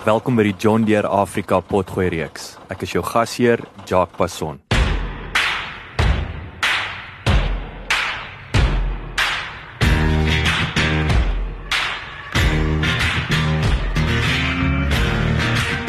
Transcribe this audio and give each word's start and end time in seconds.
Welkom 0.00 0.32
by 0.32 0.46
die 0.46 0.54
John 0.56 0.86
Deere 0.88 1.10
Afrika 1.12 1.58
Potgooi 1.60 2.06
reeks. 2.08 2.54
Ek 2.72 2.86
is 2.86 2.94
jou 2.94 3.02
gasheer, 3.04 3.60
Jacques 3.84 4.16
Passon. 4.16 4.56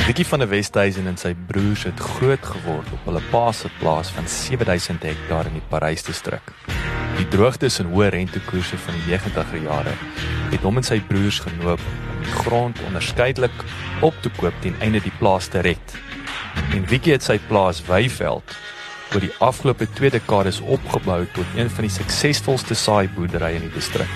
Dikkie 0.04 0.28
van 0.28 0.44
die 0.44 0.52
Westhuizen 0.58 1.08
en 1.08 1.16
sy 1.16 1.32
broers 1.48 1.88
het 1.88 2.04
groot 2.18 2.52
geword 2.52 2.92
op 2.92 3.08
hulle 3.08 3.24
pa 3.32 3.48
se 3.56 3.72
plaas 3.80 4.12
van 4.12 4.28
7000 4.28 5.08
hektaar 5.08 5.48
in 5.48 5.62
die 5.62 5.68
Parys 5.72 6.04
distrik. 6.04 6.52
Die 7.16 7.32
droogtes 7.32 7.80
en 7.80 7.96
hoë 7.96 8.12
rentekoerse 8.20 8.76
van 8.76 9.00
die 9.00 9.16
90er 9.16 9.70
jare 9.70 9.96
het 10.52 10.66
hom 10.68 10.84
en 10.84 10.84
sy 10.84 11.00
broers 11.00 11.40
genoop 11.48 11.80
om 11.80 12.11
die 12.22 12.38
grond 12.44 12.80
onderskeidelik 12.88 13.64
op 14.02 14.16
te 14.22 14.32
koop 14.38 14.54
ten 14.62 14.76
einde 14.80 15.02
die 15.04 15.14
plaas 15.20 15.48
te 15.48 15.60
red. 15.60 15.98
En 16.76 16.86
Wiekie 16.90 17.14
het 17.14 17.24
sy 17.24 17.40
plaas 17.48 17.82
Weiveld 17.88 18.56
oor 19.12 19.24
die 19.24 19.34
afgelope 19.44 19.88
2 19.98 20.14
dekades 20.16 20.62
opgebou 20.62 21.26
tot 21.36 21.58
een 21.58 21.70
van 21.70 21.88
die 21.88 21.94
suksesvolste 21.94 22.76
saaiboerderye 22.76 23.60
in 23.60 23.68
die 23.68 23.76
distrik. 23.76 24.12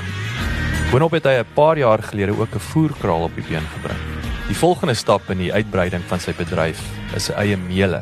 Boonop 0.92 1.18
het 1.18 1.26
hy 1.26 1.40
'n 1.40 1.54
paar 1.56 1.78
jaar 1.78 2.02
gelede 2.04 2.38
ook 2.38 2.56
'n 2.56 2.68
voerkraal 2.72 3.24
op 3.24 3.36
die 3.36 3.44
been 3.50 3.68
gebring. 3.76 4.00
Die 4.48 4.56
volgende 4.56 4.94
stap 4.94 5.30
in 5.30 5.38
die 5.38 5.54
uitbreiding 5.54 6.04
van 6.08 6.20
sy 6.20 6.34
bedryf 6.38 6.80
is 7.16 7.26
sy 7.26 7.34
eie 7.34 7.58
meule. 7.58 8.02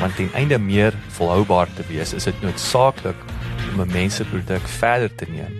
Want 0.00 0.16
ten 0.16 0.30
einde 0.34 0.58
meer 0.58 0.94
volhoubaar 1.08 1.68
te 1.76 1.84
wees, 1.88 2.12
is 2.12 2.24
dit 2.24 2.42
noodsaaklik 2.42 3.16
om 3.72 3.80
'n 3.80 3.92
menseproduk 3.92 4.68
verder 4.80 5.14
te 5.14 5.26
neem 5.28 5.52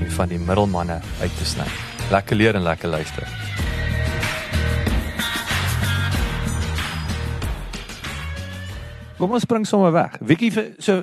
en 0.00 0.10
van 0.10 0.28
die 0.28 0.38
middelmanne 0.38 1.00
uit 1.20 1.36
te 1.38 1.44
sny. 1.44 1.95
Lekker 2.10 2.36
leer 2.36 2.54
en 2.54 2.62
lekker 2.62 2.88
luister. 2.88 3.26
Kom 9.18 9.32
ons 9.32 9.42
spring 9.42 9.64
sommer 9.66 9.90
weg. 9.90 10.14
Wikkie 10.22 10.52
so 10.78 11.02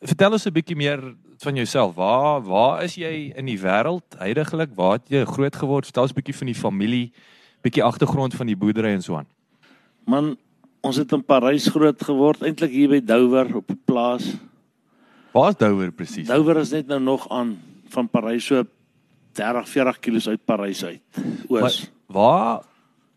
vertel 0.00 0.32
ons 0.32 0.46
'n 0.46 0.52
bietjie 0.52 0.76
meer 0.76 1.02
van 1.42 1.54
jouself. 1.54 1.94
Waar 1.94 2.40
waar 2.42 2.82
is 2.82 2.94
jy 2.94 3.32
in 3.36 3.44
die 3.44 3.58
wêreld 3.58 4.16
heidaglik? 4.18 4.70
Waar 4.74 4.92
het 4.92 5.08
jy 5.08 5.24
groot 5.24 5.56
geword? 5.56 5.84
Vertel 5.84 6.02
ons 6.02 6.12
'n 6.12 6.20
bietjie 6.20 6.36
van 6.36 6.46
die 6.46 6.54
familie 6.54 7.12
bietjie 7.60 7.84
agtergrond 7.84 8.34
van 8.34 8.46
die 8.46 8.56
boerdery 8.56 8.94
en 8.94 9.02
so 9.02 9.16
aan. 9.16 9.26
Man, 10.06 10.36
ons 10.80 10.96
het 10.96 11.12
in 11.12 11.24
Parys 11.24 11.66
groot 11.66 12.02
geword, 12.02 12.42
eintlik 12.42 12.70
hier 12.70 12.88
by 12.88 13.00
Douwer 13.04 13.56
op 13.56 13.70
'n 13.70 13.80
plaas. 13.84 14.34
Waar 15.32 15.50
is 15.50 15.56
Douwer 15.56 15.92
presies? 15.92 16.26
Douwer 16.26 16.56
is 16.56 16.70
net 16.70 16.86
nou 16.86 17.00
nog 17.00 17.28
aan 17.28 17.58
van 17.88 18.08
Parys 18.08 18.46
so 18.46 18.64
30, 19.38 19.68
40 19.70 20.00
km 20.02 20.32
uit 20.34 20.44
Parys 20.44 20.82
uit. 20.84 21.20
Oos. 21.48 21.60
Maar, 21.60 21.76
waar 22.06 22.66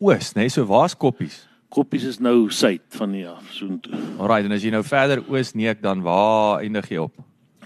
oos, 0.02 0.34
nee, 0.38 0.50
so 0.50 0.66
waar's 0.70 0.96
Koppies? 0.98 1.42
Koppies 1.72 2.04
is 2.10 2.20
nou 2.20 2.50
suid 2.52 2.84
van 3.00 3.14
hier 3.16 3.32
af, 3.32 3.52
so 3.56 3.70
intoe. 3.72 3.96
Alraai, 4.20 4.44
en 4.46 4.56
as 4.56 4.66
jy 4.66 4.74
nou 4.74 4.84
verder 4.86 5.24
oos 5.32 5.54
neek 5.56 5.82
dan 5.84 6.04
waar 6.06 6.62
eindig 6.66 6.90
jy 6.92 7.04
op? 7.06 7.16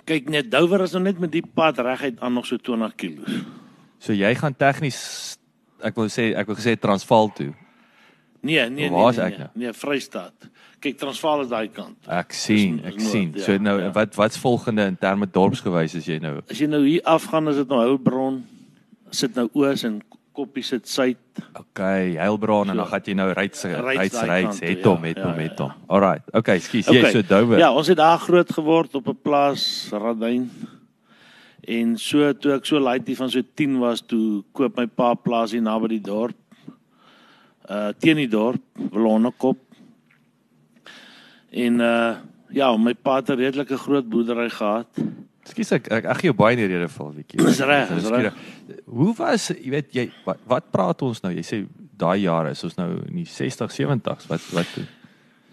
Kyk 0.06 0.30
net, 0.30 0.52
Douwer 0.54 0.86
is 0.86 0.94
nou 0.94 1.02
net 1.08 1.20
met 1.22 1.34
die 1.34 1.44
pad 1.46 1.82
reguit 1.82 2.20
aan 2.22 2.36
nog 2.38 2.46
so 2.46 2.62
20 2.62 2.94
km. 3.02 3.42
So 3.98 4.14
jy 4.14 4.30
gaan 4.38 4.54
tegnies 4.54 5.00
ek 5.86 5.98
wil 5.98 6.12
sê 6.14 6.32
ek 6.38 6.50
wil 6.50 6.58
gesê 6.60 6.76
Transvaal 6.80 7.32
toe. 7.36 7.52
Nee, 8.46 8.62
nee, 8.70 8.70
nee. 8.70 8.92
Waar 8.94 9.10
is 9.10 9.18
nee, 9.18 9.26
ek 9.26 9.38
nee, 9.38 9.42
nou? 9.42 9.50
Nee, 9.64 9.74
Vrystaat. 9.74 10.50
Kyk, 10.80 10.98
Transvaal 11.00 11.46
is 11.46 11.50
daai 11.50 11.70
kant. 11.74 11.98
Ek 12.08 12.34
sien, 12.34 12.80
ek 12.86 12.98
noord, 12.98 13.12
sien. 13.12 13.32
Ja, 13.36 13.46
so 13.48 13.58
nou 13.62 13.78
ja. 13.82 13.92
wat 13.96 14.16
wat's 14.20 14.38
volgende 14.42 14.86
in 14.92 14.98
terme 14.98 15.28
dorpsgewys 15.32 15.96
as 15.96 16.10
jy 16.10 16.20
nou 16.24 16.42
As 16.50 16.60
jy 16.60 16.68
nou 16.70 16.84
hier 16.86 17.02
afgaan, 17.04 17.48
is 17.52 17.62
dit 17.62 17.72
nou 17.72 17.80
Heilbron. 17.82 18.44
Sit 19.16 19.36
nou 19.36 19.48
oos 19.54 19.86
en 19.88 20.02
Koppie 20.36 20.66
sit 20.68 20.88
suid. 20.92 21.20
OK, 21.56 21.80
Heilbron 22.20 22.68
so, 22.68 22.74
en 22.74 22.80
dan 22.82 22.90
gaan 22.92 23.06
jy 23.08 23.14
nou 23.16 23.30
ryds 23.32 23.62
ryds 23.72 24.18
ryds 24.28 24.60
het 24.66 24.84
hom, 24.84 25.06
het 25.08 25.20
hom, 25.24 25.38
het 25.40 25.62
hom. 25.64 25.76
Alright. 25.88 26.26
OK, 26.36 26.58
skus, 26.60 26.90
jy 26.92 27.12
so 27.14 27.24
Douwe. 27.24 27.60
Ja, 27.62 27.72
ons 27.72 27.88
het 27.88 28.02
daar 28.02 28.20
groot 28.20 28.52
geword 28.58 28.98
op 29.00 29.08
'n 29.08 29.20
plaas 29.24 29.88
Radyn. 29.96 30.50
En 31.66 31.96
so 31.98 32.34
toe 32.34 32.54
ek 32.58 32.66
so 32.66 32.80
laaitie 32.80 33.16
van 33.16 33.30
so 33.30 33.42
10 33.42 33.80
was, 33.80 34.02
toe 34.02 34.44
koop 34.52 34.76
my 34.78 34.86
pa 34.86 35.14
plaas 35.16 35.52
hier 35.56 35.64
naby 35.64 35.96
die 35.96 36.04
dorp. 36.04 36.38
Uh 37.66 37.90
teen 37.98 38.18
die 38.18 38.30
dorp, 38.30 38.62
Wellonnekop. 38.92 39.65
En 41.56 41.80
uh 41.80 42.16
ja, 42.56 42.70
my 42.78 42.94
pa 42.94 43.16
het 43.20 43.30
'n 43.30 43.40
redelike 43.40 43.78
groot 43.78 44.10
boerdery 44.10 44.50
gehad. 44.50 44.88
Ekskuus 45.44 45.72
ek 45.72 45.88
ek 45.92 46.18
gee 46.18 46.30
jou 46.30 46.36
baie 46.38 46.56
rede 46.56 46.88
val 46.88 47.12
bietjie. 47.12 47.38
Dis 47.38 47.60
reg, 47.60 47.90
dis 47.90 48.10
reg. 48.10 48.34
Hoe 48.86 49.14
was 49.18 49.48
jy 49.50 49.70
weet 49.70 49.94
jy 49.94 50.06
wat, 50.26 50.38
wat 50.46 50.72
praat 50.72 51.02
ons 51.02 51.22
nou? 51.22 51.34
Jy 51.34 51.44
sê 51.44 51.66
daai 51.98 52.22
jare 52.22 52.52
is 52.52 52.64
ons 52.64 52.78
nou 52.78 52.90
in 53.08 53.16
die 53.16 53.26
60, 53.26 53.72
70s. 53.72 54.28
Wat 54.28 54.42
wat 54.54 54.72
toe? 54.74 54.86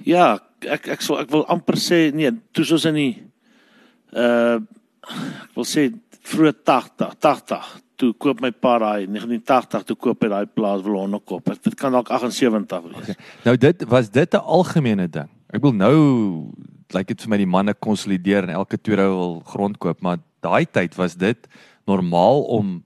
Ja, 0.05 0.39
ek 0.61 0.89
ek 0.89 1.03
sou 1.03 1.19
ek 1.21 1.31
wil 1.31 1.45
amper 1.47 1.77
sê 1.77 2.13
nee, 2.15 2.31
toe 2.53 2.65
soos 2.65 2.85
in 2.85 2.95
die 2.95 3.15
uh 4.13 4.61
ek 5.13 5.55
wil 5.55 5.67
sê 5.67 5.91
vroeg 6.23 6.63
80, 6.65 7.17
80 7.19 7.83
toe 8.03 8.13
koop 8.19 8.41
my 8.43 8.51
pa 8.51 8.79
daai 8.83 9.07
1980 9.07 9.85
toe 9.91 9.97
koop 9.97 10.25
hy 10.25 10.31
daai 10.33 10.47
plaas 10.47 10.83
Wellonnekop. 10.83 11.53
Dit 11.63 11.77
kan 11.79 11.95
dalk 11.95 12.11
78 12.11 12.83
wees. 12.89 13.03
Okay. 13.03 13.17
Nou 13.45 13.57
dit 13.57 13.85
was 13.91 14.11
dit 14.11 14.35
'n 14.35 14.43
algemene 14.43 15.09
ding. 15.09 15.29
Ek 15.53 15.61
wil 15.61 15.75
nou 15.77 15.97
lyk 16.93 16.97
like 16.97 17.13
dit 17.13 17.25
vir 17.25 17.33
my 17.33 17.39
die 17.41 17.49
manne 17.49 17.73
konsolideer 17.77 18.47
en 18.47 18.55
elke 18.57 18.79
tweede 18.81 19.05
wil 19.09 19.39
grond 19.49 19.79
koop, 19.81 20.01
maar 20.05 20.21
daai 20.45 20.65
tyd 20.65 20.97
was 20.97 21.17
dit 21.21 21.49
normaal 21.89 22.43
om 22.53 22.79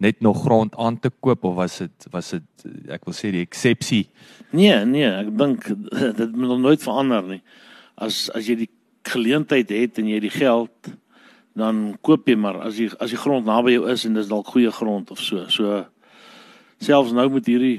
net 0.00 0.20
nog 0.24 0.40
grond 0.44 0.76
aan 0.76 0.98
te 1.00 1.10
koop 1.10 1.44
of 1.44 1.56
was 1.58 1.78
dit 1.82 2.08
was 2.12 2.30
dit 2.36 2.92
ek 2.94 3.04
wil 3.08 3.16
sê 3.16 3.32
die 3.34 3.42
eksepsie? 3.44 4.06
Nee, 4.56 4.76
nee, 4.88 5.08
ek 5.08 5.32
dink 5.36 5.68
dit 6.20 6.32
moet 6.32 6.52
nog 6.54 6.62
nooit 6.64 6.84
verander 6.84 7.28
nie. 7.28 7.42
As 7.96 8.28
as 8.36 8.48
jy 8.48 8.56
die 8.64 8.70
geleentheid 9.08 9.68
het 9.72 10.00
en 10.00 10.08
jy 10.08 10.22
die 10.24 10.32
geld 10.32 10.92
dan 11.58 11.98
koop 12.06 12.28
jy 12.28 12.38
maar 12.38 12.60
as 12.68 12.78
jy 12.80 12.88
as 13.02 13.12
die 13.12 13.20
grond 13.20 13.48
naby 13.48 13.74
jou 13.74 13.84
is 13.92 14.06
en 14.08 14.16
dis 14.16 14.30
dalk 14.30 14.48
goeie 14.54 14.72
grond 14.72 15.12
of 15.12 15.20
so. 15.20 15.44
So 15.52 15.82
selfs 16.80 17.12
nou 17.12 17.28
met 17.36 17.52
hierdie 17.52 17.78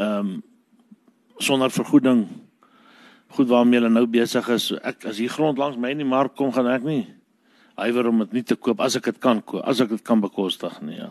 ehm 0.00 0.32
um, 0.32 0.34
sonder 1.42 1.72
vergoeding 1.74 2.28
goed 3.36 3.50
waarmee 3.50 3.80
hulle 3.80 3.92
nou 3.92 4.06
besig 4.10 4.48
is. 4.54 4.70
Ek 4.82 5.04
as 5.10 5.20
hier 5.22 5.32
grond 5.32 5.58
langs 5.58 5.78
my 5.80 5.92
in 5.94 6.02
die 6.02 6.08
mark 6.08 6.36
kom 6.38 6.52
gaan 6.54 6.70
ek 6.70 6.86
nie 6.86 7.04
huiwer 7.80 8.08
om 8.10 8.22
dit 8.22 8.36
nie 8.38 8.44
te 8.46 8.56
koop 8.56 8.82
as 8.84 8.96
ek 8.98 9.10
dit 9.10 9.22
kan 9.22 9.40
koop, 9.42 9.64
as 9.66 9.80
ek 9.82 9.94
dit 9.96 10.02
kan 10.06 10.20
bekostig 10.22 10.74
nie, 10.86 10.98
ja. 11.00 11.10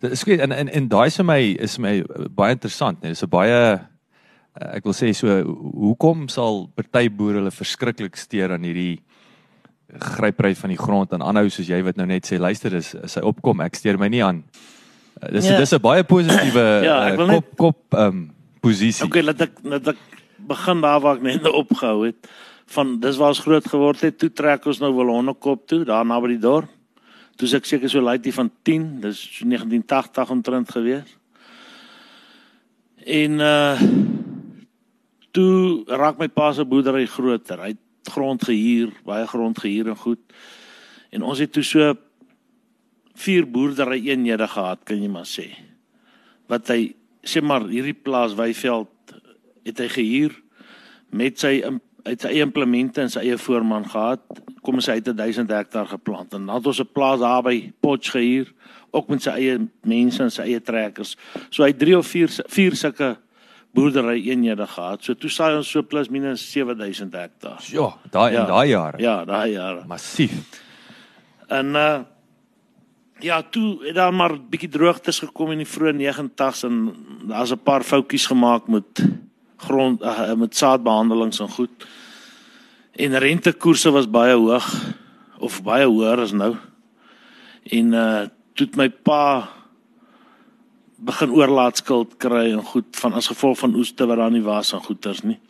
Dit 0.00 0.14
is 0.14 0.22
goed 0.24 0.40
en 0.40 0.54
en 0.54 0.70
en 0.70 0.86
daai 0.88 1.10
vir 1.10 1.26
my 1.28 1.40
is 1.66 1.78
my 1.82 1.98
baie 2.32 2.54
interessant, 2.56 3.02
nee. 3.02 3.12
Dis 3.12 3.24
'n 3.24 3.30
baie 3.30 3.80
ek 4.54 4.84
wil 4.84 4.94
sê 4.94 5.12
so 5.12 5.26
hoekom 5.74 6.28
sal 6.28 6.68
party 6.76 7.08
boere 7.10 7.42
hulle 7.42 7.50
verskriklik 7.50 8.16
steur 8.16 8.54
aan 8.54 8.62
hierdie 8.62 9.02
grypry 10.14 10.54
van 10.54 10.70
die 10.70 10.78
grond 10.78 11.12
en 11.12 11.22
aanhou 11.22 11.50
soos 11.50 11.68
jy 11.68 11.82
wat 11.82 11.98
nou 11.98 12.06
net 12.06 12.26
sê 12.26 12.38
luister 12.38 12.74
is 12.74 12.94
sy 13.06 13.20
opkom 13.20 13.60
ek 13.60 13.76
steur 13.76 13.98
my 13.98 14.08
nie 14.08 14.22
aan. 14.24 14.44
Uh, 15.20 15.30
dis 15.34 15.50
ja. 15.50 15.58
dis 15.58 15.74
'n 15.74 15.82
baie 15.82 16.04
positiewe 16.04 16.66
ja, 16.86 16.96
uh, 17.12 17.16
kop 17.16 17.28
net... 17.28 17.56
kop 17.56 17.78
ehm 17.94 18.08
um, 18.08 18.30
posisie. 18.64 19.04
Okay, 19.04 19.22
laat 19.22 19.40
ek 19.40 19.58
laat 19.62 19.88
ek 19.92 20.13
begin 20.46 20.80
daar 20.84 21.00
waar 21.00 21.18
ek 21.20 21.26
net 21.26 21.48
opgehou 21.50 22.06
het. 22.06 22.30
Van 22.74 22.98
dis 23.00 23.18
waar 23.20 23.34
ons 23.34 23.42
groot 23.44 23.66
geword 23.68 24.00
het, 24.00 24.18
toe 24.18 24.30
trek 24.32 24.66
ons 24.66 24.80
nou 24.80 24.92
wel 24.96 25.12
hondekop 25.12 25.66
toe, 25.68 25.82
daar 25.84 26.06
naby 26.06 26.34
die 26.34 26.42
dorp. 26.42 26.70
Toe 27.36 27.50
ek 27.58 27.66
seker 27.66 27.90
so 27.90 28.00
laaitjie 28.04 28.32
van 28.34 28.50
10, 28.62 28.86
dis 29.02 29.20
1980 29.42 30.30
omtrent 30.30 30.70
gewees. 30.70 31.16
En 33.04 33.40
uh 33.42 33.80
toe 35.34 35.82
raak 35.90 36.20
my 36.20 36.28
pa 36.30 36.52
se 36.54 36.62
boerdery 36.62 37.08
groter. 37.10 37.58
Hy 37.58 37.72
het 37.72 38.12
grond 38.14 38.42
gehuur, 38.46 38.92
baie 39.02 39.26
grond 39.26 39.58
gehuur 39.58 39.90
en 39.90 39.98
goed. 39.98 40.20
En 41.10 41.24
ons 41.26 41.40
het 41.42 41.50
toe 41.50 41.64
so 41.66 41.88
vier 43.18 43.46
boerdery 43.50 43.98
eenhede 44.06 44.46
gehad, 44.50 44.84
kan 44.86 45.02
jy 45.02 45.10
maar 45.10 45.26
sê. 45.26 45.48
Wat 46.50 46.70
hy 46.70 46.94
sê 47.26 47.42
maar 47.42 47.66
hierdie 47.66 47.96
plaas 47.98 48.36
Wyveld 48.38 48.93
het 49.64 49.78
hy 49.78 49.88
gehuur 49.88 50.36
met 51.10 51.38
sy 51.38 51.60
uit 52.04 52.20
sy 52.20 52.30
eie 52.34 52.44
implemente 52.44 53.00
en 53.00 53.10
sy 53.10 53.22
eie 53.24 53.36
voorman 53.40 53.86
gehad. 53.88 54.20
Kom 54.64 54.76
ons 54.80 54.88
hy 54.90 54.98
het 54.98 55.08
1000 55.08 55.50
hektaar 55.50 55.88
geplant 55.88 56.34
en 56.36 56.46
dan 56.46 56.56
het 56.58 56.66
ons 56.66 56.80
'n 56.80 56.92
plaas 56.92 57.20
daar 57.20 57.42
by 57.42 57.72
Potch 57.80 58.10
gehuur 58.12 58.52
ook 58.92 59.08
met 59.08 59.22
sy 59.22 59.30
eie 59.30 59.58
mense 59.82 60.22
en 60.22 60.30
sy 60.30 60.42
eie 60.42 60.60
trekkers. 60.60 61.16
So 61.50 61.64
hy 61.64 61.72
3 61.72 61.98
of 61.98 62.06
4 62.06 62.28
vier 62.48 62.76
sulke 62.76 63.16
boerdery 63.74 64.22
eenhede 64.30 64.66
gehad. 64.66 65.02
So 65.02 65.14
toe 65.14 65.30
saai 65.30 65.56
ons 65.56 65.70
so 65.70 65.82
plus 65.82 66.08
minus 66.08 66.44
7000 66.52 67.12
hektaar. 67.12 67.62
Ja, 67.72 67.88
daai 68.10 68.32
ja, 68.32 68.40
in 68.40 68.46
daai 68.46 68.68
jare. 68.68 69.02
Ja, 69.02 69.24
daai 69.24 69.52
jare. 69.52 69.84
Massief. 69.86 70.60
En 71.48 71.74
uh 71.74 72.02
ja, 73.22 73.42
toe 73.42 73.78
het 73.86 73.94
daar 73.94 74.12
maar 74.12 74.34
bietjie 74.50 74.68
droogtes 74.68 75.18
gekom 75.22 75.52
in 75.54 75.62
die 75.62 75.68
vroeë 75.68 75.94
90's 75.96 76.64
en 76.66 76.94
daar's 77.30 77.52
'n 77.52 77.62
paar 77.62 77.82
foutjies 77.82 78.26
gemaak 78.26 78.68
met 78.68 79.00
grond 79.56 80.02
uh, 80.02 80.32
met 80.34 80.56
saadbehandelings 80.56 81.40
en 81.40 81.48
goed. 81.48 81.86
En 82.94 83.18
rentekoerse 83.18 83.90
was 83.90 84.10
baie 84.10 84.34
hoog 84.34 84.68
of 85.38 85.62
baie 85.62 85.86
hoër 85.86 86.24
as 86.26 86.32
nou. 86.32 86.54
En 87.74 87.92
uh 87.92 88.24
toe 88.54 88.68
my 88.78 88.86
pa 88.86 89.48
begin 91.02 91.32
oorlaatskuld 91.34 92.12
kry 92.22 92.52
en 92.52 92.62
goed 92.62 92.86
van 93.00 93.16
as 93.18 93.26
gevolg 93.26 93.58
van 93.58 93.74
oeste 93.74 94.06
wat 94.06 94.20
daar 94.20 94.30
nie 94.30 94.44
was 94.44 94.70
en 94.72 94.84
goeters 94.84 95.24
nie. 95.26 95.40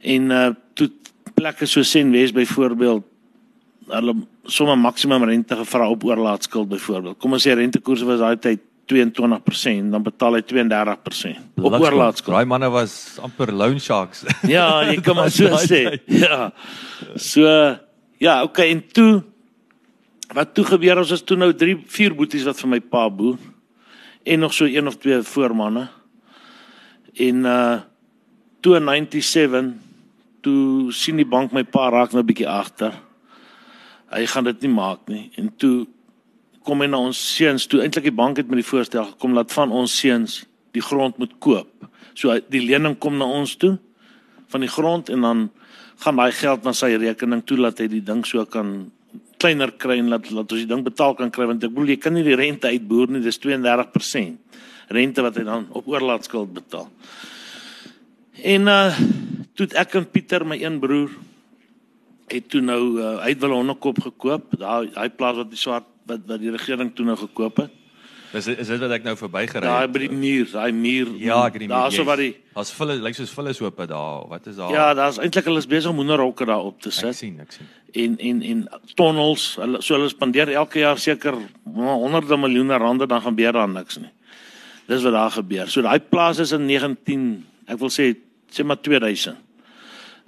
En 0.00 0.30
uh 0.34 0.48
toe 0.74 0.90
plekke 1.38 1.68
so 1.70 1.86
Senwes 1.86 2.34
byvoorbeeld 2.34 3.06
hulle 3.90 4.14
sommer 4.44 4.78
maksimum 4.78 5.24
rente 5.24 5.56
gevra 5.56 5.88
op 5.90 6.04
oorlaatskuld 6.04 6.68
byvoorbeeld. 6.68 7.18
Kom 7.18 7.38
ons 7.38 7.46
sê 7.46 7.54
rentekoerse 7.54 8.06
was 8.08 8.20
daai 8.22 8.42
tyd 8.42 8.66
22%, 8.90 9.90
dan 9.92 10.02
betaal 10.02 10.38
hy 10.38 10.42
32% 10.42 11.60
op 11.60 11.76
oorlaatskuld. 11.78 12.34
Daai 12.34 12.48
manne 12.50 12.70
was 12.72 13.18
amper 13.22 13.52
loan 13.54 13.78
sharks. 13.80 14.24
ja, 14.56 14.66
jy 14.88 14.98
kan 15.04 15.18
maar 15.18 15.30
so 15.34 15.50
sê. 15.62 16.00
Ja. 16.10 16.50
So 17.16 17.46
ja, 18.20 18.40
okay, 18.42 18.70
en 18.74 18.82
toe 18.92 19.22
wat 20.34 20.54
toe 20.54 20.64
gebeur 20.68 21.00
ons 21.02 21.14
is 21.14 21.24
toe 21.26 21.38
nou 21.38 21.52
3 21.56 21.78
4 21.90 22.16
boeties 22.18 22.46
wat 22.46 22.58
vir 22.60 22.74
my 22.76 22.80
pa 22.80 23.08
boer 23.10 23.38
en 24.22 24.42
nog 24.44 24.54
so 24.54 24.68
een 24.68 24.86
of 24.90 24.98
twee 25.00 25.22
voormanne. 25.34 25.88
En 27.18 27.46
uh 27.46 27.78
toe 28.60 28.74
in 28.76 28.84
97 28.84 29.70
toe 30.44 30.92
sien 30.92 31.16
die 31.16 31.24
bank 31.24 31.54
my 31.56 31.62
pa 31.64 31.86
raak 31.88 32.12
nou 32.12 32.20
bietjie 32.28 32.48
agter 32.48 32.92
hy 34.10 34.26
gaan 34.26 34.46
dit 34.48 34.66
nie 34.66 34.72
maak 34.74 35.06
nie. 35.10 35.28
En 35.38 35.50
toe 35.60 35.86
kom 36.70 36.84
hy 36.84 36.86
na 36.86 37.00
ons 37.02 37.18
seuns 37.18 37.66
toe 37.66 37.80
eintlik 37.82 38.06
die 38.06 38.14
bank 38.14 38.38
het 38.38 38.50
met 38.50 38.60
die 38.60 38.68
voorstel 38.68 39.08
gekom 39.08 39.34
dat 39.34 39.50
van 39.56 39.72
ons 39.74 39.90
seuns 39.90 40.44
die 40.76 40.84
grond 40.86 41.16
moet 41.18 41.32
koop. 41.42 41.88
So 42.14 42.36
die 42.52 42.62
lening 42.62 42.94
kom 43.02 43.16
na 43.18 43.26
ons 43.26 43.56
toe 43.58 43.74
van 44.52 44.62
die 44.62 44.70
grond 44.70 45.10
en 45.10 45.26
dan 45.26 45.42
gaan 46.04 46.20
daai 46.20 46.30
geld 46.30 46.62
na 46.64 46.72
sy 46.76 46.92
rekening 46.94 47.42
toe 47.46 47.58
dat 47.58 47.82
hy 47.82 47.88
die 47.90 48.04
ding 48.06 48.22
so 48.26 48.44
kan 48.46 48.90
kleiner 49.42 49.72
kry 49.82 49.98
en 49.98 50.12
laat 50.12 50.30
laat 50.30 50.52
ons 50.52 50.62
die 50.62 50.70
ding 50.70 50.84
betaal 50.86 51.16
kan 51.18 51.32
kry 51.34 51.48
want 51.50 51.64
ek 51.66 51.74
bedoel 51.74 51.94
jy 51.96 51.98
kan 52.04 52.14
nie 52.14 52.24
die 52.26 52.38
rente 52.38 52.70
uitboer 52.70 53.10
nie 53.10 53.24
dis 53.24 53.40
32% 53.42 54.38
rente 54.94 55.26
wat 55.26 55.38
hy 55.40 55.46
dan 55.46 55.66
op 55.74 55.90
oorlaatskuld 55.90 56.54
betaal. 56.54 56.86
En 58.46 58.70
uh 58.70 58.94
toe 59.58 59.66
ek 59.76 59.98
en 59.98 60.06
Pieter 60.08 60.46
my 60.46 60.56
een 60.56 60.78
broer 60.80 61.10
het 62.30 62.46
toe 62.48 62.62
nou 62.64 62.82
uh, 62.96 63.16
hy 63.24 63.34
het 63.34 63.40
wel 63.42 63.50
'n 63.50 63.60
hondekop 63.60 63.98
gekoop. 64.06 64.54
Daai 64.56 64.94
daai 64.94 65.10
plaas 65.10 65.36
wat 65.36 65.50
die 65.50 65.58
swart 65.58 65.88
wat 66.10 66.26
wat 66.28 66.42
die 66.42 66.52
regering 66.54 66.92
toe 66.94 67.06
nou 67.08 67.16
gekoop 67.20 67.64
het. 67.64 67.76
Is 68.30 68.46
is 68.46 68.68
dit 68.70 68.78
wat 68.78 68.92
ek 68.94 69.02
nou 69.02 69.16
verbygery 69.18 69.58
het? 69.58 69.66
Daai 69.66 69.90
by 69.90 70.04
die 70.04 70.14
muur, 70.14 70.46
daai 70.52 70.70
muur. 70.74 71.08
Ja, 71.18 71.40
ek 71.48 71.56
het 71.56 71.64
die 71.64 71.68
muur. 71.68 71.74
Daar's 71.74 71.96
so 71.98 72.06
wat 72.06 72.20
die 72.22 72.30
Daar's 72.54 72.70
vulle 72.76 72.94
lyk 73.02 73.16
soos 73.18 73.32
vulle 73.34 73.54
sope 73.56 73.86
daar. 73.90 74.28
Wat 74.30 74.46
is 74.46 74.58
daar? 74.60 74.70
Ja, 74.74 74.86
daar's 74.94 75.18
eintlik 75.18 75.48
hulle 75.50 75.62
is 75.62 75.66
besig 75.70 75.90
om 75.90 75.98
hoenderhokke 75.98 76.46
daar 76.46 76.68
op 76.68 76.78
te 76.82 76.92
sit. 76.94 77.10
Ek 77.10 77.18
sien, 77.18 77.40
ek 77.42 77.56
sien. 77.56 77.72
En 78.04 78.14
en 78.30 78.42
en 78.52 78.62
tunnels, 78.94 79.48
hulle 79.58 79.82
so 79.82 79.98
hulle 79.98 80.10
spandeer 80.12 80.54
elke 80.54 80.84
jaar 80.84 81.02
seker 81.02 81.38
honderde 81.74 82.38
miljoene 82.38 82.78
rande 82.78 83.10
dan 83.10 83.22
gaan 83.24 83.34
gebeur 83.34 83.58
daar 83.58 83.72
niks 83.72 83.98
nie. 83.98 84.12
Dis 84.86 85.02
wat 85.06 85.16
daar 85.18 85.34
gebeur. 85.34 85.70
So 85.70 85.82
daai 85.82 85.98
plaas 85.98 86.38
is 86.38 86.54
in 86.54 86.68
19, 86.70 87.26
ek 87.66 87.82
wil 87.82 87.90
sê 87.90 88.12
sê 88.50 88.66
maar 88.66 88.78
2000. 88.78 89.34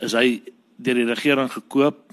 Is 0.03 0.19
hy 0.19 0.43
deur 0.83 0.99
die 0.99 1.07
regering 1.07 1.51
gekoop 1.55 2.12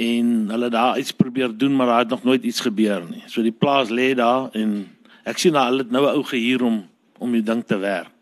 en 0.00 0.48
hulle 0.48 0.70
daar 0.72 0.98
iets 0.98 1.12
probeer 1.12 1.52
doen 1.56 1.76
maar 1.76 1.86
daar 1.86 1.98
het 2.04 2.08
nog 2.08 2.24
nooit 2.24 2.42
iets 2.42 2.60
gebeur 2.60 3.04
nie. 3.08 3.22
So 3.26 3.42
die 3.42 3.52
plaas 3.52 3.90
lê 3.92 4.14
daar 4.16 4.48
en 4.56 4.88
ek 5.28 5.38
sien 5.38 5.52
daar 5.52 5.68
hulle 5.68 5.84
het 5.84 5.92
nou 5.92 6.04
'n 6.06 6.16
ou 6.16 6.24
gehuur 6.24 6.62
om 6.62 6.88
om 7.18 7.32
die 7.32 7.42
ding 7.42 7.64
te 7.66 7.76
werk. 7.76 8.12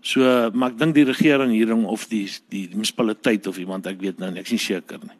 So 0.00 0.50
maar 0.54 0.70
ek 0.70 0.78
dink 0.78 0.94
die 0.94 1.04
regering 1.04 1.52
hier 1.52 1.74
of 1.76 2.08
die 2.08 2.30
die 2.48 2.68
munisipaliteit 2.72 3.46
of 3.46 3.58
iemand 3.58 3.86
ek 3.86 4.00
weet 4.00 4.18
nou 4.18 4.30
nie, 4.30 4.40
ek 4.40 4.46
is 4.46 4.52
nie 4.52 4.58
seker 4.58 4.98
nie. 5.02 5.18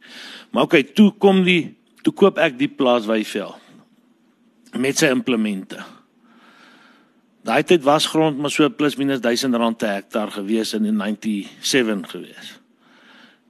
Maar 0.50 0.62
okay, 0.62 0.82
toe 0.82 1.12
kom 1.18 1.44
die 1.44 1.76
toe 2.02 2.12
koop 2.12 2.38
ek 2.38 2.58
die 2.58 2.68
plaas 2.68 3.06
Wyveld 3.06 3.56
met 4.72 4.96
sy 4.96 5.06
implemente. 5.06 5.84
Daai 7.44 7.62
tyd 7.62 7.82
was 7.82 8.06
grond 8.06 8.38
maar 8.38 8.50
so 8.50 8.68
plus 8.70 8.96
minus 8.96 9.20
1000 9.20 9.54
rand 9.54 9.78
per 9.78 9.88
hektaar 9.88 10.30
gewees 10.30 10.74
in 10.74 10.84
97 10.84 12.10
gewees 12.10 12.62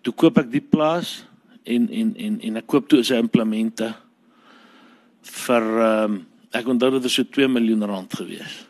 toe 0.02 0.14
koop 0.14 0.40
ek 0.42 0.50
die 0.50 0.62
plaas 0.62 1.22
en 1.64 1.88
en 1.90 2.16
en 2.16 2.40
en 2.40 2.56
ek 2.56 2.66
koop 2.66 2.88
toe 2.88 3.02
sy 3.04 3.20
implemente 3.20 3.92
vir 5.46 5.62
ehm 5.62 6.04
um, 6.04 6.20
ek 6.52 6.66
onthou 6.68 6.90
dit 6.92 7.06
was 7.06 7.14
so 7.16 7.24
2 7.24 7.48
miljoen 7.48 7.86
rand 7.88 8.12
gewees. 8.14 8.66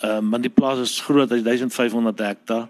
Ehm 0.00 0.24
um, 0.24 0.30
want 0.30 0.46
die 0.46 0.52
plaas 0.52 0.78
is 0.84 1.00
groot, 1.00 1.30
hy's 1.30 1.44
1500 1.44 2.24
hektaar 2.24 2.68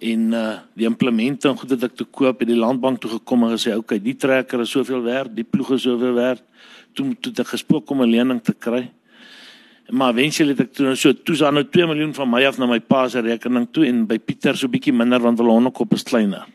en 0.00 0.32
uh 0.32 0.58
die 0.74 0.86
implemente 0.88 1.48
en 1.48 1.58
goed 1.58 1.74
wat 1.74 1.90
ek 1.90 1.96
toe 1.98 2.06
koop 2.06 2.40
het 2.40 2.48
die 2.48 2.58
landbank 2.58 3.00
toe 3.00 3.10
gekom 3.18 3.44
en 3.44 3.52
gesê 3.56 3.74
okay 3.76 3.98
die 4.00 4.16
trekker 4.16 4.62
is 4.64 4.72
soveel 4.72 5.02
werd 5.04 5.34
die 5.36 5.44
ploeg 5.44 5.74
is 5.76 5.84
soveel 5.84 6.14
werd 6.16 6.44
toe 6.96 7.12
toe 7.20 7.32
ek 7.42 7.52
gespreek 7.52 7.90
om 7.90 8.02
'n 8.02 8.10
lening 8.10 8.40
te 8.40 8.54
kry 8.54 8.88
maar 9.90 10.14
eventueel 10.14 10.54
het 10.54 10.60
ek 10.60 10.72
toe 10.72 10.94
so 10.96 11.12
toe 11.12 11.36
sal 11.36 11.52
nou 11.52 11.64
2 11.64 11.86
miljoen 11.86 12.14
van 12.14 12.30
my 12.30 12.44
af 12.46 12.58
na 12.58 12.66
my 12.66 12.80
pa 12.80 13.08
se 13.08 13.20
rekening 13.20 13.66
toe 13.72 13.86
en 13.86 14.06
by 14.06 14.18
Pieter 14.18 14.56
so 14.56 14.68
bietjie 14.68 14.94
minder 14.94 15.20
want 15.20 15.38
hulle 15.38 15.50
hondekop 15.50 15.92
is 15.94 16.02
kleiner. 16.02 16.46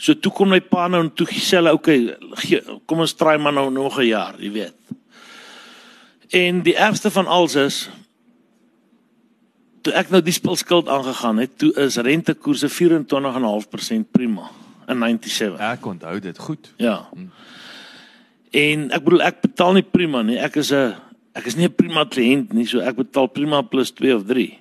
So 0.00 0.16
toe 0.16 0.32
kom 0.32 0.48
my 0.48 0.62
pa 0.64 0.86
nou 0.88 1.02
en 1.04 1.10
toe 1.12 1.26
sê 1.28 1.58
hulle 1.58 1.74
okay, 1.76 2.14
kom 2.88 3.02
ons 3.04 3.12
try 3.20 3.36
maar 3.36 3.52
nou 3.52 3.68
nog 3.70 3.98
'n 4.00 4.08
jaar, 4.08 4.34
jy 4.40 4.50
weet. 4.50 4.76
En 6.32 6.62
die 6.62 6.76
ergste 6.76 7.10
van 7.10 7.26
alles 7.26 7.54
is 7.54 7.90
toe 9.82 9.92
ek 9.92 10.10
nou 10.10 10.22
die 10.22 10.32
spulskuld 10.32 10.88
aangegaan 10.88 11.36
het, 11.42 11.58
toe 11.58 11.72
is 11.80 11.96
rentekoerse 11.96 12.68
24.5% 12.68 14.10
prima 14.10 14.50
in 14.88 14.98
97. 14.98 15.60
Ek 15.60 15.86
onthou 15.86 16.18
dit 16.20 16.38
goed. 16.38 16.72
Ja. 16.76 17.08
En 18.50 18.90
ek 18.90 19.04
bedoel 19.04 19.22
ek 19.22 19.40
betaal 19.40 19.72
nie 19.78 19.86
prima 19.86 20.22
nie. 20.22 20.38
Ek 20.38 20.56
is 20.56 20.72
'n 20.72 20.96
ek 21.34 21.46
is 21.46 21.56
nie 21.56 21.68
'n 21.68 21.74
prima 21.74 22.04
kliënt 22.04 22.52
nie, 22.52 22.66
so 22.66 22.80
ek 22.80 22.96
betaal 22.96 23.28
prima 23.28 23.62
plus 23.62 23.90
2 23.90 24.14
of 24.14 24.24
3. 24.24 24.58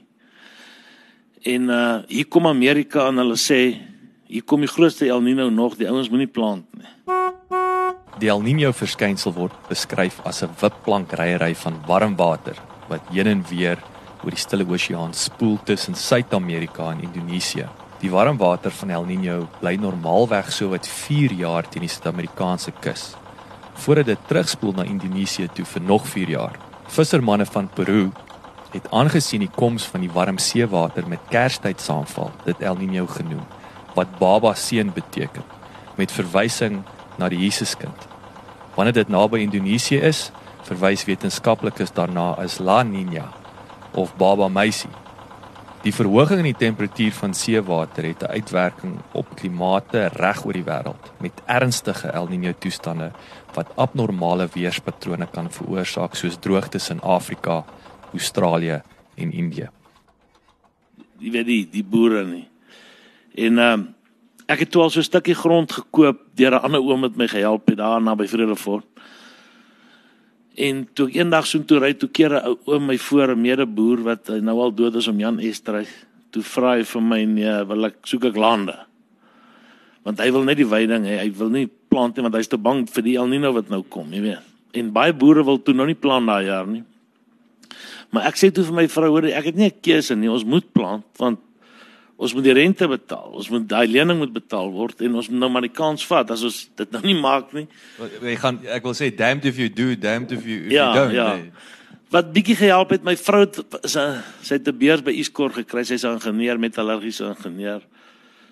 En 1.44 1.70
uh 1.70 2.02
hier 2.08 2.26
kom 2.26 2.48
Amerika 2.48 3.08
en 3.08 3.18
hulle 3.18 3.38
sê 3.38 3.89
hier 4.30 4.46
kom 4.46 4.62
die 4.62 4.70
grootste 4.70 5.08
El 5.10 5.24
Niño 5.26 5.48
nog, 5.50 5.76
die 5.80 5.88
ouens 5.90 6.10
moenie 6.14 6.30
plant 6.30 6.68
nie. 6.78 6.86
Die 8.22 8.30
El 8.30 8.44
Niño 8.46 8.70
verskynsel 8.78 9.34
word 9.34 9.56
beskryf 9.70 10.20
as 10.24 10.44
'n 10.44 10.54
wipplank 10.62 11.14
ryery 11.18 11.56
van 11.56 11.82
warm 11.88 12.16
water 12.16 12.56
wat 12.90 13.02
heen 13.10 13.28
en 13.28 13.44
weer 13.50 13.78
oor 14.24 14.30
die 14.30 14.38
Stille 14.38 14.66
Oseaan 14.70 15.14
spoel 15.14 15.58
tussen 15.64 15.96
Suid-Amerika 15.96 16.92
en 16.92 17.02
Indonesië. 17.02 17.68
Die 18.02 18.12
warm 18.12 18.38
water 18.38 18.72
van 18.72 18.90
El 18.90 19.06
Niño 19.06 19.48
bly 19.60 19.76
normaalweg 19.76 20.52
so 20.52 20.70
wat 20.70 20.88
4 20.88 21.34
jaar 21.34 21.70
teen 21.70 21.82
die 21.82 21.90
Suid-Amerikaanse 21.90 22.72
kus 22.82 23.16
voordat 23.74 24.06
dit 24.06 24.28
terugspoel 24.28 24.74
na 24.74 24.84
Indonesië 24.84 25.48
toe 25.54 25.66
vir 25.66 25.82
nog 25.82 26.08
4 26.08 26.30
jaar. 26.30 26.60
Vissermanne 26.88 27.46
van 27.46 27.70
Peru 27.70 28.12
het 28.74 28.92
aangesien 28.92 29.40
die 29.40 29.56
koms 29.56 29.84
van 29.84 30.02
die 30.02 30.12
warm 30.12 30.38
seewater 30.38 31.08
met 31.08 31.20
Kerstyd 31.30 31.82
saamval, 31.82 32.32
dit 32.46 32.62
El 32.62 32.76
Niño 32.76 33.08
genoem, 33.08 33.46
wat 34.00 34.16
baba 34.20 34.54
seun 34.56 34.94
beteken, 34.96 35.44
met 36.00 36.14
verwysing 36.16 36.82
na 37.20 37.28
die 37.32 37.42
Jesuskind. 37.44 38.08
Wanneer 38.78 39.02
dit 39.02 39.12
naby 39.12 39.44
Indonesië 39.44 40.00
is, 40.08 40.30
verwys 40.68 41.04
wetenskaplikes 41.08 41.92
daarna 41.98 42.32
as 42.40 42.60
La 42.64 42.82
Niña 42.88 43.28
of 43.98 44.14
baba 44.20 44.48
meisie. 44.48 44.92
Die 45.84 45.94
verhoging 45.96 46.42
in 46.44 46.50
die 46.50 46.60
temperatuur 46.60 47.14
van 47.16 47.34
seewater 47.34 48.04
het 48.04 48.24
'n 48.24 48.32
uitwerking 48.36 49.00
op 49.14 49.28
klimate 49.36 50.10
reg 50.14 50.46
oor 50.46 50.54
die 50.54 50.68
wêreld 50.68 51.12
met 51.20 51.42
ernstige 51.46 52.12
El 52.12 52.28
Niño 52.28 52.54
toestande 52.60 53.12
wat 53.56 53.72
abnormale 53.76 54.48
weerspatrone 54.54 55.28
kan 55.32 55.52
veroorsaak 55.52 56.16
soos 56.16 56.38
droogtes 56.40 56.90
in 56.90 57.02
Afrika, 57.02 57.66
Australië 58.14 58.82
en 59.16 59.32
Indië. 59.32 59.70
jy 61.20 61.32
weet 61.34 61.48
die 61.48 61.64
die 61.80 61.84
boere 61.84 62.24
nie. 62.28 62.46
En 63.36 63.58
ehm 63.58 63.80
uh, 63.80 63.88
ek 64.50 64.64
het 64.66 64.72
toe 64.74 64.82
al 64.82 64.90
so 64.90 65.00
'n 65.00 65.06
stukkie 65.06 65.36
grond 65.38 65.72
gekoop 65.72 66.18
deur 66.34 66.54
'n 66.58 66.64
ander 66.66 66.82
oom 66.82 67.02
wat 67.02 67.16
my 67.16 67.28
gehelp 67.28 67.68
het 67.68 67.78
daar 67.78 68.02
naby 68.02 68.28
Vredefort. 68.28 68.86
En 70.56 70.88
toe 70.94 71.08
ek 71.08 71.16
eendag 71.16 71.46
so 71.48 71.64
toe 71.64 71.80
ry 71.80 71.94
toe 71.94 72.10
keer 72.10 72.34
'n 72.34 72.46
ou 72.46 72.58
oom 72.66 72.86
my 72.86 72.98
voor 72.98 73.32
'n 73.36 73.42
medeboer 73.42 74.04
wat 74.04 74.28
nou 74.28 74.60
al 74.60 74.74
dood 74.74 74.96
is 74.96 75.08
om 75.08 75.20
Jan 75.20 75.40
Estreys. 75.40 75.90
Toe 76.32 76.44
vra 76.44 76.76
hy 76.76 76.84
vir 76.84 77.02
my 77.02 77.24
nee, 77.26 77.64
wil 77.66 77.86
ek 77.86 77.96
soek 78.04 78.26
ek 78.26 78.36
lande. 78.36 78.76
Want 80.04 80.20
hy 80.20 80.32
wil 80.32 80.44
net 80.44 80.58
die 80.58 80.66
veiding 80.66 81.06
hê. 81.06 81.18
Hy 81.20 81.32
wil 81.38 81.50
nie 81.50 81.70
plant 81.90 82.16
nie 82.16 82.24
want 82.24 82.36
hy's 82.36 82.48
te 82.48 82.58
bang 82.58 82.90
vir 82.90 83.04
die 83.04 83.16
El 83.18 83.28
Niño 83.28 83.54
wat 83.54 83.70
nou 83.70 83.84
kom, 83.84 84.14
jy 84.14 84.22
weet. 84.22 84.44
En 84.74 84.92
baie 84.92 85.14
boere 85.14 85.44
wil 85.44 85.62
toe 85.62 85.74
nou 85.74 85.86
nie 85.86 85.96
plant 85.96 86.28
daai 86.28 86.46
jaar 86.46 86.68
nie. 86.68 86.84
Maar 88.12 88.30
ek 88.30 88.36
sê 88.36 88.52
toe 88.52 88.64
vir 88.64 88.74
my 88.74 88.88
vrou, 88.88 89.10
hoor, 89.10 89.26
ek 89.26 89.46
het 89.46 89.56
nie 89.56 89.70
'n 89.70 89.82
keuse 89.82 90.16
nie. 90.16 90.30
Ons 90.30 90.44
moet 90.44 90.74
plant 90.74 91.06
want 91.18 91.40
ons 92.20 92.34
moet 92.36 92.44
die 92.44 92.54
rente 92.58 92.88
betaal. 92.92 93.32
Ons 93.40 93.48
moet 93.52 93.66
daai 93.70 93.88
lening 93.88 94.18
moet 94.20 94.32
betaal 94.36 94.72
word 94.76 95.00
en 95.08 95.14
ons 95.22 95.30
moet 95.32 95.40
nou 95.40 95.50
maar 95.54 95.64
die 95.64 95.72
kans 95.72 96.04
vat 96.10 96.32
as 96.36 96.44
ons 96.44 96.58
dit 96.82 96.96
nou 96.96 97.02
nie 97.06 97.16
maak 97.16 97.54
nie. 97.56 97.64
Jy 98.20 98.36
gaan 98.42 98.60
ek 98.76 98.88
wil 98.90 98.96
sê 98.98 99.08
damned 99.16 99.48
if 99.48 99.60
you 99.62 99.72
do, 99.72 99.94
damned 99.96 100.34
if 100.36 100.48
you 100.48 100.66
if 100.66 100.74
ja, 100.76 100.90
you 100.90 100.98
don't. 100.98 101.16
Ja. 101.16 101.30
Nee. 101.40 101.78
Wat 102.12 102.34
bietjie 102.36 102.58
gehelp 102.60 102.92
het 102.92 103.06
my 103.08 103.16
vrou 103.16 103.46
'n 103.46 103.88
sy 103.88 104.58
het 104.58 104.68
'n 104.68 104.78
beurs 104.78 105.04
by 105.06 105.16
Iskor 105.16 105.54
gekry. 105.54 105.84
Sy's 105.84 106.04
'n 106.04 106.20
ingenieur 106.20 106.60
met 106.60 106.78
allergiese 106.78 107.24
ingenieur. 107.24 107.82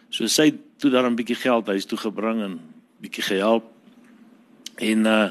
So 0.09 0.27
sy 0.27 0.45
het 0.45 0.79
toe 0.79 0.91
daar 0.91 1.09
'n 1.09 1.15
bietjie 1.15 1.35
geld 1.35 1.67
huis 1.67 1.85
toe 1.85 1.97
gebring 1.97 2.41
en 2.41 2.59
bietjie 3.01 3.23
gehelp. 3.23 3.65
En 4.77 5.05
uh 5.05 5.29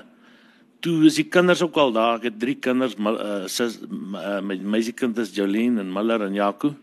toe 0.81 1.07
is 1.07 1.15
die 1.15 1.25
kinders 1.25 1.63
ook 1.63 1.77
al 1.77 1.93
daar. 1.93 2.17
Ek 2.17 2.23
het 2.23 2.39
drie 2.39 2.55
kinders, 2.55 2.97
maar 2.97 3.15
uh, 3.15 3.47
sis 3.47 3.81
uh, 3.81 4.41
my 4.41 4.55
meisiekind 4.63 5.19
is 5.19 5.35
Jolene 5.35 5.81
en 5.81 5.93
Miller 5.93 6.23
en 6.23 6.35
Jaco. 6.35 6.77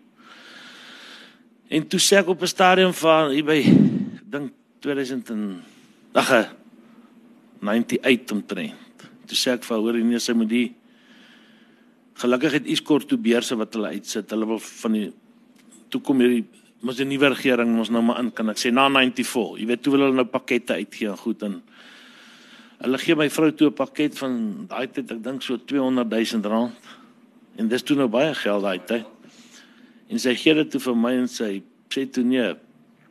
En 1.74 1.88
toe 1.90 2.00
sê 2.00 2.20
ek 2.22 2.28
op 2.30 2.42
'n 2.42 2.48
stadium 2.48 2.94
van 2.94 3.32
hier 3.34 3.46
by 3.46 3.62
dink 4.30 4.54
2000 4.80 5.30
en 5.30 5.64
ag 6.14 6.54
98 7.60 8.32
omtrent. 8.32 8.76
Toe 9.26 9.38
sê 9.38 9.52
ek 9.58 9.64
vir 9.64 9.78
hoor 9.78 9.94
nee 9.94 10.20
sy 10.20 10.34
moet 10.34 10.50
die 10.50 10.76
gelukkig 12.14 12.52
het 12.52 12.68
Iskort 12.68 13.08
toe 13.08 13.18
beurse 13.18 13.56
wat 13.56 13.74
hulle 13.74 13.88
uitsit. 13.88 14.30
Hulle 14.30 14.46
wil 14.46 14.60
van 14.60 14.92
die 14.92 15.12
toe 15.90 16.02
kom 16.02 16.20
hierdie 16.20 16.46
mos 16.82 17.00
die 17.00 17.06
nuwe 17.06 17.30
regering 17.34 17.78
ons 17.80 17.90
nou 17.90 18.04
maar 18.04 18.20
in 18.20 18.32
kan 18.32 18.50
ek 18.50 18.58
sê 18.58 18.72
na 18.72 18.90
94. 18.90 19.58
Jy 19.60 19.66
weet 19.66 19.82
toe 19.82 19.94
wil 19.94 20.06
hulle 20.06 20.16
nou 20.16 20.26
pakkette 20.26 20.74
uitgee 20.74 21.10
en 21.10 21.18
goed 21.18 21.42
en 21.44 21.62
hulle 22.84 22.98
gee 22.98 23.16
my 23.16 23.30
vrou 23.30 23.52
toe 23.52 23.70
'n 23.70 23.74
pakket 23.74 24.18
van 24.20 24.68
daai 24.68 24.88
tyd 24.88 25.12
ek 25.12 25.24
dink 25.24 25.42
so 25.42 25.58
200 25.58 26.06
000 26.06 26.44
rand. 26.44 26.74
En 27.58 27.68
dis 27.68 27.82
toe 27.82 27.98
nou 27.98 28.08
baie 28.08 28.34
geld 28.36 28.62
daai 28.62 28.80
tyd. 28.86 29.06
En 30.14 30.22
sy 30.22 30.36
gee 30.38 30.54
dit 30.60 30.70
toe 30.70 30.82
vir 30.84 30.98
my 31.00 31.16
en 31.24 31.30
sy 31.32 31.56
sê 31.94 32.06
toe 32.14 32.24
nee, 32.26 32.52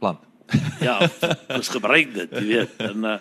plant. 0.02 0.22
ja, 0.86 0.98
ons 1.56 1.70
gebruik 1.72 2.12
dit, 2.14 2.34
jy 2.38 2.48
weet. 2.54 2.82
En 2.92 3.12
uh 3.16 3.20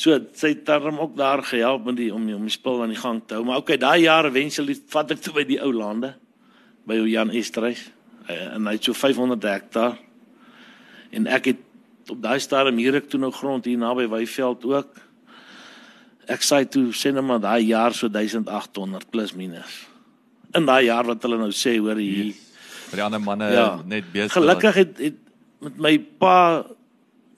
so 0.00 0.14
sy 0.38 0.52
het 0.54 0.60
daarom 0.64 1.00
ook 1.02 1.16
daar 1.18 1.42
gehelp 1.44 1.82
met 1.84 1.96
die 1.98 2.06
om 2.14 2.22
die, 2.24 2.32
om 2.32 2.44
die 2.46 2.54
spul 2.54 2.78
aan 2.80 2.92
die 2.94 2.96
gang 2.96 3.18
te 3.26 3.34
hou. 3.36 3.42
Maar 3.44 3.58
okay, 3.60 3.76
daai 3.76 4.06
jare 4.06 4.30
wensel 4.32 4.70
vat 4.88 5.10
ek 5.12 5.20
toe 5.20 5.34
by 5.34 5.42
die 5.44 5.58
ou 5.60 5.72
lande 5.76 6.14
by 6.88 6.96
Jan 7.10 7.32
Estreys 7.36 7.82
en 8.30 8.70
hy 8.70 8.76
het 8.78 8.86
so 8.86 8.96
500 8.96 9.44
hektaar. 9.50 9.98
En 11.12 11.26
ek 11.28 11.50
het 11.50 12.14
op 12.14 12.22
daai 12.22 12.38
stadium 12.40 12.80
hier 12.80 12.96
ek 13.02 13.10
toe 13.12 13.20
nou 13.20 13.32
grond 13.34 13.66
hier 13.68 13.82
naby 13.82 14.06
Weyveld 14.08 14.64
ook. 14.70 15.02
Ek 16.30 16.46
sê 16.48 16.62
toe 16.70 16.94
sê 16.96 17.12
net 17.12 17.26
maar 17.26 17.42
daai 17.42 17.66
jaar 17.66 17.92
so 17.92 18.08
1800 18.08 19.10
plus 19.10 19.34
minus. 19.36 19.82
In 20.56 20.70
daai 20.70 20.86
jaar 20.86 21.10
wat 21.12 21.26
hulle 21.26 21.42
nou 21.42 21.52
sê 21.52 21.76
hoor 21.76 22.00
hier 22.00 22.30
yes 22.30 22.46
vir 22.90 23.00
die 23.00 23.06
ander 23.06 23.22
manne 23.22 23.50
ja. 23.54 23.68
net 23.86 24.08
besig. 24.12 24.34
Gelukkig 24.36 24.78
het, 24.82 24.98
het 24.98 25.18
met 25.64 25.80
my 25.80 25.94
pa 26.20 26.36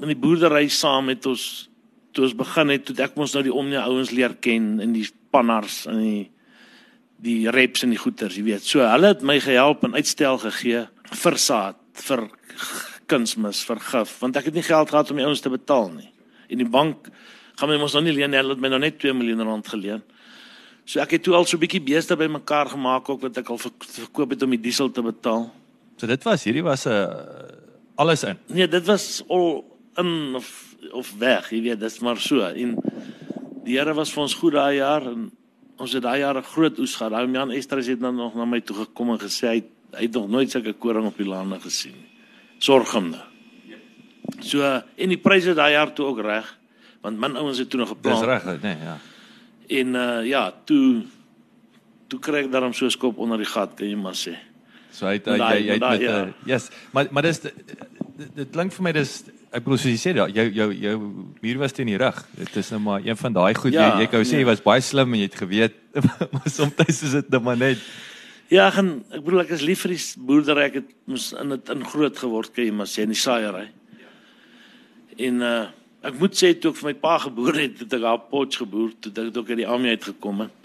in 0.02 0.11
die 0.11 0.18
boerdery 0.18 0.66
saam 0.73 1.11
met 1.11 1.26
ons 1.30 1.68
toe 2.12 2.26
ons 2.26 2.37
begin 2.37 2.73
het, 2.75 2.85
toe 2.85 2.97
ek 3.04 3.16
mos 3.16 3.32
nou 3.37 3.42
die 3.47 3.54
omnie 3.54 3.80
ouens 3.80 4.12
leer 4.12 4.35
ken 4.44 4.76
in 4.85 4.92
die 4.97 5.06
pannars 5.32 5.85
en 5.90 6.00
die 6.02 6.23
die 7.23 7.47
reps 7.54 7.85
en 7.87 7.92
die 7.94 8.00
goeters, 8.02 8.35
jy 8.35 8.42
weet. 8.49 8.64
So 8.66 8.82
hulle 8.82 9.12
het 9.12 9.21
my 9.23 9.37
gehelp 9.38 9.85
en 9.87 9.94
uitstel 9.94 10.40
gegee 10.42 10.80
vir 11.23 11.37
saad, 11.38 11.78
vir 12.02 12.25
kunsmis, 13.11 13.61
vir 13.68 13.78
gif, 13.92 14.16
want 14.18 14.40
ek 14.40 14.49
het 14.49 14.56
nie 14.59 14.64
geld 14.66 14.90
gehad 14.90 15.12
om 15.12 15.21
die 15.21 15.26
ouens 15.28 15.44
te 15.44 15.52
betaal 15.52 15.92
nie. 15.94 16.09
En 16.50 16.59
die 16.59 16.66
bank 16.66 17.06
gaan 17.61 17.71
my 17.71 17.78
mos 17.78 17.94
nou 17.94 18.02
nie 18.09 18.16
leen, 18.16 18.35
hulle 18.35 18.56
het 18.56 18.64
my 18.64 18.73
nou 18.73 18.80
net 18.82 18.99
2 18.99 19.14
miljoen 19.14 19.44
rand 19.47 19.71
geleen. 19.71 20.02
So 20.84 21.00
ek 21.00 21.10
het 21.16 21.22
toe 21.22 21.34
al 21.34 21.44
so 21.44 21.56
'n 21.56 21.60
bietjie 21.60 21.82
beeste 21.82 22.16
bymekaar 22.16 22.68
gemaak 22.74 23.08
ook 23.08 23.20
wat 23.20 23.36
ek 23.36 23.48
al 23.48 23.58
verkoop 23.58 24.30
het 24.30 24.42
om 24.42 24.50
die 24.50 24.60
diesel 24.60 24.90
te 24.90 25.02
betaal. 25.02 25.50
So 25.96 26.06
dit 26.06 26.22
was 26.22 26.44
hierdie 26.44 26.62
was 26.62 26.86
'n 26.86 26.90
uh, 26.90 27.08
alles 27.94 28.24
in. 28.24 28.38
Nee, 28.46 28.68
dit 28.68 28.86
was 28.86 29.22
al 29.28 29.64
in 29.96 30.34
of 30.34 30.74
of 30.92 31.14
weg, 31.18 31.50
jy 31.50 31.60
weet, 31.62 31.80
dit's 31.80 32.00
maar 32.00 32.18
so. 32.18 32.40
En 32.40 32.76
die 33.64 33.78
Here 33.78 33.94
was 33.94 34.10
vir 34.12 34.22
ons 34.22 34.34
goed 34.34 34.52
daai 34.52 34.76
jaar 34.76 35.06
en 35.06 35.30
ons 35.78 35.92
het 35.92 36.02
daai 36.02 36.18
jaar 36.18 36.36
'n 36.36 36.42
groot 36.42 36.78
oes 36.78 36.96
gehad. 36.96 37.12
Daai 37.12 37.30
Jan 37.30 37.50
Esther 37.50 37.78
het 37.78 38.00
dan 38.00 38.16
nog 38.16 38.34
na 38.34 38.44
my 38.44 38.60
toe 38.60 38.76
gekom 38.76 39.10
en 39.10 39.18
gesê 39.18 39.46
hy, 39.46 39.62
hy 39.92 40.02
het 40.02 40.12
nog 40.12 40.28
nooit 40.28 40.50
sulke 40.50 40.72
koring 40.72 41.06
op 41.06 41.16
die 41.16 41.26
lande 41.26 41.60
gesien 41.60 41.92
nie. 41.92 42.10
Sorg 42.58 42.92
hom 42.92 43.10
nou. 43.10 43.22
So 44.40 44.62
en 44.96 45.08
die 45.08 45.18
pryse 45.18 45.54
daai 45.54 45.72
jaar 45.72 45.92
toe 45.92 46.06
ook 46.06 46.20
reg, 46.20 46.58
want 47.00 47.18
min 47.18 47.36
ouens 47.36 47.58
het 47.58 47.70
toe 47.70 47.80
nog 47.80 47.88
geplan. 47.88 48.18
Dis 48.18 48.24
reg, 48.24 48.62
nee, 48.62 48.76
ja. 48.82 48.98
En 49.69 49.95
uh 49.95 50.23
ja, 50.26 50.50
toe 50.64 51.02
toe 52.09 52.21
kry 52.21 52.45
ek 52.45 52.50
daarom 52.52 52.75
so 52.76 52.88
skop 52.92 53.19
onder 53.19 53.40
die 53.40 53.49
gat, 53.49 53.76
kan 53.76 53.88
jy 53.88 53.97
maar 53.97 54.16
sê. 54.19 54.37
So 54.92 55.09
hy 55.09 55.16
hy 55.25 55.38
hy 55.40 55.61
het 55.71 55.81
met 55.81 56.00
'n 56.00 56.02
ja. 56.02 56.19
yes, 56.47 56.71
maar 56.92 57.09
maar 57.11 57.23
dis 57.23 57.40
dit 57.40 58.50
klink 58.52 58.73
vir 58.73 58.83
my 58.83 58.92
dis 58.92 59.25
ek 59.52 59.64
bedoel 59.64 59.78
soos 59.78 59.92
jy 59.92 60.00
sê 60.00 60.14
jou 60.16 60.28
jou 60.28 60.69
jou 60.73 60.97
muur 61.40 61.59
was 61.59 61.73
teen 61.73 61.87
die 61.87 61.99
rug. 61.99 62.26
Dit 62.37 62.57
is 62.57 62.71
nou 62.71 62.81
maar 62.81 63.00
een 63.04 63.16
van 63.16 63.33
daai 63.33 63.54
goed 63.54 63.73
ja, 63.73 63.97
jy 63.97 64.04
jy 64.04 64.09
gou 64.11 64.23
sê 64.25 64.40
jy 64.40 64.47
ja. 64.47 64.50
was 64.52 64.62
baie 64.64 64.81
slim 64.81 65.14
en 65.14 65.21
jy 65.21 65.28
het 65.31 65.40
geweet 65.40 65.76
maar 66.33 66.49
soms 66.49 66.75
is 66.88 67.00
dit 67.00 67.31
net 67.31 67.42
maar 67.42 67.57
net 67.57 67.78
Ja, 68.52 68.66
ek 68.69 68.83
ek 69.16 69.23
bedoel 69.25 69.47
ek 69.47 69.54
is 69.57 69.62
lief 69.64 69.87
vir 69.87 69.95
die 69.95 70.02
boerdery. 70.28 70.64
Ek 70.69 70.75
het 70.83 70.88
mos 71.09 71.31
in 71.40 71.54
dit 71.54 71.71
in 71.73 71.85
groot 71.88 72.19
geword, 72.21 72.50
kan 72.52 72.66
jy 72.66 72.75
maar 72.76 72.90
sê 72.90 73.07
in 73.07 73.14
die 73.14 73.21
saaiery. 73.21 73.71
En 75.16 75.40
uh 75.40 75.62
Ek 76.02 76.16
moet 76.18 76.35
sê 76.35 76.50
toe 76.59 76.73
ek 76.73 76.80
vir 76.80 76.88
my 76.88 76.97
pa 76.99 77.14
geboor 77.23 77.54
het, 77.54 77.76
het 77.85 77.92
ek 77.94 78.04
op 78.11 78.25
Potch 78.32 78.59
geboor, 78.59 78.90
toe 78.99 79.12
ek 79.23 79.37
ook 79.38 79.52
uit 79.52 79.61
die 79.61 79.68
army 79.71 79.92
uit 79.94 80.06
gekom 80.11 80.40
het. 80.42 80.56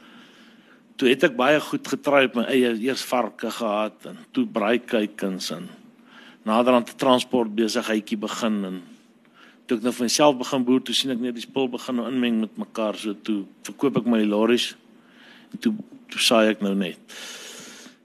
Toe 0.97 1.11
het 1.11 1.27
ek 1.27 1.35
baie 1.37 1.59
goed 1.61 1.85
getrou 1.85 2.23
op 2.25 2.39
my 2.39 2.45
eie 2.49 2.71
eers 2.87 3.03
varke 3.05 3.51
gehad 3.53 4.07
en 4.09 4.17
toe 4.33 4.47
braaikuikens 4.49 5.51
en 5.53 5.67
naderhand 6.47 6.89
'n 6.89 6.97
transport 6.97 7.53
besigheidjie 7.53 8.17
begin 8.17 8.65
en 8.65 8.81
toe 9.67 9.77
ek 9.77 9.83
nou 9.83 9.93
vir 9.93 10.05
myself 10.07 10.37
begin 10.37 10.65
boer, 10.65 10.81
toe 10.81 10.95
sien 10.95 11.11
ek 11.11 11.21
net 11.21 11.35
die 11.35 11.45
spul 11.45 11.69
begin 11.69 11.95
nou 11.95 12.07
inmeng 12.07 12.39
met 12.39 12.57
mekaar, 12.57 12.95
so 12.97 13.13
toe 13.13 13.45
verkoop 13.61 13.97
ek 13.97 14.05
my 14.05 14.23
lorries 14.23 14.75
en 15.53 15.59
toe 15.59 15.73
toe 16.09 16.19
saai 16.19 16.49
ek 16.49 16.61
nou 16.61 16.73
net. 16.73 16.97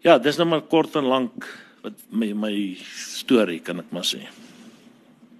Ja, 0.04 0.18
dis 0.18 0.36
nou 0.36 0.48
maar 0.48 0.68
kort 0.68 0.96
en 0.96 1.04
lank 1.04 1.48
wat 1.82 1.94
my 2.10 2.32
my 2.34 2.76
storie 2.76 3.60
kan 3.60 3.78
ek 3.78 3.90
maar 3.90 4.04
sê 4.04 4.41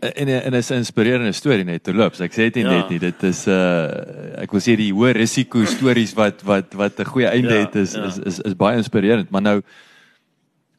en 0.02 0.28
en 0.28 0.54
is 0.54 0.70
'n 0.70 0.74
inspirerende 0.74 1.32
storie 1.32 1.64
net 1.64 1.82
te 1.82 1.94
loop. 1.94 2.14
Ek 2.20 2.32
sê 2.32 2.50
dit 2.50 2.56
ja. 2.56 2.70
net 2.70 2.88
nie. 2.88 2.98
Dit 2.98 3.22
is 3.22 3.46
uh 3.46 4.42
ek 4.42 4.50
wil 4.50 4.60
sê 4.60 4.76
die 4.76 4.92
hoë 4.92 5.14
risiko 5.14 5.64
stories 5.64 6.14
wat 6.14 6.42
wat 6.42 6.74
wat 6.74 6.98
'n 6.98 7.04
goeie 7.04 7.28
einde 7.28 7.54
ja, 7.54 7.60
het 7.60 7.74
is, 7.74 7.92
ja. 7.92 8.04
is 8.04 8.18
is 8.18 8.40
is 8.40 8.56
baie 8.56 8.76
inspirerend. 8.76 9.30
Maar 9.30 9.42
nou 9.42 9.62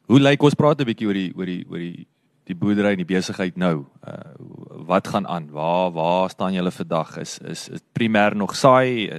hoe 0.06 0.20
lyk 0.20 0.42
ons 0.42 0.54
praat 0.54 0.80
'n 0.80 0.84
bietjie 0.84 1.06
oor 1.06 1.14
die 1.14 1.32
oor 1.36 1.46
die 1.46 1.64
oor 1.68 1.78
die 1.78 2.06
die 2.44 2.54
boerdery 2.54 2.90
en 2.92 3.00
die 3.00 3.14
besigheid 3.14 3.56
nou. 3.56 3.86
Uh 4.06 4.14
wat 4.84 5.08
gaan 5.08 5.26
aan? 5.26 5.48
Waar 5.50 5.92
waar 5.92 6.30
staan 6.30 6.52
julle 6.52 6.70
vandag? 6.70 7.16
Is 7.16 7.38
is 7.38 7.68
is 7.68 7.80
primêr 7.92 8.36
nog 8.36 8.56
saai? 8.56 9.08
Uh, 9.08 9.18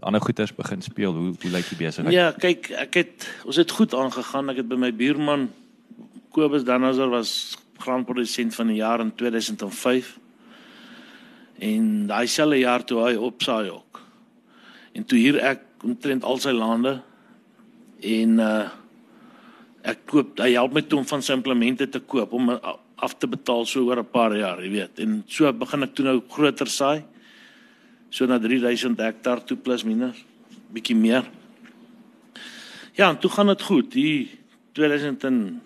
ander 0.00 0.20
goeders 0.20 0.54
begin 0.54 0.82
speel. 0.82 1.12
Hoe 1.12 1.32
hoe 1.40 1.50
lyk 1.50 1.68
die 1.68 1.86
besigheid? 1.86 2.14
Ja, 2.14 2.32
kyk, 2.32 2.70
ek 2.70 2.94
het 2.94 3.28
ons 3.44 3.56
het 3.56 3.70
goed 3.70 3.94
aangegaan. 3.94 4.50
Ek 4.50 4.56
het 4.56 4.68
by 4.68 4.76
my 4.76 4.92
buurman 4.92 5.48
Kobus 6.30 6.64
Danazer 6.64 7.08
was 7.08 7.56
graanprodusent 7.78 8.54
van 8.54 8.66
die 8.72 8.80
jaar 8.80 9.00
in 9.00 9.14
2005. 9.14 10.18
En 11.58 12.06
daai 12.06 12.26
selfe 12.26 12.58
jaar 12.58 12.84
toe 12.84 13.00
hy 13.02 13.14
opsaai 13.14 13.70
ook. 13.70 14.02
En 14.92 15.04
toe 15.04 15.18
hier 15.18 15.38
ek 15.42 15.64
omtrent 15.86 16.24
al 16.24 16.38
sy 16.42 16.54
lande 16.54 16.98
en 18.02 18.38
uh 18.42 18.66
ek 19.88 20.02
koop 20.10 20.40
hy 20.42 20.50
help 20.52 20.74
my 20.74 20.82
toe 20.84 20.98
om 20.98 21.06
van 21.06 21.22
sy 21.24 21.32
implemente 21.32 21.86
te 21.88 22.00
koop 22.02 22.32
om 22.36 22.50
af 22.50 23.14
te 23.16 23.28
betaal 23.30 23.64
so 23.64 23.86
oor 23.86 24.00
'n 24.02 24.10
paar 24.10 24.34
jaar, 24.36 24.58
jy 24.60 24.70
weet. 24.70 24.98
En 25.00 25.22
so 25.26 25.50
begin 25.52 25.82
ek 25.82 25.94
toe 25.94 26.04
nou 26.04 26.20
groter 26.28 26.66
saai. 26.66 27.04
So 28.10 28.26
na 28.26 28.38
3000 28.38 28.98
hektaar 28.98 29.44
toe 29.44 29.56
plus 29.56 29.84
minus 29.84 30.24
bietjie 30.72 30.96
meer. 30.96 31.24
Ja, 32.94 33.10
en 33.10 33.18
toe 33.18 33.30
gaan 33.30 33.46
dit 33.46 33.62
goed. 33.62 33.94
Hier 33.94 34.26
2000 34.72 35.60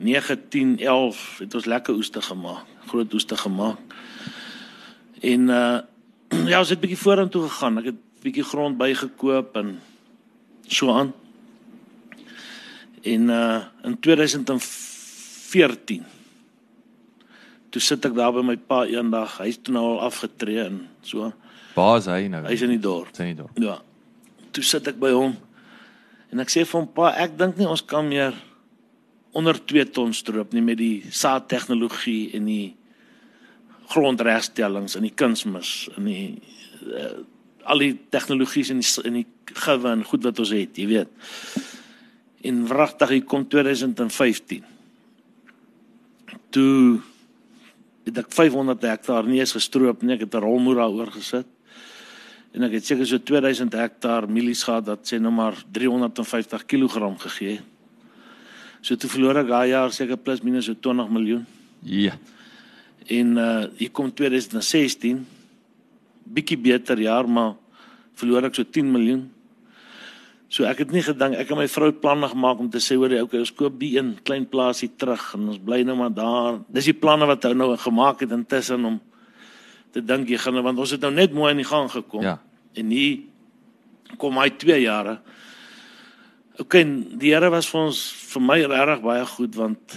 9 0.00 0.48
10 0.48 0.78
11 0.78 1.38
het 1.38 1.54
ons 1.54 1.64
lekker 1.64 1.94
oeste 1.94 2.22
gemaak, 2.22 2.64
groot 2.86 3.12
oeste 3.12 3.36
gemaak. 3.36 3.78
En 5.20 5.48
uh 5.48 5.78
ja, 6.50 6.58
ons 6.58 6.68
het 6.70 6.80
bietjie 6.80 6.98
vorentoe 6.98 7.48
gegaan. 7.48 7.78
Ek 7.82 7.90
het 7.90 7.98
bietjie 8.22 8.44
grond 8.46 8.78
bygekoop 8.78 9.56
en 9.58 9.80
so 10.70 10.92
aan. 10.94 11.10
En 13.02 13.28
uh 13.28 13.60
in 13.84 14.00
2014 14.00 16.04
toe 17.70 17.82
sit 17.82 18.04
ek 18.04 18.14
daar 18.14 18.32
by 18.34 18.42
my 18.46 18.56
pa 18.56 18.84
eendag. 18.88 19.38
Hy's 19.42 19.60
toe 19.62 19.74
nou 19.74 19.84
al 19.94 20.00
afgetree 20.08 20.64
en 20.64 20.88
so. 21.02 21.32
Baas 21.74 22.06
hy 22.10 22.26
nou. 22.32 22.42
Hy's 22.48 22.64
in 22.66 22.74
die 22.74 22.82
dorp. 22.82 23.12
Hy's 23.12 23.26
in 23.26 23.34
die 23.34 23.40
dorp. 23.42 23.58
Ja. 23.60 23.78
Toe 24.50 24.64
sit 24.64 24.88
ek 24.90 24.98
by 25.02 25.12
hom 25.14 25.36
en 26.30 26.40
ek 26.40 26.50
sê 26.52 26.62
vir 26.62 26.78
hom 26.78 26.88
pa, 26.94 27.10
ek 27.18 27.34
dink 27.38 27.58
nie 27.58 27.66
ons 27.66 27.82
kan 27.82 28.06
meer 28.06 28.34
onder 29.32 29.58
2 29.64 29.90
ton 29.94 30.14
stroop 30.14 30.52
nie 30.52 30.62
met 30.62 30.78
die 30.80 31.04
saadtegnologie 31.10 32.32
en 32.38 32.48
die 32.50 32.76
grondregstellings 33.90 34.96
en 34.98 35.06
die 35.06 35.14
kunsmis 35.14 35.88
en 35.96 36.08
die 36.10 36.24
uh, 36.86 37.20
al 37.70 37.82
die 37.82 37.92
tegnologies 38.10 38.70
en 38.72 38.80
die 38.80 39.06
in 39.06 39.20
die 39.20 39.26
gewe 39.60 39.92
en 39.92 40.04
goed 40.06 40.24
wat 40.24 40.38
ons 40.42 40.52
het, 40.54 40.78
jy 40.78 40.86
weet. 40.88 41.10
En 42.46 42.62
wragtig 42.70 43.12
hier 43.14 43.24
kom 43.28 43.44
2015. 43.50 44.64
Toe 46.54 47.00
het 48.08 48.20
ek 48.22 48.30
500 48.32 48.86
hektaar 48.88 49.28
nie 49.28 49.42
eens 49.42 49.54
gestroop 49.54 50.02
nie, 50.02 50.14
ek 50.14 50.24
het 50.26 50.34
'n 50.34 50.46
rolmoer 50.46 50.80
daaroor 50.82 51.12
gesit. 51.12 51.46
En 52.54 52.62
ek 52.62 52.72
het 52.80 52.86
seker 52.86 53.06
so 53.06 53.18
2000 53.18 53.72
hektaar 53.72 54.26
mielies 54.26 54.62
gehad 54.62 54.86
wat 54.86 55.06
sê 55.06 55.20
nou 55.20 55.32
maar 55.32 55.54
350 55.70 56.66
kg 56.66 57.14
gegee 57.18 57.56
het. 57.56 57.69
So 58.80 58.96
toe 58.96 59.10
verloor 59.12 59.42
ek 59.42 59.50
daai 59.50 59.70
jaar 59.72 59.92
seker 59.92 60.16
plus 60.20 60.42
minus 60.44 60.70
so 60.70 60.74
20 60.74 61.10
miljoen. 61.12 61.44
Ja. 61.84 62.16
En 63.10 63.36
uh 63.36 63.66
hier 63.76 63.90
kom 63.92 64.12
2016 64.12 65.26
bietjie 66.30 66.58
beter 66.60 67.00
jaar, 67.02 67.28
maar 67.28 67.56
verloor 68.20 68.48
ek 68.48 68.58
so 68.58 68.64
10 68.64 68.90
miljoen. 68.92 69.26
So 70.50 70.66
ek 70.66 70.82
het 70.82 70.92
nie 70.94 71.02
gedink 71.06 71.36
ek 71.38 71.52
en 71.52 71.60
my 71.60 71.68
vrou 71.70 71.92
planne 71.94 72.26
gemaak 72.32 72.58
om 72.62 72.70
te 72.70 72.80
sê 72.82 72.96
hoor 72.98 73.12
jy 73.14 73.20
okay 73.22 73.38
ons 73.38 73.52
koop 73.54 73.76
die 73.78 73.92
een 73.98 74.16
klein 74.26 74.48
plaasie 74.50 74.90
terug 74.98 75.28
en 75.38 75.52
ons 75.52 75.60
bly 75.62 75.84
nou 75.86 75.94
maar 75.98 76.14
daar. 76.14 76.58
Dis 76.74 76.90
die 76.90 76.96
planne 76.96 77.28
wat 77.30 77.46
hy 77.46 77.52
nou 77.54 77.70
gemaak 77.78 78.24
het 78.24 78.34
intussen 78.34 78.88
om 78.88 78.96
te 79.94 80.02
dink 80.02 80.30
jy 80.30 80.38
gaan 80.42 80.58
want 80.62 80.78
ons 80.78 80.94
het 80.96 81.06
nou 81.06 81.12
net 81.14 81.34
mooi 81.34 81.52
in 81.54 81.62
die 81.62 81.68
gang 81.68 81.86
gekom. 81.90 82.26
Ja. 82.26 82.38
En 82.74 82.90
hier 82.90 84.16
kom 84.18 84.38
hy 84.42 84.48
2 84.58 84.80
jare. 84.82 85.20
Okay, 86.60 86.84
die 86.84 87.32
Here 87.32 87.48
was 87.50 87.68
vir 87.72 87.86
ons 87.86 88.00
vir 88.34 88.42
my 88.44 88.58
regtig 88.68 89.04
baie 89.04 89.26
goed 89.32 89.54
want 89.56 89.94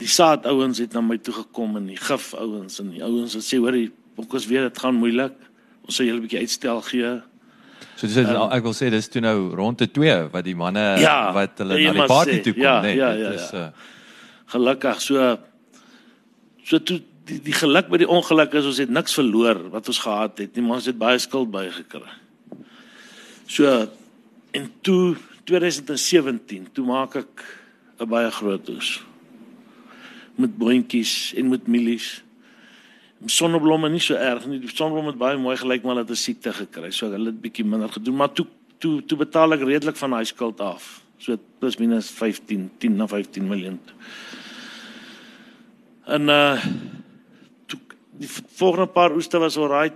die 0.00 0.10
saad 0.10 0.44
ouens 0.50 0.82
het 0.82 0.92
na 0.92 1.00
my 1.00 1.16
toe 1.16 1.32
gekom 1.38 1.78
en 1.80 1.86
die 1.88 1.96
gif 1.96 2.34
ouens 2.36 2.82
en 2.82 2.90
die 2.92 3.00
ouens 3.04 3.36
het 3.38 3.46
sê 3.46 3.60
hoor 3.62 3.76
jy 3.78 3.86
ons 4.20 4.48
weet 4.50 4.68
dit 4.68 4.82
gaan 4.82 4.98
moeilik. 5.00 5.38
Ons 5.84 5.96
sal 5.96 6.06
julle 6.06 6.20
'n 6.20 6.26
bietjie 6.26 6.42
uitstel 6.44 6.82
gee. 6.90 7.14
So 7.96 8.06
dis 8.06 8.16
um, 8.20 8.50
ek 8.52 8.62
wil 8.62 8.76
sê 8.76 8.90
dis 8.90 9.08
toe 9.08 9.22
nou 9.24 9.54
rond 9.56 9.78
te 9.78 9.88
2 9.88 10.28
wat 10.34 10.44
die 10.44 10.54
manne 10.54 11.00
ja, 11.00 11.32
wat 11.32 11.58
hulle 11.62 11.80
na 11.80 11.92
die 11.92 12.06
party 12.10 12.38
toe 12.42 12.52
kom, 12.52 12.62
ja, 12.62 12.80
nee. 12.82 12.96
Ja, 12.96 13.10
dit 13.12 13.24
ja, 13.24 13.32
is 13.32 13.50
ja. 13.50 13.66
uh 13.68 13.92
gelukkig 14.54 15.00
so 15.00 15.38
so 16.68 16.78
toe 16.78 17.00
die 17.26 17.40
die 17.40 17.56
geluk 17.56 17.88
by 17.88 17.96
die 18.02 18.08
ongeluk 18.08 18.52
is 18.60 18.66
ons 18.68 18.78
het 18.82 18.90
niks 18.92 19.16
verloor 19.16 19.70
wat 19.72 19.88
ons 19.88 19.98
gehad 20.04 20.38
het 20.38 20.56
nie, 20.56 20.64
maar 20.66 20.82
ons 20.82 20.88
het 20.90 20.98
baie 20.98 21.18
skuld 21.18 21.50
bygekry. 21.50 22.10
So 23.48 23.70
en 24.54 24.70
toe 24.86 25.16
2017 25.44 26.70
toe 26.72 26.86
maak 26.86 27.16
ek 27.16 27.42
'n 28.00 28.08
baie 28.08 28.30
groot 28.30 28.68
oes 28.68 29.02
met 30.34 30.56
boontjies 30.58 31.32
en 31.38 31.48
met 31.48 31.66
mielies. 31.70 32.22
Sonneblomme 33.30 33.88
nie 33.88 34.02
so 34.02 34.18
erg 34.18 34.46
nie. 34.50 34.58
Die 34.58 34.70
sonneblomme 34.70 35.14
het 35.14 35.20
baie 35.20 35.38
mooi 35.38 35.56
gelyk 35.56 35.84
maar 35.86 36.02
het 36.02 36.10
'n 36.10 36.16
siekte 36.16 36.52
gekry. 36.52 36.90
So 36.90 37.10
hulle 37.10 37.30
het 37.30 37.40
bietjie 37.40 37.64
minder 37.64 37.88
gedoen, 37.88 38.16
maar 38.16 38.32
toe 38.32 38.46
toe 38.78 39.02
toe 39.04 39.18
betaal 39.18 39.52
ek 39.52 39.62
redelik 39.62 39.96
van 39.96 40.10
daai 40.10 40.24
skuld 40.24 40.60
af. 40.60 41.02
So 41.18 41.38
plus 41.58 41.78
minus 41.78 42.10
15, 42.10 42.70
10 42.78 42.96
na 42.96 43.06
15 43.06 43.48
miljoen. 43.48 43.80
En 46.06 46.28
uh 46.28 46.64
toe 47.66 47.78
die 48.18 48.28
volgende 48.28 48.86
paar 48.86 49.14
oeste 49.14 49.38
was 49.38 49.56
alraai. 49.56 49.92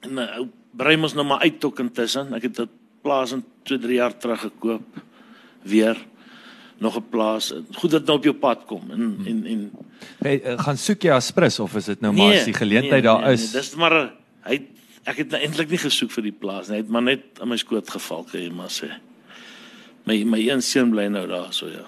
En 0.00 0.18
uh, 0.18 0.40
brei 0.70 0.96
mos 0.96 1.14
nou 1.14 1.26
maar 1.26 1.40
uit 1.40 1.60
tot 1.60 1.78
intussen. 1.78 2.34
Ek 2.34 2.42
het 2.42 2.60
'n 2.60 2.68
plaas 3.06 3.32
in 3.36 3.44
2, 3.68 3.78
3 3.86 3.98
jaar 4.00 4.14
terug 4.18 4.44
gekoop 4.48 5.02
weer 5.62 5.96
nog 6.78 6.96
'n 6.96 7.08
plaas. 7.10 7.54
Goed 7.72 7.90
dat 7.90 8.04
nou 8.04 8.18
op 8.18 8.24
jou 8.24 8.36
pad 8.36 8.64
kom 8.66 8.90
en 8.90 9.00
hmm. 9.00 9.26
en 9.26 9.44
en 9.46 9.70
hey, 10.18 10.42
uh, 10.44 10.58
gaan 10.58 10.76
soek 10.76 11.02
jy 11.02 11.10
aspres 11.10 11.58
of 11.58 11.74
is 11.74 11.84
dit 11.84 12.00
nou 12.00 12.12
maar 12.12 12.34
as 12.34 12.44
die 12.44 12.54
geleentheid 12.54 13.02
nee, 13.02 13.08
daar 13.12 13.20
nee, 13.20 13.32
is? 13.32 13.52
Nee, 13.52 13.60
dis 13.60 13.74
maar 13.74 14.12
hy 14.42 14.60
ek 15.06 15.16
het 15.22 15.30
nou 15.30 15.40
eintlik 15.42 15.70
nie 15.70 15.78
gesoek 15.78 16.10
vir 16.10 16.22
die 16.26 16.34
plaas 16.34 16.68
nie. 16.68 16.80
Hy 16.80 16.82
het 16.82 16.90
maar 16.90 17.02
net 17.06 17.38
in 17.40 17.48
my 17.48 17.56
skoot 17.56 17.90
geval, 17.90 18.24
kan 18.26 18.40
jy 18.42 18.50
maar 18.50 18.72
sê. 18.74 18.90
My 20.04 20.24
my 20.24 20.40
een 20.48 20.62
seun 20.62 20.90
bly 20.90 21.06
nou 21.06 21.26
daar, 21.30 21.52
so 21.54 21.70
ja. 21.70 21.86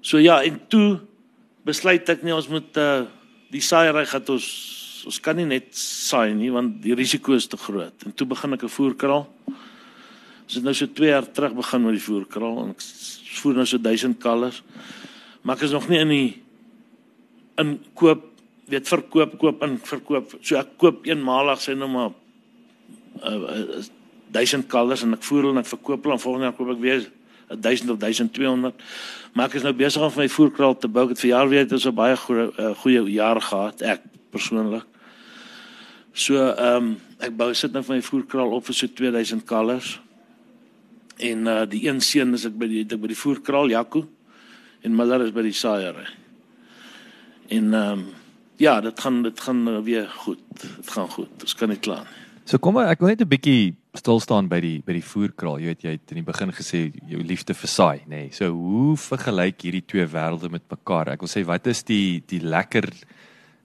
So 0.00 0.18
ja, 0.18 0.42
en 0.42 0.60
toe 0.68 1.00
besluit 1.64 2.08
ek 2.08 2.22
nie 2.22 2.34
ons 2.34 2.48
moet 2.48 2.76
uh 2.76 3.04
die 3.52 3.60
saaiery 3.60 4.06
gaan 4.08 4.28
ons 4.32 4.46
ons 5.06 5.20
kan 5.20 5.36
nie 5.36 5.46
net 5.48 5.70
saai 5.76 6.34
nie 6.34 6.50
want 6.52 6.80
die 6.82 6.94
risiko 6.98 7.34
is 7.34 7.46
te 7.50 7.56
groot. 7.56 8.04
En 8.06 8.14
toe 8.14 8.26
begin 8.26 8.52
ek 8.54 8.64
'n 8.64 8.68
voerkraal. 8.68 9.26
Ons 9.46 10.54
het 10.54 10.64
nou 10.64 10.74
so 10.74 10.86
2 10.86 11.08
jaar 11.08 11.26
terug 11.32 11.54
begin 11.54 11.82
met 11.82 11.94
die 11.96 12.06
voerkraal 12.08 12.64
en 12.64 12.70
ek 12.70 12.82
voer 13.40 13.54
nou 13.54 13.66
so 13.66 13.78
1000 13.78 14.18
kalvers. 14.18 14.62
Maar 15.42 15.56
ek 15.56 15.62
is 15.62 15.72
nog 15.72 15.88
nie 15.88 15.98
in 15.98 16.08
die 16.08 16.42
inkoop 17.58 18.28
weet 18.68 18.88
verkoop 18.88 19.38
koop 19.38 19.62
in 19.62 19.78
verkoop. 19.78 20.36
So 20.40 20.56
ek 20.56 20.76
koop 20.76 21.06
eenmalig 21.06 21.60
sê 21.60 21.74
nou 21.76 21.88
maar 21.88 22.12
uh, 23.24 23.34
uh, 23.34 23.82
1000 24.32 24.68
kalvers 24.68 25.02
en 25.02 25.14
ek 25.14 25.22
voer 25.22 25.42
hulle 25.42 25.58
en 25.58 25.64
ek 25.64 25.72
verkoop 25.72 26.04
hulle 26.04 26.14
en 26.14 26.24
volgende 26.24 26.48
jaar 26.48 26.56
koop 26.56 26.70
ek 26.76 26.80
weer 26.80 27.10
1000 27.52 27.90
of 27.90 27.98
1200. 27.98 28.86
Maar 29.34 29.50
ek 29.50 29.58
is 29.60 29.66
nou 29.66 29.74
besig 29.76 30.02
om 30.02 30.14
my 30.16 30.28
voerkraal 30.28 30.78
te 30.78 30.88
bou. 30.88 31.04
Ek 31.04 31.16
het 31.16 31.24
vir 31.24 31.32
jaar 31.34 31.48
weer 31.48 31.64
het 31.64 31.72
ons 31.72 31.86
'n 31.86 31.94
baie 31.94 32.16
goeie 32.16 32.48
uh, 32.58 32.74
goeie 32.84 33.02
jaar 33.12 33.40
gehad 33.40 33.82
ek 33.82 34.00
persoonlik. 34.30 34.91
So 36.12 36.36
ehm 36.36 36.76
um, 36.76 36.96
ek 37.22 37.36
bou 37.36 37.52
sit 37.54 37.72
nou 37.72 37.84
van 37.86 37.96
my 37.96 38.04
voerkraal 38.04 38.52
op 38.52 38.66
vir 38.68 38.76
so 38.76 38.86
2000 38.86 39.44
kalvers. 39.48 40.00
En 41.18 41.46
uh 41.46 41.62
die 41.68 41.86
een 41.88 42.00
seun 42.00 42.34
is 42.34 42.44
ek 42.44 42.58
by 42.58 42.68
die 42.68 42.82
ek 42.84 42.98
by 43.00 43.12
die 43.12 43.18
voerkraal 43.18 43.70
Jaco 43.72 44.06
en 44.82 44.96
Miller 44.96 45.22
is 45.24 45.32
by 45.32 45.44
die 45.46 45.56
saaiery. 45.56 46.08
En 47.48 47.72
ehm 47.72 47.92
um, 47.92 48.10
ja, 48.56 48.80
dit 48.80 49.00
gaan 49.00 49.22
dit 49.22 49.40
gaan 49.40 49.68
uh, 49.68 49.78
weer 49.82 50.08
goed. 50.08 50.42
Dit 50.60 50.90
gaan 50.90 51.08
goed. 51.08 51.32
Ons 51.40 51.54
kan 51.54 51.68
nie 51.68 51.80
kla 51.80 52.02
nie. 52.02 52.18
So 52.44 52.58
kom 52.58 52.74
maar, 52.74 52.90
ek 52.90 53.00
wil 53.00 53.12
net 53.12 53.22
'n 53.22 53.30
bietjie 53.30 53.74
stil 53.94 54.20
staan 54.20 54.48
by 54.48 54.60
die 54.60 54.82
by 54.84 54.92
die 54.98 55.04
voerkraal. 55.04 55.60
Jy 55.60 55.66
weet 55.66 55.82
jy 55.84 55.92
het 55.94 56.10
in 56.10 56.20
die 56.20 56.26
begin 56.26 56.52
gesê 56.52 56.92
jou 57.08 57.22
liefde 57.22 57.54
vir 57.54 57.70
saai, 57.70 58.00
nê. 58.06 58.08
Nee. 58.08 58.30
So 58.32 58.50
hoe 58.50 58.96
vergelyk 58.96 59.62
hierdie 59.62 59.86
twee 59.86 60.06
wêrelde 60.06 60.50
met 60.50 60.62
mekaar? 60.68 61.12
Ek 61.14 61.20
wil 61.22 61.30
sê 61.30 61.44
wat 61.46 61.66
is 61.66 61.82
die 61.82 62.22
die 62.26 62.40
lekker 62.40 62.90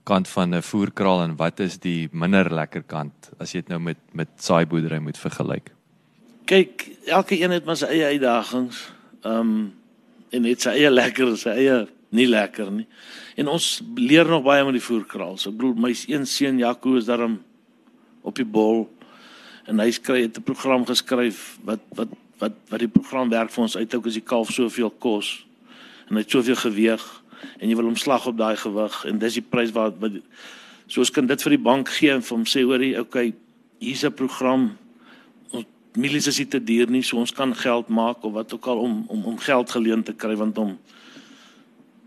kant 0.08 0.28
van 0.28 0.54
'n 0.54 0.62
voerkraal 0.62 1.22
en 1.22 1.36
wat 1.36 1.60
is 1.60 1.78
die 1.78 2.08
minder 2.12 2.48
lekker 2.54 2.82
kant 2.82 3.30
as 3.38 3.52
jy 3.52 3.60
dit 3.60 3.68
nou 3.68 3.80
met 3.80 3.98
met 4.12 4.28
saaiboerdery 4.36 4.98
moet 4.98 5.18
vergelyk? 5.18 5.72
Kyk, 6.44 6.88
elke 7.06 7.36
een 7.40 7.50
het 7.50 7.64
maar 7.64 7.76
sy 7.76 7.86
eie 7.86 8.06
uitdagings. 8.16 8.88
Ehm 9.22 9.40
um, 9.40 9.74
en 10.30 10.44
het 10.44 10.60
sy 10.60 10.70
eie 10.70 10.90
lekker, 10.90 11.36
sy 11.36 11.48
eie 11.48 11.88
nie 12.10 12.26
lekker 12.28 12.70
nie. 12.72 12.86
En 13.36 13.48
ons 13.48 13.82
leer 13.96 14.28
nog 14.28 14.42
baie 14.42 14.64
met 14.64 14.76
die 14.76 14.84
voerkraal. 14.84 15.36
So 15.36 15.50
ek 15.50 15.56
bedoel 15.56 15.74
my 15.74 15.94
een 16.06 16.26
seun 16.26 16.58
Jaco 16.58 16.96
is 16.96 17.08
daarom 17.08 17.38
op 18.22 18.36
die 18.36 18.44
bol 18.48 18.86
en 19.68 19.80
hy 19.80 19.90
skryf 19.92 20.22
het 20.26 20.38
'n 20.38 20.42
program 20.42 20.84
geskryf 20.86 21.58
wat 21.64 21.80
wat 21.96 22.08
wat 22.38 22.52
wat 22.70 22.80
die 22.80 22.88
program 22.88 23.28
werk 23.28 23.50
vir 23.50 23.62
ons 23.62 23.76
uithou 23.76 24.00
as 24.06 24.14
die 24.14 24.24
kalf 24.24 24.50
soveel 24.50 24.90
kos 24.90 25.46
en 26.08 26.16
hy 26.16 26.22
het 26.22 26.30
soveel 26.30 26.56
geweg 26.56 27.04
en 27.58 27.68
jy 27.68 27.76
wil 27.76 27.90
hom 27.90 27.96
slag 27.96 28.26
op 28.26 28.36
daai 28.38 28.56
gewig. 28.56 29.04
En 29.04 29.18
dis 29.18 29.38
die 29.40 29.44
prys 29.44 29.72
wat 29.76 29.98
wat 30.02 30.18
so 30.86 31.00
ons 31.00 31.12
kan 31.12 31.26
dit 31.26 31.42
vir 31.42 31.56
die 31.56 31.64
bank 31.64 31.88
gee 31.98 32.12
en 32.14 32.22
vir 32.24 32.36
hom 32.36 32.46
sê 32.48 32.64
hoorie 32.64 32.94
okay 33.00 33.32
hier's 33.78 34.04
'n 34.04 34.12
program. 34.12 34.76
Ons 35.50 35.66
milies 35.96 36.26
is 36.26 36.38
nie 36.38 36.48
te 36.48 36.60
duur 36.60 36.90
nie 36.90 37.02
so 37.02 37.16
ons 37.16 37.32
kan 37.32 37.54
geld 37.54 37.88
maak 37.88 38.24
of 38.24 38.32
wat 38.32 38.52
ook 38.52 38.66
al 38.66 38.78
om 38.78 39.04
om 39.08 39.24
om 39.24 39.38
geld 39.38 39.70
geleen 39.70 40.02
te 40.02 40.12
kry 40.12 40.36
want 40.36 40.58
om 40.58 40.78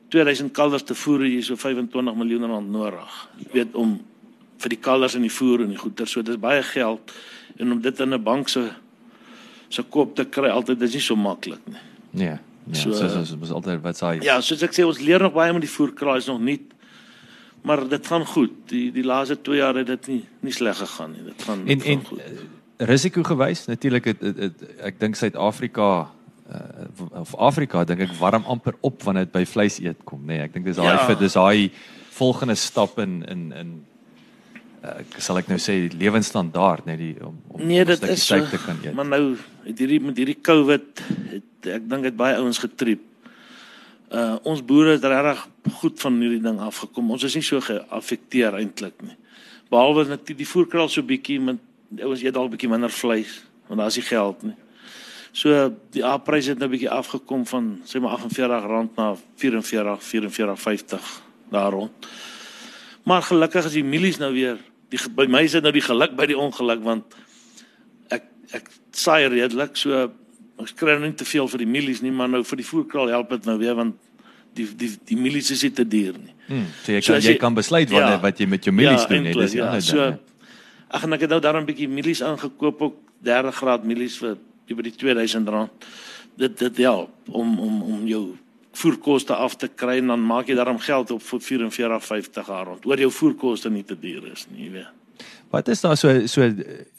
2000 0.10 0.52
kalvers 0.52 0.84
te 0.84 0.96
voer 0.96 1.26
jy 1.26 1.42
so 1.42 1.56
25 1.56 2.16
miljoen 2.16 2.46
rand 2.46 2.70
nodig. 2.70 3.30
Jy 3.38 3.48
weet 3.54 3.76
om 3.76 4.00
vir 4.58 4.70
die 4.70 4.80
kalvers 4.80 5.16
en 5.16 5.22
die 5.22 5.32
voer 5.32 5.62
en 5.62 5.70
die 5.70 5.80
goeder 5.80 6.08
so 6.08 6.22
dis 6.22 6.40
baie 6.40 6.64
geld. 6.64 7.14
En 7.58 7.72
om 7.72 7.82
dit 7.82 8.00
in 8.00 8.14
'n 8.14 8.24
bank 8.24 8.50
se 8.50 8.72
se 9.70 9.84
koop 9.84 10.16
te 10.16 10.26
kry 10.26 10.50
altyd 10.50 10.82
is 10.82 10.94
nie 10.94 11.02
so 11.02 11.16
maklik 11.16 11.68
nie. 11.68 11.80
Nee. 12.12 12.38
Ja, 12.70 12.76
so 12.80 12.94
so 12.94 13.24
so 13.26 13.38
is 13.42 13.52
altyd 13.52 13.82
wat 13.82 13.98
sê. 13.98 14.12
Ja, 14.24 14.42
soos 14.42 14.62
ek 14.62 14.74
sê 14.78 14.86
ons 14.86 15.00
leer 15.00 15.22
nog 15.22 15.34
baie 15.34 15.54
met 15.54 15.62
die 15.66 15.72
voerkraal 15.72 16.22
is 16.22 16.30
nog 16.30 16.40
nie 16.40 16.60
maar 17.62 17.88
dit 17.88 18.08
gaan 18.08 18.26
goed. 18.26 18.52
Die 18.66 18.92
die 18.92 19.04
laaste 19.06 19.42
2 19.42 19.58
jaar 19.58 19.76
het 19.76 19.88
dit 19.88 20.08
nie 20.08 20.24
nie 20.40 20.54
sleg 20.54 20.78
gegaan 20.78 21.12
nie. 21.12 21.24
Dit 21.24 21.44
gaan 21.46 21.60
en 21.60 21.66
dit 21.78 21.84
gaan 21.84 21.92
en 22.00 22.06
goed. 22.06 22.20
uh, 22.20 22.88
risiko 22.90 23.24
gewys 23.24 23.66
natuurlik 23.66 24.06
het, 24.06 24.22
het, 24.22 24.38
het 24.38 24.64
ek 24.82 25.00
dink 25.00 25.16
Suid-Afrika 25.16 25.90
uh, 26.52 27.22
of 27.22 27.36
Afrika 27.38 27.84
dink 27.86 28.02
ek 28.08 28.16
warm 28.20 28.46
amper 28.50 28.78
op 28.82 29.04
wanneer 29.06 29.28
dit 29.30 29.34
by 29.36 29.46
vleis 29.46 29.80
eet 29.80 30.02
kom 30.06 30.24
nê 30.26 30.40
nee, 30.40 30.48
ek 30.50 30.54
dink 30.58 30.66
dis 30.66 30.80
daai 30.82 30.98
Ja. 30.98 31.16
dis 31.20 31.38
daai 31.38 31.72
volgende 32.18 32.56
stap 32.56 33.00
in 33.00 33.22
in 33.30 33.52
in 33.54 33.86
ek 34.82 35.20
sal 35.22 35.38
ek 35.38 35.50
nou 35.52 35.60
sê 35.62 35.76
lewensstandaard 35.94 36.88
net 36.90 36.98
die 36.98 37.14
om 37.22 37.38
om 37.54 37.62
Nee, 37.62 37.84
'n 37.84 37.88
dit 37.88 37.98
stukkie 37.98 38.14
is 38.18 38.26
so. 38.26 38.46
te 38.50 38.58
kan 38.66 38.78
eet. 38.84 38.94
Maar 38.94 39.06
nou 39.06 39.38
het 39.64 39.78
hierdie 39.78 40.02
met 40.02 40.18
hierdie 40.18 40.42
COVID 40.42 41.02
het 41.30 41.68
ek 41.70 41.90
dink 41.90 42.04
dit 42.04 42.16
baie 42.16 42.36
ouens 42.36 42.58
getriep. 42.58 43.02
Uh 44.10 44.38
ons 44.44 44.66
boere 44.66 44.98
het 44.98 45.04
regtig 45.04 45.48
goed 45.78 46.00
van 46.02 46.18
hierdie 46.20 46.42
ding 46.42 46.60
afgekom. 46.60 47.12
Ons 47.12 47.24
is 47.24 47.36
nie 47.36 47.44
so 47.46 47.62
geaffekteer 47.62 48.58
eintlik 48.58 48.98
nie. 49.02 49.18
Behalwe 49.70 50.08
net 50.08 50.26
die, 50.26 50.46
voerkraal 50.46 50.90
so 50.90 51.04
bietjie 51.04 51.40
met 51.40 51.60
ouens 52.02 52.24
eet 52.24 52.34
dalk 52.34 52.50
bietjie 52.52 52.70
minder 52.70 52.90
vleis 52.90 53.44
want 53.68 53.80
daar 53.80 53.88
is 53.88 53.96
nie 53.96 54.10
geld 54.10 54.44
nie. 54.44 54.58
So 55.32 55.72
die 55.92 56.04
A-prys 56.04 56.50
het 56.52 56.60
nou 56.60 56.68
bietjie 56.70 56.90
afgekom 56.90 57.46
van 57.46 57.82
sê 57.86 58.02
maar 58.02 58.18
R48 58.18 58.98
na 58.98 59.16
44 59.38 60.02
44.50 60.04 61.00
daar 61.52 61.72
rond. 61.72 62.08
Maar 63.04 63.22
gelukkig 63.22 63.66
is 63.66 63.74
die 63.74 63.84
mielies 63.84 64.18
nou 64.18 64.34
weer 64.34 64.60
die 64.92 65.00
by 65.16 65.26
my 65.32 65.44
is 65.48 65.56
dit 65.56 65.64
nou 65.64 65.72
die 65.74 65.82
geluk 65.86 66.16
by 66.20 66.26
die 66.30 66.38
ongeluk 66.38 66.82
want 66.84 67.16
ek 68.12 68.24
ek 68.58 68.70
saai 68.92 69.28
redelik 69.32 69.78
so 69.80 70.12
ek 70.62 70.76
kry 70.78 70.94
nou 70.98 71.08
nie 71.08 71.16
te 71.18 71.26
veel 71.26 71.48
vir 71.48 71.64
die 71.64 71.70
mielies 71.70 72.02
nie 72.06 72.12
maar 72.14 72.30
nou 72.30 72.44
vir 72.46 72.58
die 72.62 72.68
voerkraal 72.68 73.10
help 73.14 73.30
dit 73.34 73.46
nou 73.50 73.58
weer 73.62 73.76
want 73.80 73.96
die 74.54 74.68
die 74.78 74.90
die 75.08 75.16
mielies 75.18 75.50
is 75.56 75.64
nie 75.64 75.72
te 75.72 75.86
duur 75.88 76.18
nie. 76.20 76.34
Hmm, 76.48 76.66
so 76.84 76.92
jy 76.92 77.00
So 77.02 77.14
kan 77.14 77.18
as 77.22 77.24
jy 77.26 77.32
jy- 77.32 77.40
kan 77.40 77.54
besluit 77.56 77.90
wanneer 77.90 78.18
Ja. 78.20 78.22
wat 78.22 78.38
jy 78.40 78.48
met 78.48 78.66
jou 78.66 78.74
mielies 78.76 79.06
doen, 79.08 79.24
nee, 79.24 79.32
eintlik, 79.32 79.46
dis 79.48 79.54
ja. 79.56 79.66
ander 79.68 79.82
So 79.82 80.18
ag 80.92 81.04
en 81.04 81.14
ek 81.14 81.22
het 81.22 81.30
nou 81.30 81.40
daarom 81.40 81.64
'n 81.64 81.66
bietjie 81.72 81.88
mielies 81.88 82.22
aangekoop 82.22 82.82
ook 82.82 82.96
30 83.24 83.56
graad 83.56 83.84
mielies 83.86 84.18
vir 84.18 84.36
oor 84.72 84.84
die 84.84 84.92
R2000. 84.92 85.70
Dit 86.38 86.58
dit 86.60 86.78
help 86.78 87.10
om 87.30 87.60
om 87.60 87.82
om 87.82 88.08
jou 88.08 88.36
voerkoste 88.72 89.36
af 89.36 89.56
te 89.56 89.68
kry 89.68 89.98
en 90.00 90.08
dan 90.14 90.24
maak 90.26 90.48
jy 90.48 90.56
daarom 90.56 90.80
geld 90.80 91.12
op 91.12 91.22
vir 91.22 91.44
44.50 91.44 92.48
haar 92.48 92.66
rond. 92.66 92.86
Oor 92.86 93.00
jou 93.00 93.12
voerkoste 93.12 93.70
nie 93.70 93.84
te 93.84 93.98
duur 94.00 94.32
is 94.32 94.48
nie, 94.50 94.66
jy 94.66 94.72
weet. 94.72 95.28
Wat 95.52 95.68
is 95.68 95.82
daar 95.84 95.98
so 96.00 96.28
so 96.28 96.48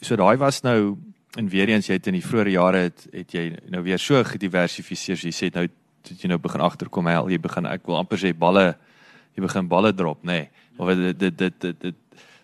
so 0.01 0.15
daai 0.15 0.37
was 0.37 0.61
nou 0.61 0.95
en 1.37 1.49
weer 1.49 1.69
eens 1.69 1.89
jy 1.89 1.97
het 1.97 2.07
in 2.07 2.19
die 2.19 2.25
vroeë 2.25 2.53
jare 2.53 2.85
het 2.87 3.07
het 3.11 3.33
jy 3.33 3.47
nou 3.73 3.81
weer 3.83 3.99
so 3.99 4.21
gediversifiseer. 4.23 5.17
So 5.17 5.27
jy 5.27 5.33
sê 5.33 5.49
nou 5.53 5.65
het 5.65 6.21
jy 6.21 6.29
nou 6.29 6.39
begin 6.39 6.61
agterkom 6.61 7.09
hel 7.09 7.31
jy 7.31 7.39
begin 7.41 7.65
ek 7.65 7.87
wil 7.89 7.97
amper 7.97 8.21
sê 8.21 8.33
balle 8.37 8.75
jy 9.33 9.41
begin 9.41 9.67
balle 9.67 9.93
drop 9.93 10.21
nê. 10.23 10.43
Nee. 10.45 10.49
Of 10.77 10.93
dit 10.93 11.19
dit 11.19 11.37
dit 11.37 11.59
dit, 11.61 11.81
dit 11.81 11.95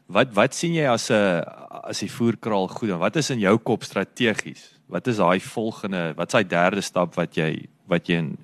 wat 0.10 0.34
wat 0.34 0.58
sien 0.58 0.74
jy 0.74 0.88
as 0.90 1.10
'n 1.12 1.44
as 1.90 2.00
die 2.00 2.12
voerkraal 2.12 2.68
goed 2.68 2.90
en 2.90 3.00
wat 3.00 3.16
is 3.16 3.30
in 3.30 3.40
jou 3.40 3.58
kop 3.58 3.84
strategies? 3.84 4.74
Wat 4.88 5.08
is 5.08 5.18
daai 5.18 5.40
volgende 5.40 6.14
wat's 6.18 6.34
daai 6.34 6.48
derde 6.48 6.82
stap 6.82 7.16
wat 7.16 7.36
jy 7.38 7.68
wat 7.88 8.08
jy 8.08 8.18
in, 8.18 8.38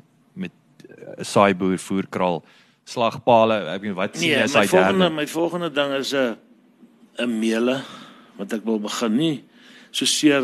saaiboer 1.21 1.77
voerkraal 1.79 2.43
slagpale 2.85 3.57
ek 3.75 3.81
weet 3.81 3.95
wat 3.97 4.15
sien 4.17 4.29
Nee, 4.29 4.37
jy 4.37 4.43
as 4.43 4.53
daai 4.53 4.67
volgende 4.67 4.99
derde? 5.07 5.15
my 5.15 5.27
volgende 5.27 5.69
ding 5.73 5.91
is 5.99 6.13
'n 6.13 6.37
'n 7.19 7.39
meele 7.39 7.81
wat 8.37 8.53
ek 8.53 8.65
wil 8.65 8.79
begin 8.79 9.15
nie 9.17 9.43
so 9.91 10.05
seer 10.05 10.43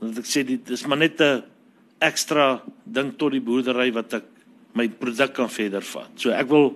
dat 0.00 0.18
ek 0.18 0.24
sê 0.26 0.44
dit 0.46 0.70
is 0.70 0.86
maar 0.86 0.98
net 0.98 1.20
'n 1.20 1.42
ekstra 2.00 2.62
ding 2.84 3.12
tot 3.18 3.32
die 3.32 3.40
boerdery 3.40 3.92
wat 3.92 4.14
ek 4.14 4.24
my 4.74 4.88
produk 4.88 5.34
kan 5.34 5.48
verder 5.50 5.82
vat. 5.82 6.08
So 6.16 6.30
ek 6.30 6.48
wil 6.48 6.74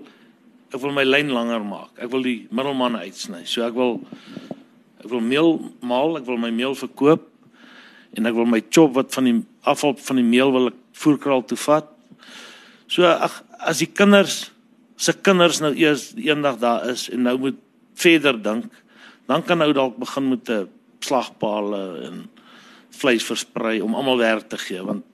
ek 0.74 0.80
wil 0.80 0.92
my 0.92 1.02
lyn 1.04 1.30
langer 1.32 1.64
maak. 1.64 1.90
Ek 1.98 2.10
wil 2.10 2.22
die 2.22 2.46
middelman 2.50 2.94
uitsny. 2.96 3.44
So 3.46 3.64
ek 3.66 3.74
wil 3.74 4.00
ek 5.02 5.08
wil 5.10 5.20
meel 5.20 5.72
maal, 5.80 6.16
ek 6.18 6.26
wil 6.26 6.36
my 6.36 6.50
meel 6.50 6.74
verkoop 6.74 7.22
en 8.16 8.26
ek 8.26 8.34
wil 8.34 8.44
my 8.46 8.60
chop 8.70 8.92
wat 8.94 9.14
van 9.14 9.24
die 9.24 9.42
afval 9.64 9.96
van 9.96 10.16
die 10.16 10.24
meel 10.24 10.52
wil 10.52 10.66
ek 10.68 10.74
voerkraal 10.92 11.42
toe 11.46 11.56
vat. 11.56 11.88
So 12.86 13.06
ag 13.06 13.42
as 13.58 13.82
die 13.82 13.90
kinders 13.90 14.50
se 14.96 15.12
kinders 15.12 15.60
nou 15.60 15.74
eers 15.76 16.12
eendag 16.16 16.58
daar 16.62 16.86
is 16.88 17.08
en 17.12 17.26
nou 17.26 17.36
moet 17.38 17.58
verder 17.96 18.38
dink, 18.42 18.70
dan 19.28 19.42
kan 19.44 19.58
nou 19.60 19.72
dalk 19.76 19.98
begin 20.00 20.28
met 20.28 20.48
'n 20.48 20.68
slagpale 21.00 21.82
en 22.06 22.30
vleis 22.90 23.24
versprei 23.24 23.80
om 23.80 23.94
almal 23.94 24.18
werk 24.18 24.48
te 24.48 24.58
gee 24.58 24.82
want 24.82 25.04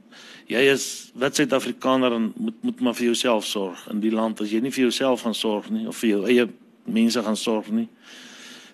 jy 0.47 0.61
is 0.71 1.11
wit 1.15 1.35
Suid-Afrikaner 1.35 2.13
en 2.13 2.33
moet 2.37 2.63
moet 2.63 2.81
maar 2.81 2.95
vir 2.95 3.05
jouself 3.05 3.45
sorg. 3.45 3.89
In 3.91 4.01
die 4.01 4.13
land 4.13 4.41
as 4.41 4.51
jy 4.51 4.61
nie 4.61 4.71
vir 4.71 4.85
jouself 4.91 5.23
gaan 5.23 5.35
sorg 5.35 5.71
nie 5.71 5.87
of 5.89 5.97
vir 5.97 6.11
jou 6.11 6.27
eie 6.27 6.49
mense 6.85 7.23
gaan 7.23 7.37
sorg 7.37 7.71
nie 7.71 7.89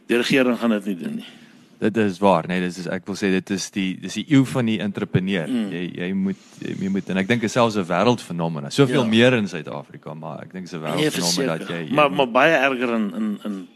die 0.08 0.16
regering 0.16 0.58
gaan 0.58 0.70
dit 0.70 0.86
nie 0.86 0.96
doen 0.96 1.16
nie 1.20 1.30
Dit 1.78 1.96
is 1.96 2.18
waar, 2.18 2.46
nee, 2.48 2.60
dis 2.60 2.78
is 2.78 2.86
ek 2.90 3.04
wil 3.06 3.14
sê 3.14 3.28
dit 3.30 3.50
is 3.54 3.70
die 3.70 3.92
dis 4.02 4.14
die 4.14 4.24
eeu 4.34 4.44
van 4.44 4.66
die 4.66 4.80
entrepreneur. 4.82 5.46
Mm. 5.46 5.68
Jy 5.70 5.82
jy 5.94 6.12
moet 6.12 6.36
jy, 6.60 6.88
moet 6.90 7.10
en 7.10 7.16
ek 7.18 7.28
dink 7.28 7.40
dit 7.40 7.50
is 7.50 7.52
selfs 7.52 7.76
'n 7.76 7.84
wêreldfenomeen. 7.86 8.70
Soveel 8.72 9.02
Ja. 9.04 9.08
meer 9.08 9.32
in 9.34 9.46
Suid-Afrika, 9.48 10.14
maar 10.14 10.42
ek 10.42 10.52
dink 10.52 10.64
dit 10.68 10.72
is 10.72 10.74
'n 10.74 10.82
Nee, 10.82 10.90
wêreldfenomeen 11.10 11.46
dat 11.46 11.58
verseker. 11.58 11.80
jy, 11.84 11.88
jy 11.88 11.94
maar 11.94 12.10
maar 12.10 12.26
baie 12.30 12.52
erger 12.56 12.94
in 12.94 13.14
in 13.14 13.38
in 13.44 13.68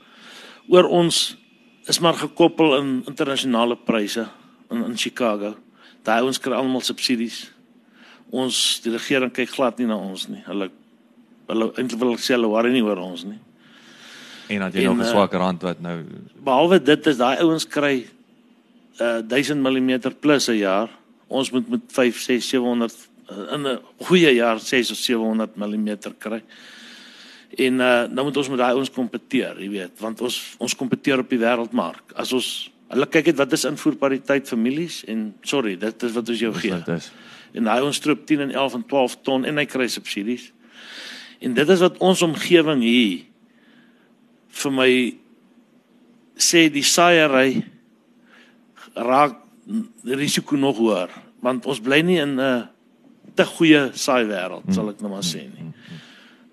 oor 0.69 0.85
ons 0.89 1.37
is 1.89 2.01
maar 2.01 2.15
gekoppel 2.15 2.77
in 2.81 3.03
internasionale 3.07 3.77
pryse 3.77 4.29
in 4.71 4.85
in 4.85 4.97
Chicago. 4.97 5.55
Daai 6.03 6.21
ouens 6.23 6.39
kry 6.41 6.53
almal 6.55 6.81
subsidies. 6.81 7.53
Ons 8.33 8.81
die 8.83 8.91
regering 8.93 9.31
kyk 9.33 9.49
glad 9.51 9.79
nie 9.79 9.87
na 9.87 9.97
ons 9.97 10.29
nie. 10.29 10.43
Hulle 10.47 10.71
hulle 11.49 11.73
eintlik 11.77 11.99
wil 12.01 12.13
ek 12.15 12.19
sê 12.21 12.35
hulle 12.35 12.49
worry 12.49 12.73
nie 12.73 12.83
oor 12.83 12.97
ons 12.99 13.25
nie. 13.25 13.39
En 14.49 14.59
dat 14.67 14.75
jy 14.75 14.85
en, 14.85 14.97
nog 14.97 14.97
'n 14.97 15.07
eh, 15.07 15.11
swak 15.11 15.33
rand 15.33 15.63
wat 15.63 15.81
nou 15.81 16.05
Behalwe 16.45 16.83
dit 16.83 17.07
is 17.07 17.17
daai 17.17 17.37
ouens 17.39 17.67
kry 17.67 18.07
uh 19.01 19.21
1000 19.27 19.61
mm 19.61 20.01
plus 20.21 20.49
'n 20.49 20.57
jaar. 20.57 20.91
Ons 21.27 21.51
moet 21.51 21.69
met 21.69 21.81
5, 21.87 22.21
6, 22.21 22.49
700 22.49 22.95
uh, 23.31 23.53
in 23.53 23.67
'n 23.67 23.79
goeie 23.99 24.35
jaar 24.35 24.61
6 24.61 24.91
of 24.91 24.97
700 24.97 25.57
mm 25.57 25.97
kry. 26.19 26.43
En 27.57 27.75
uh 27.75 28.03
nou 28.09 28.25
moet 28.25 28.37
ons 28.37 28.49
met 28.49 28.59
daai 28.59 28.73
ouens 28.73 28.91
kompeteer, 28.91 29.61
jy 29.61 29.71
weet, 29.71 30.01
want 30.01 30.21
ons 30.21 30.55
ons 30.59 30.77
kompeteer 30.77 31.19
op 31.19 31.29
die 31.29 31.39
wêreldmark. 31.39 32.13
As 32.15 32.33
ons 32.33 32.71
hulle 32.89 33.07
kyk 33.07 33.27
net 33.27 33.37
wat 33.37 33.53
is 33.53 33.65
invoerpariteit 33.65 34.49
families 34.49 35.05
en 35.05 35.35
sorry, 35.41 35.77
dit 35.77 36.03
is 36.03 36.13
wat 36.13 36.29
ons 36.29 36.39
jou 36.39 36.55
gee. 36.55 36.71
dit 36.71 36.89
is. 36.89 37.13
En 37.53 37.67
hy 37.67 37.81
ons 37.81 37.97
stroop 37.97 38.27
10 38.27 38.41
en 38.41 38.51
11 38.51 38.75
en 38.75 38.87
12 38.87 39.17
ton 39.23 39.45
en 39.45 39.57
hy 39.57 39.65
kry 39.65 39.89
subsidies. 39.89 40.53
En 41.41 41.55
dit 41.55 41.69
is 41.69 41.81
wat 41.81 41.99
ons 41.99 42.23
omgewing 42.23 42.83
hier 42.83 43.25
vir 44.53 44.73
my 44.73 44.93
sê 46.37 46.69
die 46.73 46.85
saaiery 46.85 47.63
raak 48.97 49.39
risiko 50.05 50.57
nog 50.57 50.79
hoër 50.83 51.11
want 51.43 51.67
ons 51.67 51.81
bly 51.83 52.03
nie 52.03 52.21
in 52.23 52.39
'n 52.41 52.69
te 53.37 53.45
goeie 53.45 53.93
saai 53.95 54.25
wêreld 54.29 54.67
sal 54.75 54.91
ek 54.91 55.01
nou 55.01 55.11
maar 55.11 55.25
sê 55.25 55.49
nie. 55.49 55.73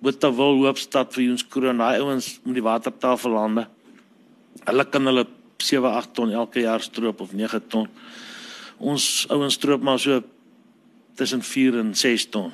Botawil 0.01 0.63
Hoopstad 0.63 1.11
vir 1.13 1.31
ons 1.31 1.43
kroon 1.43 1.77
daai 1.77 1.99
ouens 1.99 2.39
met 2.45 2.55
die 2.55 2.63
watertafel 2.63 3.31
lande. 3.35 3.67
Hulle 4.65 4.85
kan 4.85 5.05
hulle 5.05 5.25
7 5.57 5.91
8 5.91 6.13
ton 6.13 6.31
elke 6.31 6.63
jaar 6.63 6.81
stroop 6.81 7.21
of 7.21 7.33
9 7.33 7.59
ton. 7.67 7.87
Ons 8.79 9.27
ouens 9.29 9.53
stroop 9.53 9.83
maar 9.83 9.99
so 9.99 10.23
tussen 11.19 11.43
4 11.43 11.79
en 11.79 11.93
6 11.95 12.29
ton 12.29 12.51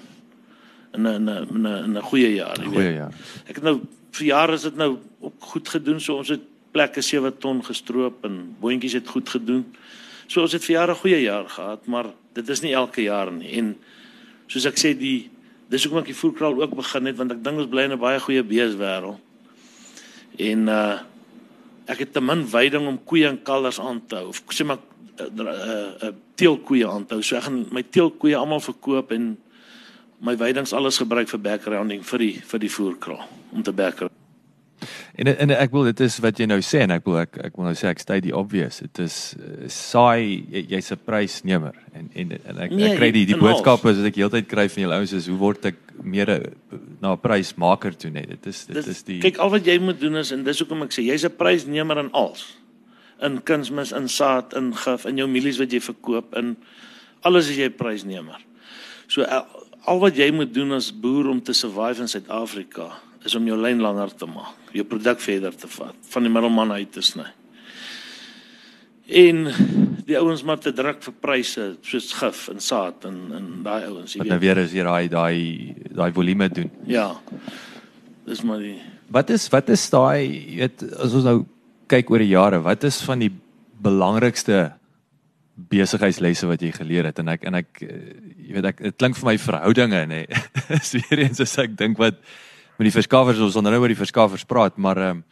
in 0.95 1.05
'n 1.07 1.15
in 1.15 1.29
'n 1.29 1.67
'n 1.67 1.97
'n 1.97 2.01
goeie 2.01 2.35
jaar, 2.35 2.57
jy 2.57 2.63
weet. 2.63 2.73
Goeie 2.73 2.93
jaar. 2.95 3.13
Ek 3.47 3.55
het 3.55 3.63
nou 3.63 3.81
vir 4.15 4.27
jare 4.29 4.55
is 4.55 4.65
dit 4.67 4.77
nou 4.79 4.97
ook 5.19 5.49
goed 5.51 5.69
gedoen. 5.69 5.99
So 5.99 6.19
ons 6.21 6.31
het 6.33 6.43
plekke 6.75 7.03
7 7.03 7.33
ton 7.39 7.61
gestroop 7.63 8.25
en 8.27 8.41
boontjies 8.61 8.97
het 8.99 9.11
goed 9.11 9.29
gedoen. 9.31 9.63
So 10.27 10.43
ons 10.43 10.55
het 10.55 10.63
vir 10.65 10.75
jare 10.75 10.91
'n 10.91 11.01
goeie 11.03 11.21
jaar 11.21 11.49
gehad, 11.49 11.87
maar 11.87 12.07
dit 12.33 12.49
is 12.49 12.61
nie 12.61 12.73
elke 12.73 13.01
jaar 13.01 13.31
nie. 13.31 13.51
En 13.57 13.77
soos 14.47 14.65
ek 14.65 14.77
sê 14.77 14.97
die 14.97 15.29
dis 15.69 15.83
hoekom 15.83 15.99
ek 15.99 16.05
die 16.05 16.21
voerkraal 16.21 16.61
ook 16.61 16.75
begin 16.75 17.05
het 17.05 17.17
want 17.17 17.31
ek 17.31 17.43
dink 17.43 17.57
ons 17.57 17.69
bly 17.69 17.83
in 17.83 17.91
'n 17.91 17.99
baie 17.99 18.19
goeie 18.19 18.43
beeswêreld. 18.43 19.19
En 20.37 20.67
uh 20.67 20.99
ek 21.87 21.99
het 21.99 22.13
te 22.13 22.21
min 22.21 22.47
veiding 22.47 22.87
om 22.87 23.03
koeie 23.03 23.27
en 23.27 23.43
kalvers 23.43 23.79
aan 23.79 24.01
te 24.07 24.15
hou 24.15 24.27
of 24.27 24.41
sê 24.49 24.65
maar 24.65 24.79
uh, 25.19 25.25
uh, 25.37 26.07
uh 26.07 26.11
teelkoeie 26.35 26.87
aan 26.87 27.05
te 27.05 27.13
hou. 27.13 27.23
So 27.23 27.35
ek 27.35 27.43
gaan 27.43 27.67
my 27.71 27.83
teelkoeie 27.83 28.35
almal 28.35 28.59
verkoop 28.59 29.11
en 29.11 29.37
my 30.19 30.35
veidings 30.37 30.73
alles 30.73 30.97
gebruik 30.97 31.29
vir 31.29 31.39
backgrounding 31.39 32.03
vir 32.03 32.19
die 32.19 32.41
vir 32.41 32.59
die 32.59 32.71
voerkraal 32.71 33.44
om 33.55 33.63
te 33.63 33.73
background. 33.73 34.13
En 35.15 35.29
en 35.37 35.51
ek 35.55 35.71
wil 35.71 35.87
dit 35.87 36.01
is 36.03 36.17
wat 36.23 36.39
jy 36.39 36.47
nou 36.49 36.57
sê 36.65 36.81
en 36.83 36.93
ek 36.97 37.05
wil 37.07 37.21
ek 37.21 37.37
ek 37.47 37.55
wil 37.55 37.69
nou 37.69 37.75
sê 37.77 37.87
ek 37.87 38.01
sê 38.03 38.17
die 38.23 38.33
obvious. 38.35 38.81
Dit 38.83 38.99
is 39.05 39.17
uh, 39.39 39.69
saai 39.71 40.43
jy, 40.51 40.65
jy's 40.75 40.91
'n 40.91 40.99
prysnemer 41.07 41.77
en 41.95 42.09
en, 42.11 42.33
en 42.35 42.59
ek, 42.65 42.75
Nee, 42.75 42.91
ek 42.91 42.99
kry 42.99 43.09
die 43.15 43.23
die 43.29 43.37
in 43.37 43.43
boodskappe 43.43 43.87
wat 43.87 44.09
ek 44.11 44.19
heeltyd 44.19 44.49
kry 44.51 44.67
van 44.71 44.83
julle 44.83 44.99
ouens 44.99 45.15
is 45.15 45.29
hoe 45.31 45.39
word 45.39 45.69
ek 45.71 45.79
meer 46.03 46.31
'n 46.31 46.43
na 47.01 47.13
'n 47.15 47.23
prysmaker 47.23 47.95
toe 47.95 48.11
net. 48.11 48.27
Dit 48.29 48.45
is 48.51 48.65
dit 48.65 48.75
Dis 48.75 48.87
is 48.91 49.03
die 49.03 49.21
kyk 49.23 49.39
al 49.39 49.49
wat 49.55 49.65
jy 49.65 49.79
moet 49.79 49.99
doen 49.99 50.19
is 50.19 50.31
en 50.31 50.43
dis 50.43 50.59
hoekom 50.59 50.83
ek 50.83 50.91
sê 50.91 51.07
jy's 51.07 51.23
'n 51.23 51.37
prysnemer 51.39 51.97
in 51.97 52.11
alles. 52.11 52.57
In 53.23 53.39
kunsmis, 53.39 53.95
in 53.95 54.09
saad, 54.09 54.53
in 54.53 54.75
gif, 54.75 55.05
in 55.05 55.17
jou 55.17 55.27
mielies 55.27 55.57
wat 55.57 55.71
jy 55.71 55.79
verkoop, 55.79 56.35
in 56.35 56.57
alles 57.23 57.47
is 57.47 57.55
jy 57.55 57.69
prysnemer. 57.69 58.43
So 59.07 59.23
al, 59.23 59.47
al 59.87 59.99
wat 59.99 60.17
jy 60.17 60.31
moet 60.31 60.53
doen 60.53 60.73
as 60.73 60.91
boer 60.91 61.29
om 61.29 61.39
te 61.39 61.53
survive 61.53 62.01
in 62.01 62.07
Suid-Afrika 62.07 62.91
is 63.25 63.35
om 63.37 63.47
jou 63.49 63.57
lyn 63.59 63.81
langer 63.81 64.13
te 64.17 64.27
maak, 64.29 64.69
jou 64.75 64.85
produk 64.87 65.19
verder 65.23 65.55
te 65.57 65.69
vat, 65.71 65.97
van 66.11 66.27
die 66.27 66.31
middelman 66.31 66.75
uit 66.77 66.91
te 66.93 67.03
sny. 67.05 67.27
En 69.05 69.45
die 70.05 70.17
ouens 70.17 70.43
maar 70.45 70.61
te 70.61 70.73
druk 70.73 71.01
vir 71.05 71.15
pryse 71.21 71.65
soos 71.85 72.11
gif 72.17 72.47
en 72.53 72.61
saad 72.61 73.05
en 73.09 73.19
en 73.37 73.47
daai 73.65 73.87
ouens, 73.89 74.13
jy 74.13 74.21
wat 74.23 74.33
nou 74.33 74.41
weer 74.41 74.61
is 74.61 74.73
hier 74.73 74.89
daai 74.89 75.09
daai 75.09 75.41
daai 75.89 76.11
volume 76.13 76.49
doen. 76.53 76.71
Ja. 76.89 77.11
Dis 78.25 78.43
maar 78.45 78.61
die 78.61 78.77
Wat 79.13 79.29
is 79.29 79.45
wat 79.53 79.69
is 79.69 79.83
daai 79.93 80.25
weet 80.57 80.81
as 80.97 81.13
ons 81.13 81.27
nou 81.27 81.37
kyk 81.89 82.09
oor 82.09 82.23
die 82.23 82.33
jare, 82.33 82.61
wat 82.65 82.85
is 82.87 82.97
van 83.05 83.21
die 83.21 83.29
belangrikste 83.85 84.71
besigheidslesse 85.55 86.49
wat 86.49 86.63
jy 86.65 86.71
geleer 86.75 87.07
het 87.09 87.21
en 87.21 87.29
ek 87.31 87.45
en 87.47 87.59
ek 87.61 87.83
eh, 87.85 87.99
jy 88.47 88.55
weet 88.57 88.69
ek 88.71 88.81
dit 88.89 88.97
klink 88.99 89.19
vir 89.19 89.29
my 89.29 89.35
verhoudinge 89.39 90.01
nê. 90.09 90.23
Is 90.79 90.95
weer 90.97 91.25
eens 91.25 91.39
as 91.43 91.55
ek 91.61 91.77
dink 91.79 92.01
wat 92.01 92.19
met 92.77 92.89
die 92.89 92.95
verskaffers 92.95 93.39
ons 93.39 93.55
onder 93.55 93.71
nou 93.71 93.81
oor 93.81 93.93
die 93.93 94.03
verskaffers 94.03 94.45
praat, 94.47 94.77
maar 94.77 94.97
ehm 94.97 95.17
um, 95.17 95.23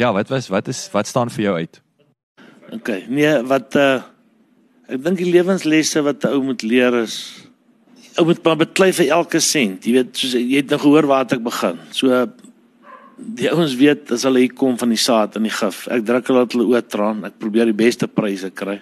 ja, 0.00 0.12
wat 0.16 0.28
was 0.32 0.48
wat 0.48 0.68
is 0.68 0.88
wat 0.92 1.06
staan 1.06 1.30
vir 1.30 1.44
jou 1.44 1.54
uit? 1.56 1.82
OK. 2.72 2.88
Nee, 3.08 3.42
wat 3.42 3.76
uh 3.76 4.00
ek 4.90 5.04
dink 5.04 5.20
die 5.22 5.30
lewenslesse 5.30 6.02
wat 6.02 6.24
'n 6.24 6.34
ou 6.34 6.42
moet 6.42 6.62
leer 6.62 6.94
is 7.02 7.46
ou 8.18 8.26
moet 8.26 8.42
maar 8.44 8.56
beklei 8.56 8.92
vir 8.92 9.12
elke 9.14 9.40
sent. 9.40 9.86
Jy 9.86 9.92
weet, 9.92 10.16
soos 10.16 10.34
jy 10.34 10.56
het 10.56 10.72
nou 10.72 10.80
gehoor 10.82 11.06
waar 11.06 11.28
ek 11.30 11.42
begin. 11.44 11.78
So 11.94 12.26
die 13.20 13.50
ouens 13.52 13.76
weet 13.76 14.10
as 14.14 14.24
hulle 14.24 14.40
hier 14.40 14.54
kom 14.56 14.78
van 14.80 14.92
die 14.92 15.00
saad 15.00 15.36
en 15.36 15.46
die 15.46 15.54
gif. 15.54 15.84
Ek 15.92 16.04
druk 16.06 16.30
hulle 16.30 16.44
dat 16.44 16.56
hulle 16.56 16.68
oortraan. 16.72 17.24
Ek 17.28 17.38
probeer 17.38 17.70
die 17.70 17.76
beste 17.76 18.08
pryse 18.08 18.50
kry. 18.50 18.80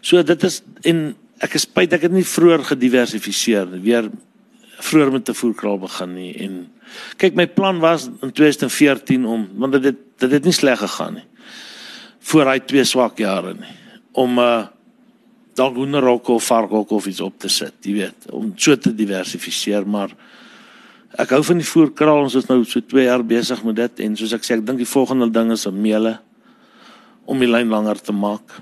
So 0.00 0.22
dit 0.22 0.46
is 0.46 0.62
en 0.86 1.08
ek 1.42 1.58
is 1.58 1.66
spyt 1.66 1.92
ek 1.96 2.06
het 2.06 2.14
nie 2.14 2.24
vroeër 2.26 2.64
gediversifiseer 2.70 3.68
nie. 3.74 3.82
Weer 3.84 4.10
vroeër 4.78 5.12
met 5.12 5.28
'n 5.28 5.34
voerkraal 5.34 5.78
begin 5.78 6.14
nie 6.14 6.34
en 6.44 6.72
kyk 7.16 7.34
my 7.34 7.46
plan 7.46 7.78
was 7.80 8.08
in 8.22 8.32
2014 8.32 9.26
om 9.26 9.48
want 9.54 9.72
dit 9.72 9.84
het, 9.84 9.96
dit 10.18 10.30
het 10.30 10.44
nie 10.44 10.52
sleg 10.52 10.78
gegaan 10.78 11.14
nie. 11.14 11.28
Voor 12.20 12.46
hy 12.46 12.58
twee 12.58 12.84
swak 12.84 13.18
jare 13.18 13.54
nie 13.54 13.74
om 14.12 14.38
uh 14.38 14.66
dalk 15.56 15.78
hoenderhokke 15.80 16.32
of 16.32 16.44
varkhokke 16.44 16.94
of 16.94 17.06
iets 17.06 17.20
op 17.24 17.38
te 17.40 17.48
sit, 17.48 17.74
jy 17.80 17.94
weet, 17.96 18.26
om 18.36 18.50
so 18.60 18.76
te 18.76 18.90
diversifiseer, 18.92 19.86
maar 19.88 20.10
ek 21.16 21.32
hou 21.32 21.40
van 21.48 21.62
die 21.62 21.68
voerkraal 21.68 22.26
ons 22.26 22.36
is 22.36 22.48
nou 22.50 22.58
so 22.68 22.84
2 22.84 23.06
jaar 23.06 23.24
besig 23.24 23.62
met 23.64 23.78
dit 23.78 24.02
en 24.04 24.18
soos 24.20 24.34
ek 24.36 24.44
sê 24.44 24.58
ek 24.58 24.66
dink 24.66 24.82
die 24.82 24.90
volgende 24.90 25.30
ding 25.32 25.54
is 25.54 25.64
om 25.64 25.78
meele 25.80 26.18
om 27.24 27.40
die 27.40 27.48
lyn 27.48 27.72
langer 27.72 27.96
te 27.96 28.12
maak. 28.12 28.60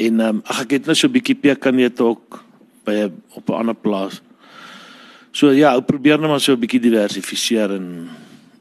En 0.00 0.20
ehm 0.20 0.40
um, 0.40 0.42
ag 0.48 0.64
ek 0.64 0.78
het 0.78 0.86
nou 0.88 0.96
so 0.96 1.08
'n 1.08 1.12
bietjie 1.12 1.36
pekanete 1.36 2.02
ook 2.02 2.40
by 2.88 3.10
op 3.36 3.50
'n 3.50 3.60
ander 3.60 3.74
plaas. 3.76 4.22
So 5.32 5.52
ja, 5.54 5.76
ek 5.78 5.86
probeer 5.86 6.18
net 6.18 6.30
maar 6.30 6.40
so 6.40 6.52
'n 6.52 6.60
bietjie 6.60 6.80
diversifiseer 6.80 7.70
en 7.70 8.08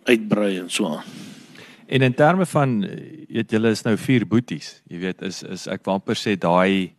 uitbrei 0.05 0.59
en 0.59 0.69
so 0.69 0.85
aan. 0.85 1.03
En 1.87 2.01
in 2.01 2.13
terme 2.13 2.45
van 2.45 2.85
weet 3.29 3.51
julle 3.51 3.69
is 3.69 3.83
nou 3.83 3.97
vier 3.97 4.25
boeties. 4.27 4.81
Jy 4.87 4.99
weet 4.99 5.21
is 5.21 5.43
is 5.43 5.67
ek 5.67 5.85
wou 5.85 5.95
amper 5.95 6.15
sê 6.15 6.37
daai 6.37 6.93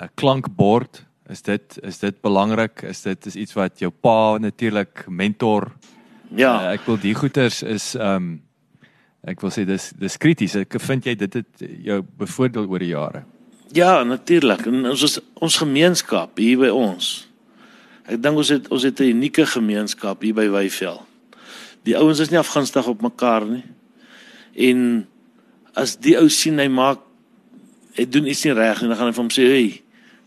'n 0.00 0.10
klankbord 0.14 1.04
is 1.30 1.42
dit 1.42 1.78
is 1.82 1.98
dit 1.98 2.20
belangrik? 2.22 2.82
Is 2.82 3.02
dit 3.02 3.26
is 3.26 3.36
iets 3.36 3.54
wat 3.54 3.78
jou 3.78 3.90
pa 3.90 4.38
natuurlik 4.38 5.06
mentor? 5.08 5.70
Ja, 6.34 6.54
uh, 6.54 6.72
ek 6.74 6.86
wil 6.86 6.98
die 6.98 7.14
goeters 7.14 7.62
is 7.62 7.94
ehm 7.94 8.16
um, 8.16 8.42
ek 9.26 9.40
wil 9.40 9.50
sê 9.50 9.66
dis 9.66 9.92
dis 9.98 10.16
krities. 10.16 10.56
Ek 10.56 10.78
vind 10.80 11.04
jy 11.04 11.14
dit 11.14 11.34
het 11.34 11.64
jou 11.84 12.02
bevoordeel 12.02 12.66
oor 12.66 12.78
die 12.78 12.94
jare. 12.94 13.24
Ja, 13.72 14.02
natuurlik. 14.04 14.66
En 14.66 14.86
ons 14.90 15.02
is 15.02 15.18
ons 15.34 15.56
gemeenskap 15.56 16.38
hier 16.38 16.58
by 16.58 16.70
ons. 16.74 17.29
Ek 18.10 18.18
dink 18.18 18.40
ons 18.42 18.50
het 18.50 18.66
ons 18.74 18.82
het 18.82 19.00
'n 19.00 19.12
unieke 19.14 19.46
gemeenskap 19.46 20.22
hier 20.22 20.34
by 20.34 20.48
Wyveld. 20.50 21.06
Die 21.84 21.96
ouens 21.96 22.18
is 22.18 22.30
nie 22.30 22.38
afgunstig 22.38 22.86
op 22.86 23.02
mekaar 23.02 23.46
nie. 23.46 23.64
En 24.56 25.06
as 25.74 25.96
die 25.96 26.16
ou 26.18 26.28
sien 26.28 26.58
hy 26.58 26.68
maak 26.68 26.98
hy 27.94 28.04
doen 28.04 28.26
iets 28.26 28.44
nie 28.44 28.52
reg 28.52 28.80
nie, 28.80 28.88
dan 28.88 28.96
gaan 28.96 29.06
hy 29.06 29.12
vir 29.12 29.22
hom 29.22 29.30
sê, 29.30 29.46
"Hey, 29.46 29.82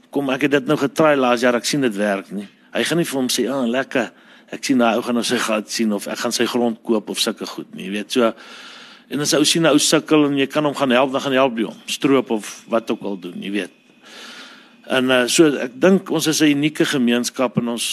kom 0.09 0.29
ek 0.29 0.41
het 0.41 0.51
dit 0.51 0.65
nou 0.65 0.77
getry 0.77 1.15
laas 1.15 1.41
jaar, 1.41 1.55
ek 1.55 1.65
sien 1.65 1.81
dit 1.81 1.95
werk 1.95 2.31
nie." 2.31 2.47
Hy 2.73 2.83
gaan 2.83 2.97
nie 2.97 3.05
vir 3.05 3.19
hom 3.19 3.27
sê, 3.27 3.49
"Ah, 3.49 3.63
oh, 3.63 3.67
lekker. 3.67 4.11
Ek 4.51 4.63
sien 4.63 4.77
daai 4.77 4.95
ou 4.95 5.01
gaan 5.01 5.15
nou 5.15 5.23
sy 5.23 5.37
gat 5.37 5.71
sien 5.71 5.91
of 5.91 6.07
ek 6.07 6.17
gaan 6.17 6.31
sy 6.31 6.45
grond 6.45 6.83
koop 6.83 7.09
of 7.09 7.19
sulke 7.19 7.45
goed 7.45 7.75
nie." 7.75 7.85
Jy 7.85 7.91
weet, 7.91 8.11
so 8.11 8.33
En 9.09 9.19
as 9.19 9.33
ou 9.33 9.43
sien 9.43 9.61
'n 9.61 9.69
ou 9.69 9.77
sukkel 9.77 10.25
en 10.25 10.37
jy 10.37 10.47
kan 10.47 10.63
hom 10.63 10.73
gaan 10.73 10.89
help, 10.89 11.11
dan 11.11 11.21
gaan 11.21 11.33
help 11.33 11.57
jy 11.57 11.65
hom. 11.65 11.75
Stroop 11.85 12.31
of 12.31 12.63
wat 12.67 12.89
ook 12.91 13.01
al 13.01 13.19
doen, 13.19 13.41
jy 13.41 13.51
weet. 13.51 13.71
En 14.87 15.09
uh, 15.09 15.23
so 15.27 15.47
ek 15.63 15.79
dink 15.79 16.11
ons 16.11 16.27
is 16.27 16.41
'n 16.41 16.55
unieke 16.57 16.85
gemeenskap 16.85 17.57
en 17.57 17.67
ons 17.75 17.85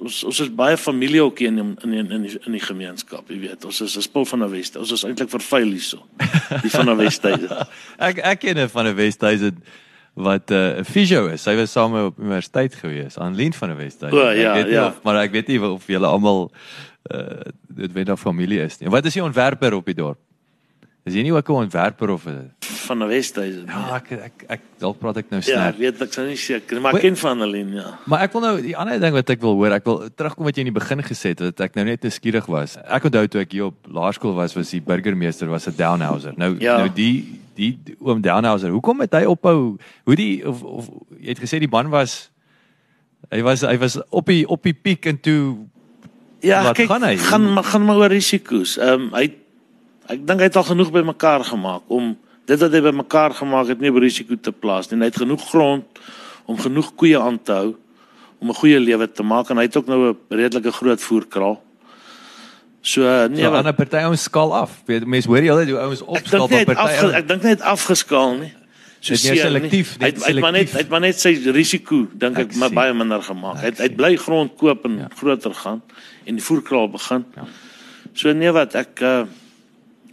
ons 0.00 0.24
ons 0.24 0.40
is 0.40 0.48
baie 0.48 0.76
familie 0.76 1.22
ook 1.22 1.40
in 1.40 1.58
in 1.58 1.76
in 1.82 2.10
in 2.10 2.22
die, 2.22 2.38
in 2.46 2.52
die 2.52 2.64
gemeenskap, 2.64 3.28
jy 3.28 3.38
weet. 3.38 3.64
Ons 3.64 3.80
is 3.80 3.96
'n 3.96 4.02
spul 4.02 4.24
van 4.24 4.40
die 4.46 4.48
Weste. 4.48 4.78
Ons 4.78 4.92
is 4.92 5.04
eintlik 5.04 5.30
vervuil 5.30 5.70
hierso. 5.76 6.06
Die 6.62 6.70
van 6.70 6.86
die 6.86 6.96
Weste. 6.96 7.34
ek 8.08 8.18
ek 8.18 8.40
ken 8.40 8.58
'n 8.58 8.68
van 8.68 8.84
die 8.84 8.94
Weste 8.94 9.52
wat 10.14 10.50
'n 10.50 10.54
uh, 10.54 10.84
fisio 10.84 11.26
is. 11.26 11.42
Sy 11.42 11.54
was 11.56 11.72
saam 11.72 11.94
op 11.94 12.18
universiteit 12.18 12.74
gewees, 12.74 13.18
Anlien 13.18 13.52
van 13.52 13.68
die 13.68 13.76
Weste. 13.76 14.06
O 14.10 14.30
ja, 14.30 14.56
ja. 14.56 14.86
Of, 14.86 15.02
maar 15.02 15.22
ek 15.22 15.32
weet 15.32 15.46
nie 15.46 15.60
of 15.60 15.86
julle 15.86 16.06
almal 16.06 16.50
uh 17.10 17.42
dit 17.68 17.92
weet 17.92 18.10
of 18.10 18.20
familie 18.20 18.60
is 18.60 18.78
nie. 18.78 18.90
Wat 18.90 19.04
is 19.04 19.14
die 19.14 19.24
ontwerper 19.24 19.74
op 19.74 19.86
die 19.86 19.94
dorp? 19.94 20.18
Is 21.08 21.16
jy 21.16 21.22
nie 21.24 21.32
ook 21.32 21.48
'n 21.48 21.64
ontwerper 21.64 22.10
of 22.10 22.26
'n 22.26 22.52
van 22.60 22.98
die 22.98 23.06
Wesduisen? 23.08 23.66
Ja, 23.66 23.96
ek 23.96 24.10
ek 24.12 24.44
ek 24.48 24.60
dalk 24.78 24.98
praat 24.98 25.16
ek 25.16 25.30
nou 25.30 25.40
snel. 25.40 25.56
Ja, 25.56 25.68
ek 25.68 25.78
weet 25.78 26.02
ek 26.02 26.12
sou 26.12 26.26
nie 26.26 26.36
seker, 26.36 26.80
maar 26.80 26.94
ek 26.94 27.00
ken 27.00 27.16
van 27.16 27.42
Aline, 27.42 27.74
ja. 27.74 27.98
Maar 28.06 28.20
ek 28.26 28.32
wil 28.32 28.40
nou 28.40 28.60
die 28.60 28.76
ander 28.76 29.00
ding 29.00 29.14
wat 29.14 29.30
ek 29.30 29.40
wil 29.40 29.54
hoor, 29.54 29.72
ek 29.72 29.84
wil 29.84 30.08
terugkom 30.10 30.44
wat 30.44 30.56
jy 30.56 30.66
in 30.66 30.72
die 30.72 30.80
begin 30.80 31.02
gesê 31.02 31.32
het 31.32 31.38
dat 31.38 31.60
ek 31.60 31.74
nou 31.74 31.84
net 31.84 32.00
te 32.00 32.10
skieurig 32.10 32.46
was. 32.46 32.76
Ek 32.76 33.04
onthou 33.04 33.26
toe 33.28 33.40
ek 33.40 33.52
hier 33.52 33.64
op 33.64 33.86
laerskool 33.86 34.34
was, 34.34 34.54
was 34.54 34.70
die 34.70 34.80
burgemeester 34.80 35.48
was 35.48 35.66
'n 35.66 35.76
Downhauser. 35.76 36.34
Nou 36.36 36.56
ja. 36.58 36.76
nou 36.78 36.88
die 36.92 37.40
die 37.54 37.78
oom 38.00 38.20
Downhauser, 38.20 38.70
hoekom 38.70 39.00
het 39.00 39.12
hy 39.12 39.24
ophou? 39.24 39.78
Hoe 40.04 40.16
die 40.16 40.46
of, 40.48 40.62
of 40.62 40.90
jy 41.20 41.28
het 41.28 41.40
gesê 41.40 41.58
die 41.58 41.70
man 41.70 41.88
was 41.88 42.30
hy 43.30 43.42
was 43.42 43.62
hy 43.62 43.76
was 43.78 44.00
op 44.10 44.26
die 44.26 44.46
op 44.48 44.62
die 44.62 44.74
piek 44.74 45.06
en 45.06 45.20
toe 45.20 45.56
Ja, 46.40 46.72
kyk, 46.72 46.88
gaan 46.88 47.04
hy? 47.04 47.16
Gaan 47.20 47.52
maar 47.52 47.64
gaan 47.64 47.84
maar 47.84 47.96
oor 47.96 48.08
risiko's. 48.08 48.78
Ehm 48.80 48.92
um, 48.92 49.08
hy 49.12 49.28
ek 50.10 50.26
dink 50.26 50.42
hy 50.42 50.48
het 50.50 50.58
al 50.58 50.66
genoeg 50.68 50.90
bymekaar 50.94 51.44
gemaak 51.44 51.86
om 51.88 52.16
dit 52.50 52.58
wat 52.58 52.74
hy 52.74 52.82
bymekaar 52.82 53.36
gemaak 53.38 53.70
het 53.70 53.80
nie 53.80 53.92
op 53.92 54.00
risiko 54.02 54.36
te 54.36 54.52
plaas 54.52 54.90
nie. 54.90 54.98
Hy 54.98 55.10
het 55.12 55.22
genoeg 55.22 55.42
grond 55.52 56.02
om 56.50 56.58
genoeg 56.58 56.94
koeie 56.98 57.18
aan 57.20 57.38
te 57.38 57.52
hou 57.52 57.74
om 58.40 58.48
'n 58.48 58.54
goeie 58.54 58.80
lewe 58.80 59.06
te 59.06 59.22
maak 59.22 59.50
en 59.50 59.56
hy 59.56 59.68
het 59.68 59.76
ook 59.76 59.86
nou 59.86 60.10
'n 60.10 60.16
redelike 60.28 60.72
groot 60.72 61.00
voerkraal. 61.00 61.60
So 62.82 63.02
nee, 63.28 63.44
so, 63.44 63.52
'n 63.52 63.74
party 63.74 64.04
ons 64.08 64.22
skaal 64.22 64.54
af. 64.54 64.82
Weet 64.86 65.06
mense 65.06 65.28
hoor 65.28 65.42
jy 65.42 65.50
al 65.50 65.64
hoe 65.64 65.78
ouens 65.78 66.00
opskaal 66.02 66.42
op 66.42 66.50
party. 66.50 67.12
Ek 67.12 67.28
dink 67.28 67.42
net 67.42 67.60
afgeskaal 67.60 68.34
nie. 68.38 68.52
So 69.00 69.14
selektief, 69.14 69.96
hy 70.00 70.10
het 70.12 70.40
maar 70.40 70.52
net 70.52 70.72
hy 70.72 70.78
het 70.78 70.88
maar 70.88 71.00
net 71.00 71.20
sy 71.20 71.32
risiko 71.48 72.06
dink 72.12 72.38
ek, 72.38 72.50
ek 72.50 72.56
maar 72.60 72.70
baie 72.70 72.92
minder 72.92 73.22
gemaak. 73.22 73.56
Hy 73.56 73.70
het 73.72 73.78
hy 73.78 73.88
bly 73.96 74.16
grond 74.16 74.56
koop 74.60 74.84
en 74.84 74.98
ja. 74.98 75.08
groter 75.16 75.54
gaan 75.54 75.80
en 76.24 76.34
die 76.34 76.44
voerkraal 76.44 76.90
begin. 76.92 77.24
Ja. 77.36 77.46
So 78.12 78.32
nee 78.32 78.52
wat 78.52 78.74
ek 78.74 79.00
uh, 79.00 79.22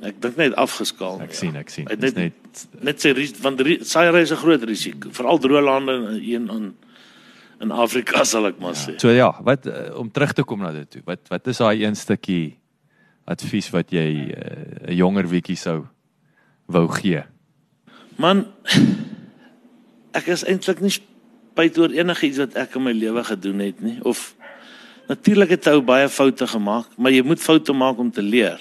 ek 0.05 0.19
dink 0.21 0.37
net 0.37 0.55
afgeskaal. 0.59 1.21
Ek 1.25 1.33
ja. 1.33 1.39
sien, 1.39 1.55
ek 1.57 1.71
sien. 1.73 1.87
Dit 1.89 2.17
net 2.17 2.65
net 2.81 3.01
sê 3.01 3.13
want 3.41 3.61
saai 3.85 4.09
reis 4.11 4.31
'n 4.31 4.41
groot 4.41 4.63
risiko, 4.63 5.09
veral 5.13 5.39
droë 5.39 5.63
lande 5.63 5.95
in 6.21 6.49
in 6.49 6.75
in 7.61 7.71
Afrika 7.71 8.23
sal 8.31 8.47
ek 8.47 8.59
maar 8.59 8.75
ja. 8.75 8.81
sê. 8.85 8.97
So 9.01 9.09
ja, 9.09 9.31
wat 9.43 9.65
uh, 9.65 9.97
om 9.97 10.11
terug 10.11 10.33
te 10.33 10.43
kom 10.43 10.61
na 10.61 10.71
dit 10.71 10.89
toe. 10.89 11.01
Wat 11.05 11.27
wat 11.29 11.47
is 11.47 11.57
daai 11.57 11.83
een 11.83 11.95
stukkie 11.95 12.57
advies 13.25 13.69
wat 13.69 13.91
jy 13.91 14.31
eh, 14.31 14.87
'n 14.87 14.91
uh, 14.91 14.97
jonger 14.97 15.27
wietjie 15.27 15.57
sou 15.57 15.87
wou 16.67 16.87
gee? 16.87 17.23
Man 18.17 18.47
ek 20.19 20.27
is 20.27 20.43
eintlik 20.43 20.81
nie 20.81 20.93
spyt 20.93 21.77
oor 21.77 21.91
enigiets 21.91 22.37
wat 22.37 22.55
ek 22.55 22.75
in 22.75 22.83
my 22.83 22.93
lewe 22.93 23.23
gedoen 23.23 23.59
het 23.59 23.81
nie 23.81 23.99
of 24.03 24.37
Natuurlik 25.07 25.53
het 25.55 25.67
hy 25.69 25.77
baie 25.87 26.09
foute 26.11 26.43
gemaak, 26.51 26.89
maar 26.99 27.13
jy 27.15 27.23
moet 27.23 27.39
foute 27.39 27.71
maak 27.71 27.99
om 28.03 28.09
te 28.11 28.21
leer. 28.21 28.59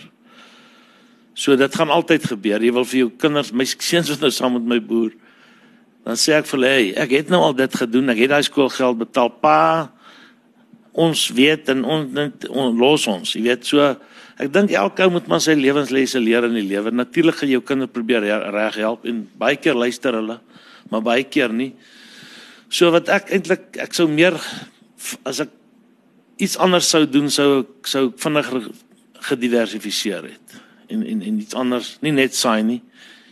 So 1.37 1.57
dit 1.61 1.75
gaan 1.77 1.93
altyd 1.93 2.25
gebeur. 2.33 2.63
Jy 2.65 2.73
wil 2.73 2.87
vir 2.89 3.01
jou 3.03 3.11
kinders, 3.21 3.53
my 3.53 3.67
seuns 3.69 4.09
wat 4.15 4.25
nou 4.25 4.33
saam 4.33 4.57
met 4.57 4.71
my 4.71 4.81
boer, 4.81 5.13
dan 6.07 6.17
sê 6.17 6.33
ek 6.39 6.49
vir 6.49 6.57
hulle, 6.57 6.73
hey, 6.73 6.89
ek 7.03 7.13
het 7.13 7.33
nou 7.35 7.43
al 7.45 7.57
dit 7.59 7.77
gedoen. 7.77 8.09
Ek 8.15 8.23
het 8.23 8.33
daai 8.33 8.47
skoolgeld 8.47 9.01
betaal. 9.03 9.29
Pa, 9.43 9.59
ons 10.97 11.27
weet 11.37 11.69
en 11.75 11.83
ons 11.85 12.21
on, 12.49 12.71
los 12.79 13.05
ons. 13.11 13.35
Jy 13.37 13.45
weet 13.51 13.69
so 13.69 13.95
Ek 14.37 14.51
dink 14.53 14.75
elke 14.77 15.01
ou 15.07 15.15
moet 15.15 15.29
maar 15.33 15.41
sy 15.41 15.55
lewenslesse 15.57 16.21
leer 16.21 16.45
in 16.45 16.59
die 16.59 16.67
lewe. 16.67 16.91
Natuurlik 16.93 17.39
gaan 17.39 17.49
jou 17.49 17.63
kinders 17.65 17.93
probeer 17.95 18.27
reg 18.53 18.75
help 18.83 19.07
en 19.09 19.23
baie 19.41 19.57
keer 19.57 19.79
luister 19.79 20.13
hulle, 20.13 20.37
maar 20.93 21.05
baie 21.07 21.25
keer 21.25 21.55
nie. 21.57 21.71
So 22.69 22.91
wat 22.93 23.09
ek 23.13 23.33
eintlik 23.33 23.79
ek 23.81 23.97
sou 23.97 24.05
meer 24.13 24.37
as 25.25 25.41
ek 25.47 25.55
iets 26.37 26.59
anders 26.61 26.91
sou 26.93 27.07
doen 27.09 27.33
sou 27.33 27.63
ek 27.63 27.89
sou 27.89 28.11
vinniger 28.21 28.69
gediversifiseer 29.31 30.29
het 30.35 30.61
en 30.89 31.07
en 31.07 31.23
en 31.23 31.39
iets 31.41 31.55
anders 31.55 31.97
nie 32.01 32.13
net 32.13 32.35
saai 32.35 32.63
nie 32.63 32.83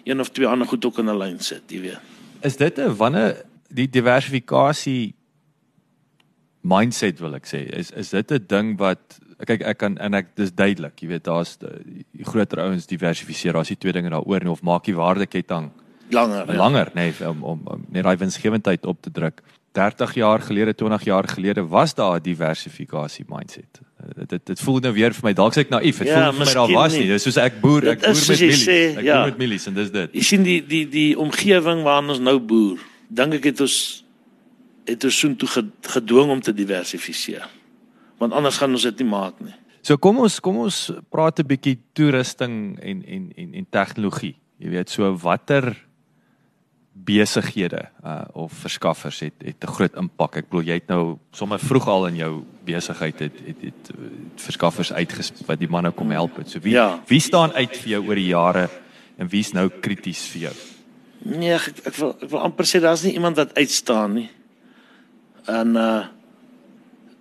een 0.04 0.20
of 0.20 0.30
twee 0.30 0.46
ander 0.46 0.68
goed 0.68 0.84
ook 0.84 0.98
in 0.98 1.10
'n 1.10 1.18
lyn 1.18 1.38
sit 1.38 1.70
jy 1.70 1.80
weet 1.80 2.00
is 2.42 2.56
dit 2.56 2.78
'n 2.78 2.96
wanneer 2.96 3.44
die 3.68 3.88
diversifikasie 3.88 5.14
mindset 6.60 7.20
wil 7.20 7.34
ek 7.34 7.46
sê 7.46 7.66
is 7.80 7.90
is 7.90 8.10
dit 8.10 8.32
'n 8.32 8.44
ding 8.46 8.78
wat 8.78 9.18
kyk 9.46 9.62
ek 9.62 9.78
kan 9.78 9.98
en 9.98 10.14
ek 10.14 10.36
dis 10.36 10.52
duidelik 10.54 11.02
jy 11.02 11.08
weet 11.08 11.24
daar's 11.24 11.58
groter 12.22 12.60
ouens 12.60 12.86
diversifiseer 12.86 13.52
daar's 13.52 13.68
die 13.68 13.78
twee 13.78 13.92
dinge 13.92 14.10
daaroor 14.10 14.40
nie 14.40 14.50
of 14.50 14.62
maak 14.62 14.84
die 14.84 14.96
waardeketting 14.96 15.70
langer 16.10 16.56
langer 16.56 16.90
ja. 16.94 17.00
nee 17.00 17.28
om 17.28 17.42
om, 17.42 17.60
om 17.64 17.84
net 17.88 18.04
daai 18.04 18.16
winsgewendheid 18.16 18.86
op 18.86 19.02
te 19.02 19.10
druk 19.10 19.42
30 19.74 20.14
jaar 20.14 20.40
gelede, 20.40 20.74
20 20.74 21.04
jaar 21.04 21.28
gelede 21.28 21.66
was 21.66 21.94
daar 21.94 22.16
'n 22.16 22.22
diversifikasie 22.22 23.24
mindset. 23.28 23.80
Dit 24.28 24.46
dit 24.46 24.60
voel 24.60 24.78
nou 24.80 24.92
weer 24.92 25.12
vir 25.12 25.24
my 25.24 25.32
dalk 25.32 25.54
sê 25.54 25.58
ek 25.64 25.70
naïef. 25.70 25.98
Dit 25.98 26.08
Ja, 26.08 26.30
voel 26.32 26.38
vir 26.44 26.46
my 26.46 26.52
daar 26.54 26.72
was 26.72 26.92
nie. 26.92 27.00
nie. 27.00 27.08
Dis 27.08 27.22
soos 27.22 27.36
ek 27.36 27.60
boer, 27.60 27.80
Dit 27.80 27.90
ek 27.92 28.00
boer 28.00 28.14
met 28.28 28.40
mielies. 28.40 28.64
sê, 28.66 28.96
Ek 28.98 29.04
ja. 29.04 29.16
boer 29.16 29.26
met 29.30 29.38
mielies 29.38 29.66
en 29.66 29.74
dis 29.74 29.90
dit. 29.90 30.10
Jy 30.14 30.22
sien 30.22 30.42
die 30.42 30.60
die 30.66 30.84
die 30.88 31.18
omgewing 31.18 31.82
waarin 31.82 32.10
ons 32.10 32.18
nou 32.20 32.38
boer. 32.38 32.78
Dink 33.10 33.34
ek 33.34 33.44
het 33.44 33.60
ons 33.60 34.04
het 34.86 35.04
ons 35.04 35.18
soontoe 35.18 35.48
ge- 35.48 35.70
gedwing 35.82 36.30
om 36.30 36.40
te 36.40 36.52
diversifiseer. 36.52 37.46
Want 38.18 38.32
anders 38.32 38.56
gaan 38.58 38.70
ons 38.72 38.82
dit 38.82 38.98
nie 38.98 39.08
maak 39.08 39.40
nie. 39.40 39.54
So 39.82 39.96
kom 39.96 40.18
ons 40.18 40.40
kom 40.40 40.56
ons 40.58 40.90
praat 41.10 41.38
'n 41.40 41.46
bietjie 41.46 41.78
toerusting 41.94 42.78
en 42.82 43.04
en 43.06 43.32
en 43.36 43.54
en 43.54 43.66
tegnologie. 43.70 44.34
Jy 44.58 44.68
weet 44.70 44.90
so 44.90 45.12
watter 45.16 45.76
besighede 46.94 47.88
uh 48.04 48.22
of 48.32 48.52
verskaffers 48.52 49.20
het 49.20 49.34
het 49.44 49.64
'n 49.64 49.66
groot 49.72 49.94
impak. 49.96 50.36
Ek 50.36 50.48
bedoel 50.48 50.66
jy 50.66 50.74
het 50.74 50.88
nou 50.88 51.18
sommer 51.32 51.58
vroeg 51.58 51.88
al 51.88 52.06
in 52.06 52.16
jou 52.16 52.42
besigheid 52.64 53.18
het 53.18 53.32
het, 53.46 53.56
het, 53.62 53.88
het 53.88 53.92
verskaffers 54.36 54.92
uitges 54.92 55.32
wat 55.46 55.58
die 55.58 55.68
manne 55.68 55.90
kom 55.90 56.10
help 56.10 56.36
het. 56.36 56.50
So 56.50 56.58
wie 56.60 56.72
Ja. 56.74 57.00
wie 57.06 57.20
staan 57.20 57.52
uit 57.52 57.76
vir 57.76 57.88
jou 57.88 58.06
oor 58.06 58.14
die 58.14 58.26
jare 58.30 58.68
en 59.18 59.28
wie's 59.28 59.52
nou 59.52 59.68
krities 59.80 60.26
vir 60.28 60.40
jou? 60.40 60.54
Nee, 61.24 61.54
ek 61.54 61.86
ek 61.86 61.94
wil 61.96 62.16
ek 62.22 62.30
wil 62.30 62.40
amper 62.40 62.64
sê 62.64 62.80
daar's 62.80 63.02
nie 63.02 63.12
iemand 63.14 63.36
wat 63.36 63.54
uitstaan 63.58 64.14
nie. 64.14 64.30
En 65.46 65.76
uh 65.76 66.04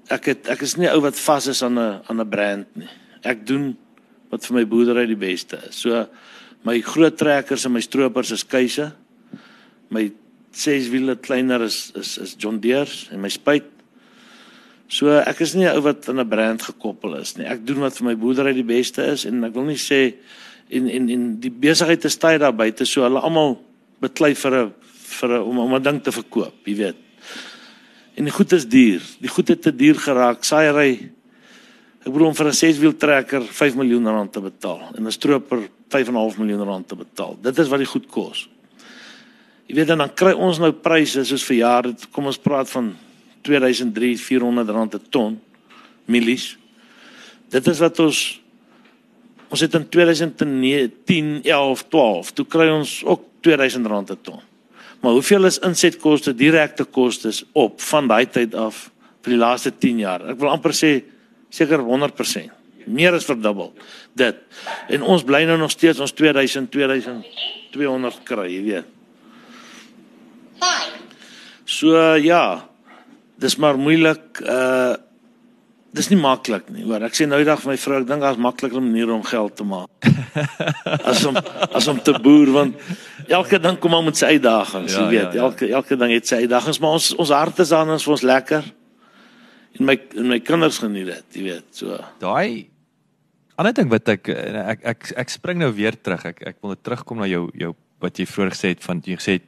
ek 0.10 0.26
het 0.26 0.48
ek 0.50 0.62
is 0.62 0.76
nie 0.78 0.90
ou 0.92 1.02
wat 1.02 1.16
vas 1.20 1.48
is 1.48 1.64
aan 1.64 1.80
'n 1.80 2.02
aan 2.10 2.20
'n 2.22 2.30
brand 2.30 2.76
nie. 2.76 2.90
Ek 3.24 3.46
doen 3.48 3.78
wat 4.30 4.46
vir 4.46 4.56
my 4.58 4.66
boerdery 4.66 5.06
die 5.08 5.16
beste 5.16 5.58
is. 5.70 5.76
So 5.82 6.08
my 6.64 6.82
groot 6.82 7.18
trekkers 7.18 7.66
en 7.66 7.72
my 7.72 7.80
stroopers 7.82 8.32
is 8.32 8.44
Keuse. 8.44 8.92
My 9.94 10.08
ses 10.54 10.90
wiele 10.94 11.16
kleiner 11.22 11.64
is 11.66 11.92
is 12.00 12.18
is 12.22 12.36
John 12.38 12.60
Deere 12.64 12.90
en 13.14 13.22
my 13.22 13.30
spuit. 13.30 13.70
So 14.90 15.10
ek 15.10 15.42
is 15.46 15.54
nie 15.54 15.66
'n 15.66 15.76
ou 15.78 15.82
wat 15.82 16.10
aan 16.10 16.20
'n 16.20 16.30
brand 16.30 16.62
gekoppel 16.62 17.16
is 17.22 17.38
nie. 17.38 17.46
Ek 17.46 17.66
doen 17.66 17.80
wat 17.80 17.98
vir 17.98 18.06
my 18.06 18.16
boerdery 18.16 18.54
die 18.54 18.64
beste 18.66 19.06
is 19.06 19.26
en 19.26 19.44
ek 19.44 19.54
wil 19.54 19.66
nie 19.66 19.80
sê 19.80 20.14
en 20.70 20.90
en 20.90 21.10
en 21.10 21.40
die 21.40 21.52
besigheid 21.52 22.06
is 22.06 22.18
tyd 22.18 22.42
daar 22.42 22.56
buite 22.56 22.86
so 22.86 23.02
hulle 23.02 23.20
almal 23.20 23.62
beklei 24.02 24.36
vir 24.36 24.54
'n 24.54 24.74
vir 25.20 25.30
'n 25.30 25.42
om 25.42 25.60
om 25.60 25.76
'n 25.76 25.84
ding 25.84 26.04
te 26.04 26.12
verkoop, 26.12 26.54
jy 26.66 26.76
weet. 26.76 26.96
En 28.16 28.24
die 28.26 28.34
goed 28.34 28.52
is 28.52 28.66
duur. 28.66 29.02
Die 29.22 29.30
goed 29.30 29.48
het 29.48 29.62
te 29.62 29.76
duur 29.76 29.96
geraak. 29.96 30.44
Saaiery 30.44 31.12
Ek 32.04 32.12
bedoel 32.12 32.28
om 32.28 32.36
vir 32.36 32.48
'n 32.48 32.60
6-wiel 32.60 32.98
trekker 33.00 33.44
5 33.48 33.76
miljoen 33.76 34.08
rand 34.08 34.32
te 34.32 34.42
betaal 34.42 34.92
en 34.96 35.08
'n 35.08 35.12
stroper 35.12 35.70
5.5 35.88 36.38
miljoen 36.38 36.64
rand 36.64 36.88
te 36.88 36.96
betaal. 36.96 37.38
Dit 37.42 37.58
is 37.58 37.68
wat 37.68 37.80
die 37.80 37.88
goed 37.88 38.08
kos. 38.08 38.50
Jy 39.74 39.80
weet 39.80 39.90
en 39.90 40.04
dan 40.04 40.12
kry 40.14 40.36
ons 40.38 40.60
nou 40.62 40.70
pryse 40.86 41.24
soos 41.26 41.44
vir 41.48 41.56
jare, 41.58 41.92
kom 42.14 42.28
ons 42.30 42.38
praat 42.38 42.70
van 42.70 42.92
2003 43.42 44.20
400 44.22 44.70
rand 44.70 44.94
'n 44.94 45.02
ton 45.10 45.40
mielies. 46.06 46.58
Dit 47.50 47.66
is 47.68 47.80
wat 47.82 48.00
ons 48.00 48.40
ons 49.50 49.62
het 49.62 49.74
in 49.74 49.90
2010, 49.90 51.42
11, 51.44 51.84
12, 51.90 52.32
toe 52.34 52.46
kry 52.46 52.70
ons 52.70 53.02
ook 53.04 53.26
2000 53.42 53.88
rand 53.88 54.12
'n 54.12 54.18
ton. 54.22 54.40
Maar 55.02 55.12
hoeveel 55.12 55.46
is 55.46 55.60
insetkoste, 55.60 56.36
direkte 56.36 56.86
kostes 56.86 57.44
op 57.54 57.82
van 57.82 58.08
daai 58.08 58.30
tyd 58.30 58.54
af 58.54 58.92
vir 59.24 59.32
die 59.32 59.40
laaste 59.40 59.72
10 59.72 59.98
jaar? 59.98 60.30
Ek 60.30 60.40
wil 60.40 60.50
amper 60.50 60.72
sê 60.72 61.02
seker 61.50 61.80
100%. 61.80 62.52
Meer 62.86 63.14
as 63.14 63.26
verdubbel. 63.26 63.74
Dit. 64.14 64.36
En 64.90 65.02
ons 65.02 65.24
bly 65.24 65.46
nou 65.46 65.58
nog 65.58 65.72
steeds 65.72 66.00
ons 66.00 66.12
2000, 66.12 66.72
2200 66.72 68.24
kry, 68.24 68.48
jy 68.54 68.64
weet. 68.64 68.86
So 71.66 71.96
uh, 71.96 72.18
ja. 72.24 72.44
Dis 73.40 73.56
maar 73.60 73.78
moeilik 73.80 74.42
uh 74.44 74.94
dis 75.94 76.08
nie 76.10 76.18
maklik 76.18 76.72
nie, 76.74 76.82
hoor. 76.88 77.04
Ek 77.06 77.14
sê 77.14 77.28
nou 77.30 77.38
eendag 77.38 77.60
vir 77.62 77.70
my 77.70 77.76
vrou, 77.78 77.98
ek 78.02 78.08
dink 78.10 78.24
daar's 78.26 78.40
makliker 78.42 78.82
maniere 78.82 79.14
om 79.14 79.22
geld 79.30 79.54
te 79.60 79.66
maak. 79.70 80.08
as 81.12 81.22
om 81.30 81.38
as 81.70 81.86
om 81.92 82.00
te 82.02 82.16
boer 82.24 82.50
want 82.50 82.80
elke 83.30 83.60
ding 83.62 83.78
kom 83.78 83.94
maar 83.94 84.02
met 84.08 84.18
sy 84.18 84.32
uitdagings, 84.34 84.96
Ja, 84.96 85.04
jy 85.04 85.12
weet. 85.12 85.28
ja, 85.28 85.38
ja. 85.38 85.44
Elke 85.46 85.70
elke 85.70 85.98
ding 86.02 86.16
het 86.16 86.26
sy 86.32 86.40
uitdagings, 86.48 86.80
maar 86.82 86.98
ons 86.98 87.12
ons 87.22 87.34
hart 87.38 87.62
is 87.62 87.76
aan 87.78 87.94
ons 87.94 88.08
vir 88.10 88.16
ons 88.16 88.26
lekker. 88.26 88.72
En 89.78 89.86
my 89.92 89.96
en 90.18 90.32
my 90.34 90.40
kinders 90.42 90.82
geniet 90.82 91.12
dit, 91.14 91.38
jy 91.38 91.46
weet. 91.52 91.70
So 91.78 92.02
Daai 92.26 92.66
ander 93.62 93.78
ding 93.78 93.94
wat 93.94 94.10
ek 94.16 94.34
ek 94.34 94.82
ek 94.96 95.12
ek 95.28 95.30
spring 95.38 95.62
nou 95.62 95.70
weer 95.78 95.94
terug. 96.02 96.26
Ek 96.34 96.42
ek 96.56 96.58
wil 96.66 96.74
net 96.74 96.82
terugkom 96.90 97.22
na 97.22 97.30
jou 97.30 97.52
jou 97.54 97.76
wat 98.02 98.18
jy 98.18 98.26
vroeër 98.34 98.56
gesê 98.58 98.74
het 98.74 98.82
van 98.90 99.06
jy 99.06 99.22
gesê 99.22 99.38
het 99.38 99.46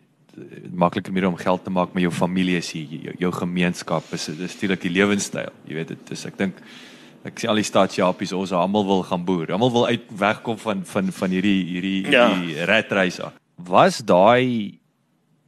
maklike 0.76 1.12
manier 1.12 1.28
om 1.30 1.38
geld 1.40 1.64
te 1.64 1.72
maak 1.72 1.94
met 1.96 2.04
jou 2.04 2.12
familie 2.12 2.58
is 2.58 2.72
hier, 2.76 2.88
jou, 3.10 3.14
jou 3.20 3.32
gemeenskap 3.32 4.04
is 4.14 4.26
dis 4.26 4.54
natuurlik 4.56 4.82
die 4.82 4.92
lewenstyl. 4.92 5.54
Jy 5.68 5.78
weet 5.78 5.94
dit 5.94 6.12
is 6.12 6.26
ek 6.28 6.38
dink 6.38 6.60
ek 7.26 7.40
sien 7.42 7.50
al 7.50 7.58
die 7.58 7.66
staatsjapies 7.66 8.34
ons 8.38 8.52
almal 8.54 8.86
wil 8.86 9.04
gaan 9.08 9.24
boer. 9.26 9.52
Almal 9.56 9.72
wil 9.74 9.88
uit 9.88 10.04
wegkom 10.20 10.58
van 10.62 10.84
van 10.86 11.12
van 11.12 11.30
hierdie 11.34 11.62
hierdie 11.72 12.12
Ja. 12.12 12.28
hierdie 12.34 12.66
ratreis 12.70 13.20
af. 13.20 13.34
Was 13.58 14.02
daai 14.06 14.78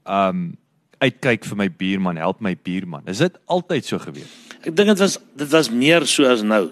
um 0.08 0.56
uitkyk 1.04 1.46
vir 1.46 1.58
my 1.58 1.68
buurman, 1.70 2.18
help 2.18 2.40
my 2.42 2.56
buurman. 2.56 3.04
Is 3.06 3.20
dit 3.22 3.36
altyd 3.46 3.86
so 3.86 4.00
gewees? 4.00 4.32
Ek 4.66 4.74
dink 4.76 4.88
dit 4.96 5.00
was 5.04 5.20
dit 5.38 5.50
was 5.52 5.70
meer 5.70 6.06
so 6.10 6.26
as 6.26 6.42
nou. 6.42 6.72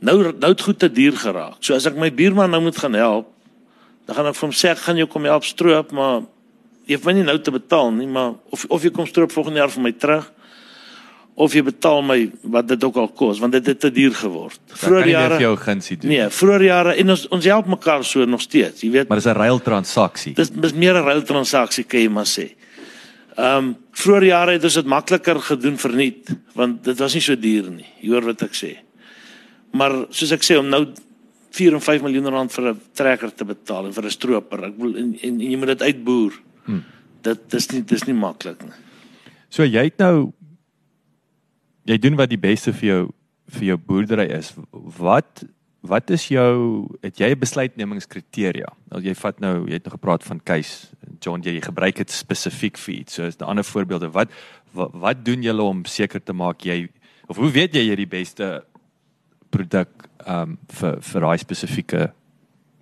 Nou 0.00 0.32
nou 0.32 0.50
het 0.52 0.62
goed 0.62 0.78
te 0.78 0.88
duur 0.92 1.16
geraak. 1.16 1.56
So 1.60 1.74
as 1.74 1.86
ek 1.86 1.96
my 1.96 2.10
buurman 2.14 2.50
nou 2.50 2.60
moet 2.62 2.76
gaan 2.78 2.94
help, 2.94 3.32
dan 4.06 4.16
gaan 4.16 4.26
ek 4.30 4.36
vir 4.38 4.46
hom 4.46 4.54
sê 4.54 4.70
ek 4.70 4.78
gaan 4.84 4.96
jou 4.96 5.06
kom 5.10 5.24
help 5.24 5.44
stroop, 5.44 5.90
maar 5.92 6.22
jy 6.90 6.98
hoef 6.98 7.06
my 7.06 7.14
nie 7.14 7.26
nou 7.26 7.38
te 7.38 7.52
betaal 7.54 7.92
nie, 7.94 8.08
maar 8.10 8.34
of 8.50 8.66
of 8.68 8.82
jy 8.82 8.90
kom 8.94 9.06
stroop 9.06 9.32
volgende 9.32 9.62
jaar 9.62 9.70
vir 9.70 9.84
my 9.84 9.92
terug 9.94 10.26
of 11.40 11.54
jy 11.54 11.62
betaal 11.64 12.02
my 12.04 12.18
wat 12.52 12.66
dit 12.68 12.82
ook 12.84 12.96
al 13.00 13.08
kos, 13.16 13.38
want 13.40 13.54
dit 13.54 13.68
het 13.70 13.78
te 13.80 13.90
duur 13.94 14.12
geword. 14.18 14.60
Vroeger 14.74 15.06
vir 15.06 15.12
jare 15.12 15.38
jou 15.40 15.52
gunsie 15.62 15.96
doen. 15.96 16.10
Nee, 16.12 16.26
vroeger 16.36 16.64
jare 16.66 16.96
en 17.00 17.14
ons 17.14 17.22
ons 17.32 17.50
help 17.52 17.70
mekaar 17.76 18.04
so 18.04 18.26
nog 18.28 18.42
steeds, 18.44 18.82
jy 18.84 18.90
weet. 18.96 19.08
Maar 19.08 19.22
dis 19.22 19.30
'n 19.30 19.38
ruil 19.38 19.60
transaksie. 19.62 20.34
Dis 20.34 20.50
dis 20.50 20.74
meer 20.74 20.98
'n 20.98 21.04
ruil 21.04 21.22
transaksie 21.22 21.84
kan 21.84 22.00
jy 22.00 22.08
maar 22.08 22.28
sê. 22.28 22.50
Ehm 23.36 23.56
um, 23.56 23.76
vroeër 23.92 24.24
jare 24.24 24.52
het 24.52 24.64
ons 24.64 24.74
dit 24.74 24.86
makliker 24.86 25.40
gedoen 25.40 25.78
verniet 25.78 26.28
want 26.54 26.84
dit 26.84 26.98
was 26.98 27.14
nie 27.14 27.22
so 27.22 27.36
duur 27.36 27.70
nie. 27.70 27.86
Jy 28.00 28.10
hoor 28.10 28.24
wat 28.24 28.42
ek 28.42 28.54
sê. 28.54 28.76
Maar 29.72 30.06
soos 30.10 30.32
ek 30.32 30.42
sê 30.42 30.58
om 30.58 30.68
nou 30.68 30.86
4 31.50 31.74
en 31.74 31.80
5 31.80 32.02
miljoen 32.02 32.28
rand 32.28 32.52
vir 32.52 32.64
'n 32.70 32.80
trekker 32.92 33.34
te 33.34 33.44
betaal 33.44 33.86
en 33.86 33.92
vir 33.92 34.04
'n 34.04 34.10
stroper, 34.10 34.64
ek 34.64 34.76
bedoel 34.76 34.96
en, 34.96 35.18
en, 35.22 35.40
en 35.40 35.50
jy 35.50 35.56
moet 35.56 35.78
dit 35.78 35.82
uitboer. 35.82 36.32
Hmm. 36.64 36.84
Dit 37.22 37.50
dis 37.52 37.70
nie 37.72 37.82
dis 37.84 38.04
nie 38.08 38.16
maklik 38.16 38.62
nie. 38.64 38.76
So 39.50 39.66
jy 39.66 39.88
het 39.88 39.98
nou 39.98 40.32
jy 41.88 41.98
doen 41.98 42.16
wat 42.16 42.30
die 42.30 42.40
beste 42.40 42.72
vir 42.72 42.88
jou 42.88 43.02
vir 43.50 43.72
jou 43.72 43.78
boerdery 43.78 44.28
is. 44.36 44.52
Wat 44.72 45.44
wat 45.80 46.10
is 46.12 46.26
jou 46.28 46.86
het 47.02 47.18
jy 47.18 47.30
'n 47.32 47.40
besluitnemingskriteria? 47.40 48.68
Nou 48.90 49.00
jy 49.02 49.14
vat 49.14 49.40
nou 49.40 49.66
jy 49.66 49.72
het 49.72 49.84
nou 49.84 49.96
gepraat 49.96 50.24
van 50.24 50.40
case 50.40 50.88
John 51.20 51.42
jy 51.42 51.60
gebruik 51.60 51.96
dit 51.96 52.10
spesifiek 52.10 52.76
vir 52.76 52.94
iets. 52.94 53.14
So 53.14 53.24
is 53.24 53.36
daar 53.36 53.48
ander 53.48 53.64
voorbeelde. 53.64 54.10
Wat, 54.10 54.28
wat 54.72 54.90
wat 54.92 55.24
doen 55.24 55.42
julle 55.42 55.62
om 55.62 55.84
seker 55.84 56.22
te 56.22 56.32
maak 56.32 56.60
jy 56.64 56.88
of 57.28 57.36
hoe 57.36 57.50
weet 57.50 57.74
jy 57.74 57.88
jy 57.88 57.96
die 57.96 58.06
beste 58.06 58.64
produk 59.50 59.88
um 60.26 60.58
vir 60.68 61.00
vir 61.00 61.20
daai 61.20 61.38
spesifieke 61.38 62.12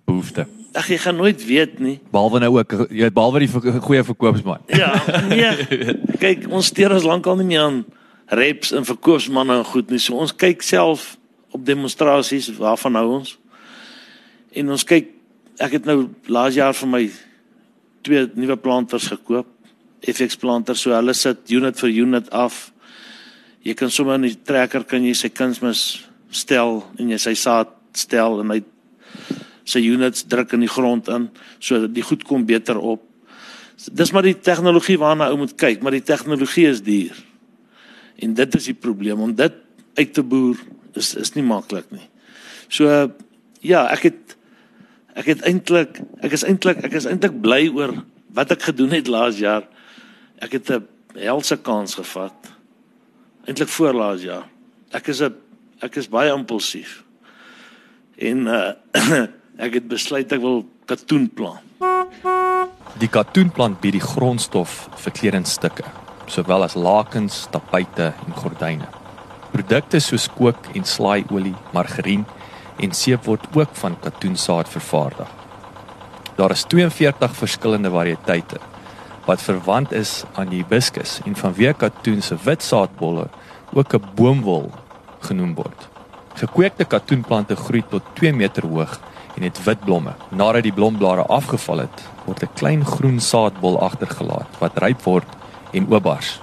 behoefte? 0.05 0.58
Ag 0.77 0.89
jy 0.91 0.97
gaan 1.01 1.17
nooit 1.17 1.45
weet 1.45 1.79
nie. 1.81 1.95
Behalwe 2.13 2.39
nou 2.43 2.51
ook 2.57 2.73
jy 2.89 3.05
weet 3.07 3.15
behalwe 3.15 3.41
die 3.41 3.49
goeie 3.81 4.03
verkoopsman. 4.05 4.61
Ja, 4.69 4.91
nee. 5.31 5.49
Kyk, 6.21 6.45
ons 6.53 6.69
steur 6.69 6.93
ons 6.93 7.07
lankal 7.07 7.39
nie 7.39 7.47
meer 7.49 7.63
aan 7.65 7.79
reps 8.37 8.73
en 8.77 8.85
verkoopsmanne 8.85 9.61
en 9.61 9.65
goed 9.65 9.89
nie. 9.89 10.01
So 10.01 10.19
ons 10.21 10.35
kyk 10.35 10.61
self 10.65 11.15
op 11.55 11.63
demonstrasies 11.65 12.51
waarvan 12.59 12.99
hou 12.99 13.07
ons. 13.19 13.37
En 14.53 14.69
ons 14.75 14.85
kyk 14.85 15.09
ek 15.59 15.79
het 15.79 15.89
nou 15.89 16.09
laas 16.31 16.55
jaar 16.55 16.75
vir 16.77 16.91
my 16.91 17.03
twee 18.05 18.27
nuwe 18.37 18.57
planters 18.61 19.09
gekoop. 19.11 19.49
FX 19.99 20.37
planters, 20.39 20.79
so 20.85 20.93
hulle 20.95 21.13
sit 21.17 21.49
unit 21.51 21.75
vir 21.81 21.89
unit 22.05 22.29
af. 22.31 22.69
Jy 23.67 23.73
kan 23.75 23.91
sommer 23.91 24.15
in 24.15 24.29
die 24.29 24.37
trekker 24.37 24.85
kan 24.87 25.03
jy 25.03 25.11
sy 25.17 25.31
kunsmis 25.33 26.05
stel 26.31 26.83
en 26.95 27.09
jy 27.11 27.17
sy 27.19 27.33
saad 27.35 27.73
stel 27.97 28.39
en 28.39 28.53
hy 28.53 28.61
sy 29.69 29.81
units 29.85 30.25
druk 30.29 30.55
in 30.57 30.65
die 30.65 30.71
grond 30.71 31.07
in 31.13 31.29
sodat 31.59 31.93
die 31.93 32.05
goed 32.05 32.25
kom 32.27 32.45
beter 32.49 32.77
op. 32.77 33.03
Dis 33.91 34.11
maar 34.11 34.25
die 34.27 34.35
tegnologie 34.35 34.97
waarna 34.99 35.29
ou 35.31 35.37
moet 35.39 35.55
kyk, 35.55 35.83
maar 35.83 35.95
die 35.95 36.03
tegnologie 36.03 36.67
is 36.67 36.81
duur. 36.83 37.15
En 38.19 38.33
dit 38.35 38.55
is 38.55 38.69
die 38.71 38.75
probleem 38.75 39.21
om 39.23 39.35
dit 39.35 39.55
uit 39.95 40.13
te 40.13 40.23
boer 40.23 40.59
is 40.99 41.13
is 41.15 41.33
nie 41.35 41.45
maklik 41.45 41.87
nie. 41.93 42.07
So 42.67 42.89
ja, 43.63 43.85
ek 43.93 44.09
het 44.09 44.35
ek 45.19 45.33
het 45.33 45.43
eintlik 45.47 46.01
ek 46.23 46.35
is 46.35 46.45
eintlik 46.47 46.83
ek 46.85 46.95
is 46.99 47.07
eintlik 47.09 47.39
bly 47.43 47.67
oor 47.75 47.95
wat 48.35 48.51
ek 48.55 48.69
gedoen 48.71 48.93
het 48.95 49.07
laas 49.11 49.39
jaar. 49.39 49.67
Ek 50.39 50.53
het 50.59 50.69
'n 50.71 50.87
helse 51.15 51.57
kans 51.57 51.95
gevat. 51.95 52.35
Eintlik 53.47 53.69
voor 53.69 53.93
laas 53.93 54.21
jaar. 54.21 54.47
Ek 54.91 55.07
is 55.07 55.21
'n 55.21 55.35
ek 55.81 55.95
is 55.95 56.09
baie 56.09 56.33
impulsief. 56.33 57.03
En 58.17 58.47
uh 58.47 59.27
ek 59.59 59.75
het 59.75 59.89
besluit 59.91 60.31
ek 60.31 60.39
wil 60.39 60.61
katoen 60.87 61.27
plant. 61.35 61.59
Die 62.99 63.09
katoenplant 63.11 63.79
bied 63.83 63.97
die 63.97 64.03
grondstof 64.03 64.87
vir 65.03 65.13
kledingstukke, 65.15 65.85
sowel 66.31 66.63
as 66.65 66.77
lakens, 66.79 67.45
tapuite 67.51 68.09
en 68.11 68.37
gordyne. 68.39 68.87
Produkte 69.51 69.99
soos 70.03 70.29
kook 70.31 70.71
en 70.75 70.87
slaaiolie, 70.87 71.55
margarien 71.75 72.25
en 72.79 72.95
seep 72.95 73.27
word 73.27 73.47
ook 73.55 73.75
van 73.81 73.97
katoensaad 74.03 74.71
vervaardig. 74.71 75.29
Daar 76.39 76.55
is 76.55 76.63
42 76.71 77.35
verskillende 77.35 77.91
variëteite 77.91 78.61
wat 79.27 79.43
verwant 79.45 79.91
is 79.93 80.23
aan 80.39 80.49
die 80.49 80.63
hibiscus 80.63 81.19
en 81.27 81.35
vanweë 81.37 81.75
katoen 81.77 82.23
se 82.25 82.37
wit 82.45 82.63
saadbolle 82.65 83.27
ook 83.75 83.93
'n 83.93 84.07
boomwol 84.15 84.71
genoem 85.27 85.53
word. 85.53 85.89
Gekweekte 86.39 86.85
katoenplante 86.85 87.55
groei 87.55 87.83
tot 87.89 88.03
2 88.15 88.33
meter 88.33 88.63
hoog 88.63 88.99
en 89.39 89.45
het 89.47 89.63
wit 89.63 89.79
blomme. 89.79 90.13
Nadat 90.29 90.63
die 90.63 90.73
blomblare 90.75 91.23
afgeval 91.31 91.77
het, 91.87 92.03
word 92.25 92.43
'n 92.43 92.53
klein 92.53 92.85
groen 92.85 93.19
saadbol 93.19 93.79
agtergelaat 93.79 94.59
wat 94.59 94.77
ryp 94.77 95.01
word 95.01 95.27
en 95.71 95.87
oopbars. 95.91 96.41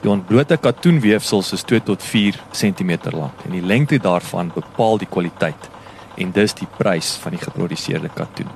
Die 0.00 0.10
ontblote 0.10 0.56
katoenweefsels 0.56 1.52
is 1.52 1.62
2 1.62 1.82
tot 1.82 2.02
4 2.02 2.40
cm 2.52 2.98
lank 3.10 3.44
en 3.44 3.50
die 3.50 3.62
lengte 3.62 3.98
daarvan 3.98 4.52
bepaal 4.54 4.98
die 4.98 5.08
kwaliteit 5.08 5.68
en 6.14 6.30
dus 6.30 6.54
die 6.54 6.68
prys 6.76 7.14
van 7.22 7.30
die 7.30 7.40
geproduseerde 7.40 8.08
katoen. 8.08 8.50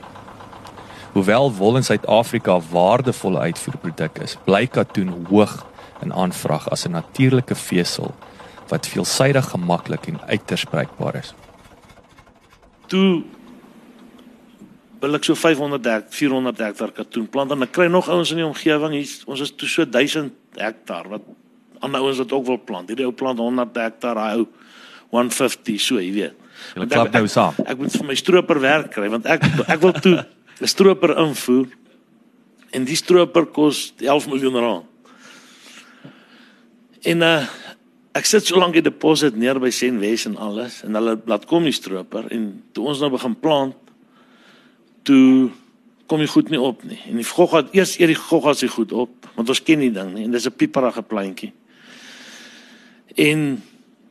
Hoewel 1.13 1.53
wol 1.53 1.77
in 1.77 1.85
Suid-Afrika 1.85 2.57
'n 2.57 2.65
waardevolle 2.71 3.39
uitvoerproduk 3.39 4.19
is, 4.19 4.37
bly 4.45 4.67
katoen 4.67 5.27
hoog 5.29 5.67
in 6.03 6.13
aanvraag 6.13 6.71
as 6.71 6.87
'n 6.87 6.91
natuurlike 6.91 7.55
vesel 7.55 8.15
wat 8.69 8.87
veelsidig 8.87 9.49
gemaklik 9.51 10.07
en 10.07 10.21
uiters 10.27 10.65
bruikbaar 10.65 11.15
is. 11.15 11.35
Toe 12.87 13.23
wil 15.01 15.19
ek 15.19 15.27
so 15.29 15.39
500 15.39 15.91
hek, 15.93 16.09
400 16.15 16.65
hektaar 16.69 16.93
katoen 16.97 17.29
plant 17.31 17.53
en 17.55 17.67
ek 17.67 17.73
kry 17.75 17.87
nog 17.91 18.09
ouens 18.11 18.33
in 18.35 18.43
die 18.43 18.47
omgewing 18.47 18.97
hier 18.97 19.31
ons 19.31 19.45
is 19.45 19.53
toe 19.55 19.69
so 19.71 19.87
1000 19.87 20.33
hektaar 20.59 21.09
wat 21.13 21.27
ander 21.85 22.03
ouens 22.03 22.19
wat 22.19 22.33
ook 22.35 22.47
wil 22.49 22.59
plant. 22.59 22.91
Hierdie 22.91 23.07
ou 23.07 23.15
plant 23.15 23.39
100 23.39 23.77
hektaar, 23.79 24.19
hy 24.19 24.43
ou 24.43 24.49
150 25.15 25.79
so, 25.81 26.01
jy 26.03 26.11
weet. 26.17 26.49
Jy 26.75 26.89
klap 26.91 27.15
nou 27.15 27.29
saam. 27.31 27.55
Ek, 27.63 27.73
ek 27.75 27.83
moet 27.85 27.95
vir 28.01 28.09
my 28.09 28.17
stroper 28.19 28.61
werk 28.63 28.91
kry 28.97 29.11
want 29.13 29.29
ek 29.31 29.47
ek 29.69 29.81
wil 29.85 29.95
toe 29.95 30.17
'n 30.63 30.67
stroper 30.67 31.15
invoer 31.23 31.69
en 32.75 32.85
die 32.85 32.99
stroper 32.99 33.47
kos 33.47 33.93
11 34.03 34.27
miljoen 34.27 34.59
rand. 34.59 34.87
En 37.07 37.23
uh 37.23 37.41
ek 38.19 38.27
sit 38.27 38.49
so 38.49 38.59
lank 38.59 38.75
die 38.75 38.83
deposit 38.83 39.37
neer 39.39 39.61
by 39.63 39.71
Senwes 39.71 40.25
en 40.27 40.35
alles 40.43 40.81
en 40.83 40.97
hulle 40.99 41.13
laat 41.31 41.45
kom 41.47 41.63
die 41.63 41.77
stroper 41.77 42.27
en 42.35 42.49
toe 42.75 42.89
ons 42.91 42.99
nou 42.99 43.13
begin 43.13 43.37
plant 43.39 43.77
toe 45.09 45.49
kom 46.09 46.23
jy 46.25 46.29
goed 46.33 46.53
nie 46.53 46.61
op 46.61 46.85
nie. 46.89 46.99
En 47.11 47.19
die 47.21 47.27
gogga 47.27 47.65
eers 47.77 47.97
eers 47.99 48.15
die 48.15 48.21
gogga 48.21 48.55
se 48.57 48.69
goed 48.73 48.93
op 48.93 49.29
want 49.37 49.51
ons 49.53 49.63
ken 49.63 49.83
die 49.85 49.93
ding 49.95 50.15
nie 50.15 50.25
en 50.27 50.35
dis 50.35 50.47
'n 50.47 50.57
pieperige 50.57 51.03
plantjie. 51.03 51.53
En 53.17 53.63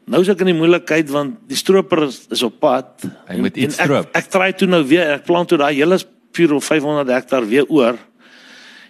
nou 0.05 0.21
is 0.21 0.29
ek 0.29 0.39
in 0.45 0.53
die 0.53 0.59
moeilikheid 0.59 1.09
want 1.09 1.37
die 1.47 1.57
stroper 1.57 2.07
is, 2.07 2.27
is 2.31 2.43
op 2.43 2.59
pad. 2.59 3.05
Hy 3.27 3.37
moet 3.37 3.57
iets 3.57 3.75
stroop. 3.75 4.09
Ek, 4.13 4.23
ek 4.23 4.31
try 4.31 4.51
toe 4.53 4.67
nou 4.67 4.83
weer 4.87 5.15
ek 5.17 5.25
plant 5.25 5.47
toe 5.49 5.57
daai 5.57 5.75
hele 5.75 5.99
4 6.31 6.53
of 6.53 6.65
500 6.65 7.09
hektaar 7.09 7.47
weer 7.47 7.65
oor. 7.67 7.97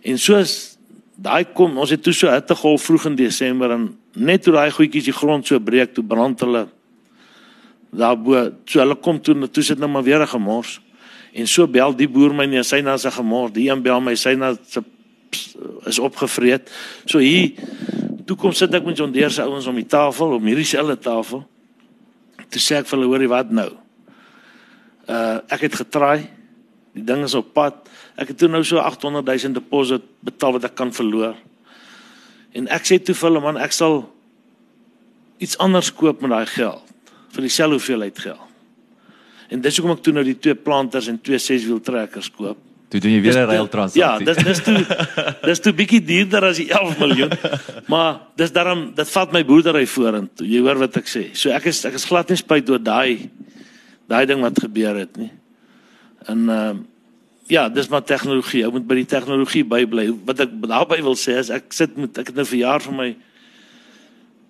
En 0.03 0.17
soos 0.17 0.77
daai 1.15 1.45
kom 1.53 1.77
ons 1.77 1.89
het 1.89 2.03
toe 2.03 2.13
so 2.13 2.29
hittegolf 2.29 2.83
vroeg 2.83 3.05
in 3.11 3.15
Desember 3.15 3.71
en 3.71 3.87
net 4.13 4.43
toe 4.43 4.53
daai 4.53 4.71
goedjies 4.71 5.09
die 5.09 5.15
grond 5.15 5.47
so 5.47 5.59
breek 5.59 5.93
toe 5.95 6.03
brand 6.03 6.41
hulle 6.45 6.67
daarbo 7.97 8.51
so 8.65 8.81
hulle 8.83 8.97
kom 9.01 9.21
toe 9.23 9.47
toe 9.47 9.63
sit 9.63 9.79
nou 9.79 9.89
maar 9.89 10.03
weer 10.03 10.21
'n 10.21 10.27
gemors. 10.27 10.79
En 11.37 11.49
so 11.49 11.67
bel 11.69 11.93
die 11.97 12.09
boer 12.09 12.33
my 12.33 12.47
nee, 12.49 12.63
sy 12.65 12.79
na 12.81 12.95
sy 12.97 13.11
gemors, 13.13 13.53
die 13.53 13.67
een 13.69 13.83
bel 13.85 14.01
my 14.01 14.15
sy 14.17 14.33
na 14.39 14.55
sy 14.57 14.81
is 15.89 15.99
opgevreet. 16.01 16.71
So 17.05 17.21
hier 17.21 17.53
toe 18.27 18.37
kom 18.39 18.55
sit 18.57 18.73
ek 18.75 18.87
met 18.87 18.97
John 18.97 19.13
Deere 19.13 19.31
se 19.33 19.45
ouens 19.45 19.67
om 19.69 19.77
die 19.77 19.87
tafel, 19.87 20.33
om 20.37 20.49
hierdie 20.49 20.67
selfe 20.67 20.97
tafel. 20.99 21.43
Toe 22.47 22.61
sê 22.63 22.79
ek 22.79 22.89
vir 22.89 22.97
hulle, 22.97 23.11
hoorie 23.11 23.29
wat 23.31 23.53
nou? 23.53 23.69
Uh 25.07 25.37
ek 25.53 25.67
het 25.67 25.77
getraai. 25.83 26.27
Die 26.97 27.05
ding 27.05 27.21
is 27.27 27.37
op 27.37 27.53
pad. 27.53 27.85
Ek 28.17 28.33
het 28.33 28.39
toe 28.41 28.49
nou 28.49 28.63
so 28.65 28.81
800 28.81 29.21
000 29.45 29.53
deposit 29.55 30.03
betaal 30.25 30.57
wat 30.57 30.65
ek 30.71 30.75
kan 30.79 30.91
verloor. 30.95 31.37
En 32.57 32.69
ek 32.73 32.89
sê 32.89 32.97
toe 32.97 33.13
vir 33.15 33.29
hulle 33.29 33.43
man, 33.43 33.61
ek 33.61 33.75
sal 33.75 34.01
iets 35.37 35.59
anders 35.61 35.93
koop 35.93 36.23
met 36.25 36.33
daai 36.33 36.49
geld 36.49 36.83
vir 37.35 37.45
dieselfde 37.45 37.77
hoeveelheid 37.77 38.19
geld. 38.23 38.46
En 39.49 39.61
dis 39.63 39.77
hoekom 39.77 39.95
ek 39.95 40.03
toe 40.03 40.13
nou 40.13 40.23
die 40.27 40.37
twee 40.39 40.55
planters 40.55 41.07
en 41.11 41.19
twee 41.23 41.39
seswiel 41.39 41.79
trekkers 41.83 42.29
koop. 42.35 42.59
Toe 42.87 43.01
doen 43.03 43.11
jy 43.11 43.21
weer 43.21 43.37
'n 43.41 43.49
ruil 43.49 43.67
transaksie. 43.67 44.01
Ja, 44.01 44.17
dis 44.19 44.37
dis 44.43 44.61
toe 44.63 44.79
dis 45.49 45.59
toe 45.59 45.73
bietjie 45.75 45.99
duurder 46.03 46.43
as 46.51 46.59
die 46.61 46.69
11 46.71 46.99
miljoen. 46.99 47.33
Maar 47.91 48.21
dis 48.39 48.51
daarom 48.51 48.93
dit 48.95 49.09
vat 49.09 49.33
my 49.35 49.43
boerdery 49.43 49.85
vorentoe. 49.87 50.47
Jy 50.47 50.61
hoor 50.63 50.79
wat 50.79 50.95
ek 50.97 51.11
sê. 51.11 51.23
So 51.35 51.51
ek 51.51 51.67
is 51.67 51.83
ek 51.85 51.99
is 51.99 52.07
glad 52.07 52.31
nie 52.31 52.39
spyt 52.39 52.69
oor 52.71 52.79
daai 52.79 53.29
daai 54.07 54.25
ding 54.25 54.39
wat 54.41 54.59
gebeur 54.63 54.95
het 54.95 55.17
nie. 55.19 55.31
En 56.31 56.47
ehm 56.47 56.77
uh, 56.79 56.85
ja, 57.47 57.69
dis 57.69 57.87
maar 57.87 58.03
tegnologie. 58.03 58.65
Ou 58.65 58.71
moet 58.71 58.87
by 58.87 58.95
die 58.95 59.07
tegnologie 59.07 59.63
bybly. 59.63 60.09
Wat 60.27 60.39
ek 60.47 60.55
daarby 60.67 61.01
wil 61.03 61.15
sê 61.15 61.37
is 61.39 61.51
ek 61.51 61.71
sit 61.75 61.95
met 61.99 62.17
ek 62.19 62.31
het 62.31 62.39
nou 62.39 62.47
vir 62.47 62.59
jaar 62.59 62.83
vir 62.83 62.95
my 62.95 63.09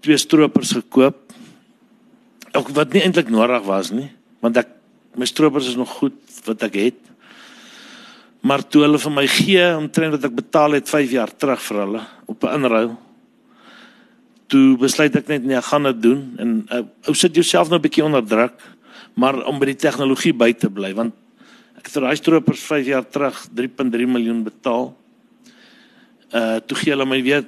twee 0.05 0.17
stroopers 0.17 0.77
gekoop. 0.77 1.33
Ook 2.53 2.73
wat 2.77 2.93
nie 2.93 3.01
eintlik 3.05 3.29
nodig 3.33 3.65
was 3.65 3.91
nie, 3.93 4.09
want 4.41 4.57
ek 4.57 4.76
my 5.17 5.25
stroopers 5.25 5.67
is 5.67 5.75
nog 5.75 5.89
goed 5.99 6.17
wat 6.45 6.63
ek 6.67 6.77
het. 6.79 7.01
Maar 8.45 8.63
toe 8.69 8.83
hulle 8.85 8.99
vir 9.01 9.13
my 9.13 9.25
gee 9.27 9.65
omtrent 9.75 10.15
wat 10.15 10.27
ek 10.29 10.37
betaal 10.37 10.77
het 10.77 10.89
5 10.89 11.11
jaar 11.15 11.33
terug 11.33 11.61
vir 11.65 11.79
hulle 11.83 12.01
op 12.29 12.43
'n 12.43 12.53
inruil. 12.61 12.91
Toe 14.47 14.77
besluit 14.77 15.15
ek 15.15 15.27
net 15.27 15.43
nee, 15.43 15.57
ek 15.57 15.69
gaan 15.71 15.83
dit 15.83 16.01
doen 16.01 16.21
en 16.37 16.67
uh, 16.71 16.83
ou 17.07 17.13
sit 17.13 17.35
jouself 17.35 17.69
nou 17.69 17.79
'n 17.79 17.81
bietjie 17.81 18.03
onder 18.03 18.23
druk, 18.23 18.55
maar 19.15 19.43
om 19.45 19.59
by 19.59 19.65
die 19.65 19.81
tegnologie 19.81 20.33
by 20.33 20.53
te 20.53 20.69
bly 20.69 20.93
want 20.93 21.13
ek 21.77 21.85
het 21.85 21.93
vir 21.93 22.01
daai 22.01 22.15
stroopers 22.15 22.61
5 22.61 22.85
jaar 22.85 23.05
terug 23.09 23.47
3.3 23.55 24.07
miljoen 24.07 24.43
betaal. 24.43 24.95
Uh 26.31 26.59
toe 26.59 26.77
gee 26.77 26.91
hulle 26.91 27.05
my 27.05 27.21
weer 27.23 27.43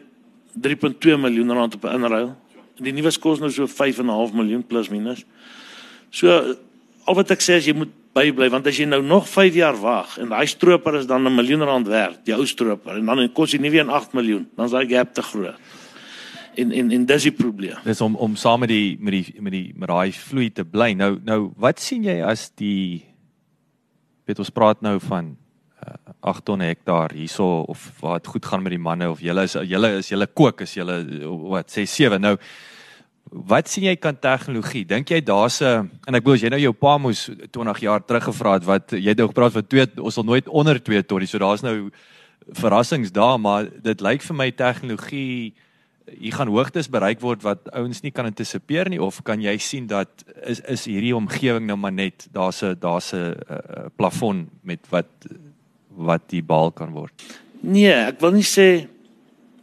3.2 0.57 1.17
miljoen 1.17 1.51
rand 1.51 1.75
op 1.75 1.85
'n 1.85 1.95
inruil. 1.95 2.35
Die 2.79 2.93
nuwe 2.93 3.11
kos 3.19 3.39
nou 3.39 3.51
so 3.51 3.67
5.5 3.67 4.33
miljoen 4.33 4.63
plus 4.63 4.89
minus. 4.89 5.25
So 6.09 6.55
al 7.09 7.17
wat 7.17 7.33
ek 7.33 7.41
sê 7.41 7.57
is 7.57 7.67
jy 7.69 7.73
moet 7.77 7.91
bybly 8.13 8.49
want 8.53 8.67
as 8.69 8.77
jy 8.77 8.85
nou 8.89 9.01
nog 9.05 9.27
5 9.29 9.57
jaar 9.57 9.77
wag 9.81 10.17
en 10.21 10.29
daai 10.33 10.45
stroper 10.49 10.99
is 11.01 11.07
dan 11.09 11.25
'n 11.25 11.35
miljoen 11.35 11.65
rand 11.65 11.87
werd, 11.87 12.21
die 12.25 12.35
ou 12.35 12.45
stroper 12.45 12.97
en 12.97 13.05
dan 13.05 13.33
kos 13.33 13.53
hy 13.53 13.59
nie 13.59 13.71
weer 13.71 13.89
8 13.89 14.13
miljoen, 14.13 14.47
dan 14.55 14.65
is 14.65 14.71
daai 14.71 14.87
gap 14.89 15.13
te 15.13 15.21
groot. 15.21 15.57
En 16.55 16.71
en 16.71 16.91
en 16.91 17.05
dis 17.05 17.23
die 17.23 17.31
probleem. 17.31 17.77
Dis 17.83 18.01
om 18.01 18.15
om 18.15 18.35
saam 18.35 18.59
met 18.59 18.69
die 18.69 18.97
met 18.99 19.13
die 19.13 19.41
met 19.41 19.51
die 19.51 19.73
met 19.75 19.89
daai 19.89 20.11
vloei 20.11 20.49
te 20.49 20.65
bly. 20.65 20.93
Nou 20.93 21.19
nou 21.23 21.51
wat 21.57 21.79
sien 21.79 22.03
jy 22.03 22.21
as 22.21 22.51
die 22.55 23.05
weet 24.25 24.39
ons 24.39 24.49
praat 24.49 24.81
nou 24.81 24.99
van 24.99 25.37
uh, 25.85 25.93
8 26.19 26.45
ton 26.45 26.59
hektaar 26.59 27.13
hierso 27.13 27.61
of 27.67 27.91
wat 28.01 28.27
goed 28.27 28.45
gaan 28.45 28.63
met 28.63 28.71
die 28.71 28.81
manne 28.81 29.09
of 29.09 29.21
julle 29.21 29.43
is 29.43 29.53
julle 29.53 29.97
is 29.97 30.09
julle 30.09 30.27
kook 30.27 30.61
is 30.61 30.73
julle 30.73 31.05
wat 31.49 31.71
sê 31.71 31.85
7 31.85 32.21
nou 32.21 32.37
Wat 33.29 33.69
sien 33.69 33.83
jy 33.85 33.95
kan 34.01 34.17
tegnologie? 34.17 34.85
Dink 34.85 35.09
jy 35.09 35.21
daar's 35.21 35.61
'n 35.61 35.89
en 36.07 36.15
ek 36.15 36.23
bedoel 36.23 36.41
jy 36.41 36.49
nou 36.49 36.59
jou 36.59 36.73
pa 36.73 36.97
moes 36.97 37.29
20 37.51 37.79
jaar 37.79 38.05
terug 38.05 38.23
gevra 38.23 38.53
het 38.53 38.65
wat 38.65 38.91
jy 38.91 39.09
het 39.09 39.17
nou 39.17 39.27
gepraat 39.27 39.53
van 39.53 39.67
2 39.67 39.87
ons 40.01 40.13
sal 40.13 40.23
nooit 40.23 40.47
onder 40.47 40.83
2 40.83 41.05
tot 41.05 41.29
so 41.29 41.37
daar's 41.37 41.61
nou 41.61 41.91
verrassings 42.53 43.11
daar 43.11 43.39
maar 43.39 43.69
dit 43.81 44.01
lyk 44.01 44.21
vir 44.21 44.35
my 44.35 44.51
tegnologie 44.51 45.53
hier 46.17 46.33
gaan 46.33 46.47
hoogtes 46.47 46.89
bereik 46.89 47.21
word 47.21 47.43
wat 47.43 47.69
ouens 47.71 48.01
nie 48.01 48.11
kan 48.11 48.25
antisipeer 48.25 48.89
nie 48.89 49.01
of 49.01 49.21
kan 49.23 49.41
jy 49.41 49.57
sien 49.57 49.87
dat 49.87 50.09
is 50.45 50.59
is 50.59 50.85
hierdie 50.85 51.15
omgewing 51.15 51.67
nou 51.67 51.77
maar 51.77 51.93
net 51.93 52.27
daar's 52.31 52.63
'n 52.63 52.75
daar's 52.79 53.13
'n 53.13 53.35
plafon 53.95 54.49
met 54.63 54.79
wat 54.89 55.07
wat 55.89 56.29
die 56.31 56.43
baal 56.43 56.71
kan 56.71 56.91
word. 56.91 57.13
Nee, 57.61 57.91
ek 57.91 58.19
wil 58.19 58.31
nie 58.31 58.47
sê 58.47 58.87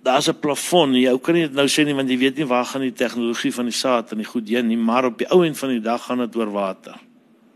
daar's 0.07 0.29
'n 0.29 0.39
plafon. 0.41 0.95
Jy 0.95 1.19
kan 1.19 1.35
nie 1.35 1.47
dit 1.49 1.55
nou 1.55 1.67
sê 1.67 1.85
nie 1.85 1.95
want 1.95 2.09
jy 2.09 2.19
weet 2.19 2.37
nie 2.37 2.47
waar 2.47 2.65
gaan 2.65 2.83
die 2.83 2.93
tegnologie 2.93 3.53
van 3.53 3.67
die 3.67 3.75
saad 3.75 4.13
en 4.13 4.19
die 4.19 4.31
goed 4.33 4.49
heen 4.49 4.69
nie, 4.69 4.77
maar 4.77 5.05
op 5.05 5.19
die 5.19 5.31
ou 5.31 5.45
end 5.45 5.59
van 5.59 5.71
die 5.71 5.81
dag 5.81 6.03
gaan 6.03 6.19
dit 6.19 6.37
oor 6.37 6.51
water, 6.51 6.95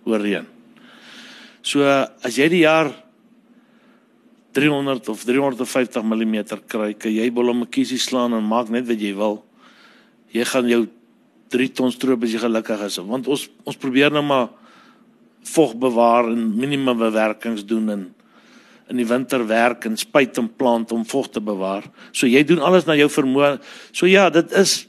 oor 0.05 0.19
reën. 0.19 0.47
So 1.63 1.85
as 2.23 2.37
jy 2.37 2.49
die 2.49 2.65
jaar 2.65 2.91
300 4.53 5.09
of 5.09 5.25
350 5.25 6.03
mm 6.03 6.45
kry, 6.67 6.95
kan 6.95 7.13
jy 7.13 7.31
bolommetjie 7.31 7.99
slaan 7.99 8.35
en 8.35 8.45
maak 8.45 8.69
net 8.69 8.87
wat 8.87 9.01
jy 9.01 9.15
wil. 9.15 9.45
Jy 10.33 10.45
gaan 10.45 10.69
jou 10.69 10.89
3 11.49 11.69
ton 11.73 11.93
stroop 11.93 12.23
as 12.23 12.33
jy 12.33 12.39
gelukkig 12.39 12.81
is, 12.87 12.99
want 12.99 13.29
ons 13.29 13.49
ons 13.65 13.77
probeer 13.77 14.11
nou 14.11 14.23
maar 14.23 14.49
vog 15.43 15.75
bewaar 15.75 16.31
en 16.31 16.57
minimum 16.57 16.99
bewerkings 16.99 17.65
doen 17.65 17.91
en 17.91 18.15
in 18.91 18.99
die 18.99 19.07
winter 19.07 19.47
werk 19.47 19.87
en 19.87 19.97
spuit 19.97 20.39
en 20.39 20.49
plant 20.57 20.93
om 20.93 21.07
vog 21.07 21.31
te 21.31 21.41
bewaar. 21.41 21.87
So 22.13 22.27
jy 22.27 22.43
doen 22.47 22.63
alles 22.65 22.89
na 22.89 22.97
jou 22.99 23.09
vermoë. 23.11 23.59
So 23.95 24.11
ja, 24.11 24.29
dit 24.35 24.53
is 24.59 24.85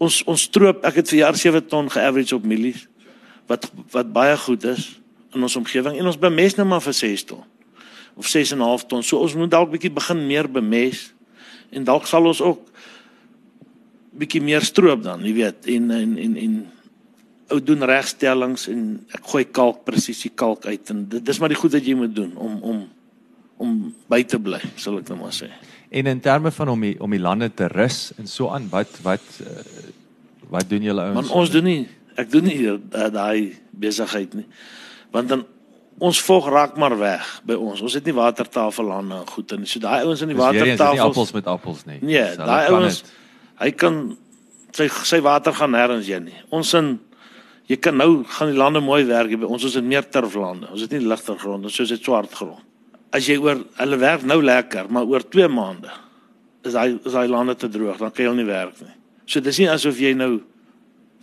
ons 0.00 0.22
ons 0.30 0.46
stroop, 0.48 0.84
ek 0.86 1.02
het 1.02 1.12
vir 1.12 1.22
jaar 1.24 1.36
7 1.36 1.66
ton 1.68 1.90
ge-average 1.92 2.38
op 2.38 2.46
mielies 2.46 2.86
wat 3.50 3.66
wat 3.92 4.12
baie 4.14 4.36
goed 4.38 4.64
is 4.70 4.86
in 5.34 5.42
ons 5.42 5.56
omgewing 5.58 5.98
en 5.98 6.06
ons 6.06 6.18
bemes 6.18 6.56
nou 6.56 6.66
maar 6.70 6.82
vir 6.84 6.96
6 6.96 7.26
ton 7.32 7.42
of 8.16 8.28
6 8.28 8.52
en 8.52 8.58
'n 8.58 8.64
half 8.64 8.86
ton. 8.86 9.02
So 9.02 9.18
ons 9.18 9.34
moet 9.34 9.50
dalk 9.50 9.70
bietjie 9.70 9.92
begin 9.92 10.26
meer 10.26 10.48
bemes 10.50 11.12
en 11.70 11.84
dalk 11.84 12.06
sal 12.06 12.26
ons 12.26 12.40
ook 12.40 12.70
bietjie 14.12 14.42
meer 14.42 14.62
stroop 14.62 15.02
dan, 15.02 15.22
jy 15.24 15.32
weet, 15.34 15.66
en 15.66 15.90
en 15.90 16.18
en 16.18 16.36
en 16.36 16.54
ou 17.50 17.58
doen 17.64 17.84
regstellings 17.88 18.68
en 18.70 18.86
ek 19.14 19.26
gooi 19.32 19.44
kalk 19.50 19.84
presisie 19.86 20.30
kalk 20.34 20.66
uit 20.66 20.92
en 20.94 21.04
dit 21.10 21.24
dis 21.26 21.40
maar 21.42 21.52
die 21.52 21.58
goed 21.58 21.74
wat 21.76 21.86
jy 21.86 21.96
moet 21.98 22.14
doen 22.14 22.32
om 22.36 22.56
om 22.62 22.80
om 23.60 23.72
by 24.08 24.22
te 24.24 24.38
bly, 24.40 24.60
sal 24.80 24.96
ek 25.02 25.10
nou 25.12 25.18
maar 25.20 25.34
sê. 25.36 25.50
En 25.92 26.08
in 26.08 26.20
terme 26.24 26.48
van 26.54 26.70
om 26.72 26.84
die 26.86 26.94
om 27.02 27.12
die 27.12 27.20
lande 27.20 27.50
te 27.52 27.68
rus 27.68 28.10
en 28.16 28.28
so 28.30 28.48
aan, 28.48 28.70
wat 28.72 29.00
wat 29.04 29.24
uh, 29.44 29.64
wat 30.50 30.68
doen 30.70 30.86
julle 30.88 31.04
ouens? 31.10 31.18
Want 31.20 31.34
ons 31.42 31.52
doen 31.52 31.66
nie 31.68 31.80
ek 32.20 32.30
doen 32.32 32.46
nie 32.48 32.58
daai 32.90 33.56
besigheid 33.70 34.34
nie. 34.38 34.46
Want 35.14 35.32
dan 35.32 35.44
ons 36.00 36.20
volg 36.24 36.48
raak 36.48 36.78
maar 36.80 36.96
weg 36.98 37.28
by 37.44 37.58
ons. 37.60 37.82
Ons 37.84 37.98
het 37.98 38.06
nie 38.08 38.16
watertafellande 38.16 39.20
en 39.20 39.28
goed 39.28 39.52
en 39.52 39.66
so 39.68 39.82
daai 39.82 40.06
ouens 40.06 40.24
in 40.24 40.32
die 40.32 40.38
watertafel. 40.38 40.96
Dis 40.96 41.02
nie 41.02 41.06
appels 41.06 41.34
met 41.36 41.50
appels 41.50 41.84
nie. 41.88 42.00
Nee, 42.00 42.26
daai 42.40 42.70
ouens 42.72 43.02
hy 43.60 43.70
kan 43.76 44.00
sy 44.76 44.88
sy 44.88 45.20
water 45.24 45.52
gaan 45.56 45.74
nêrens 45.74 46.08
heen 46.08 46.30
nie. 46.30 46.38
Ons 46.54 46.72
in 46.78 46.94
jy 47.70 47.78
kan 47.78 47.96
nou 47.96 48.24
gaan 48.26 48.50
die 48.50 48.58
lande 48.58 48.82
mooi 48.82 49.04
werk 49.06 49.32
ons 49.46 49.64
ons 49.68 49.78
het 49.78 49.86
meer 49.86 50.06
turflande. 50.10 50.70
Ons 50.74 50.84
het 50.86 50.94
nie 50.96 51.04
ligter 51.06 51.38
grond, 51.38 51.64
ons 51.68 51.78
het 51.78 52.02
swart 52.02 52.34
grond. 52.34 52.66
As 53.14 53.26
jy 53.26 53.38
oor 53.42 53.62
hulle 53.78 53.98
werk 53.98 54.26
nou 54.26 54.38
lekker, 54.42 54.90
maar 54.90 55.06
oor 55.10 55.22
2 55.26 55.48
maande 55.50 55.90
is 56.66 56.76
hy 56.76 56.92
is 56.98 57.16
hy 57.16 57.26
lande 57.30 57.56
te 57.58 57.70
droog, 57.70 57.98
dan 57.98 58.12
kan 58.14 58.26
jy 58.26 58.34
nie 58.40 58.48
werk 58.48 58.78
nie. 58.82 58.94
So 59.30 59.42
dis 59.42 59.60
nie 59.62 59.70
asof 59.70 59.98
jy 60.02 60.12
nou 60.18 60.40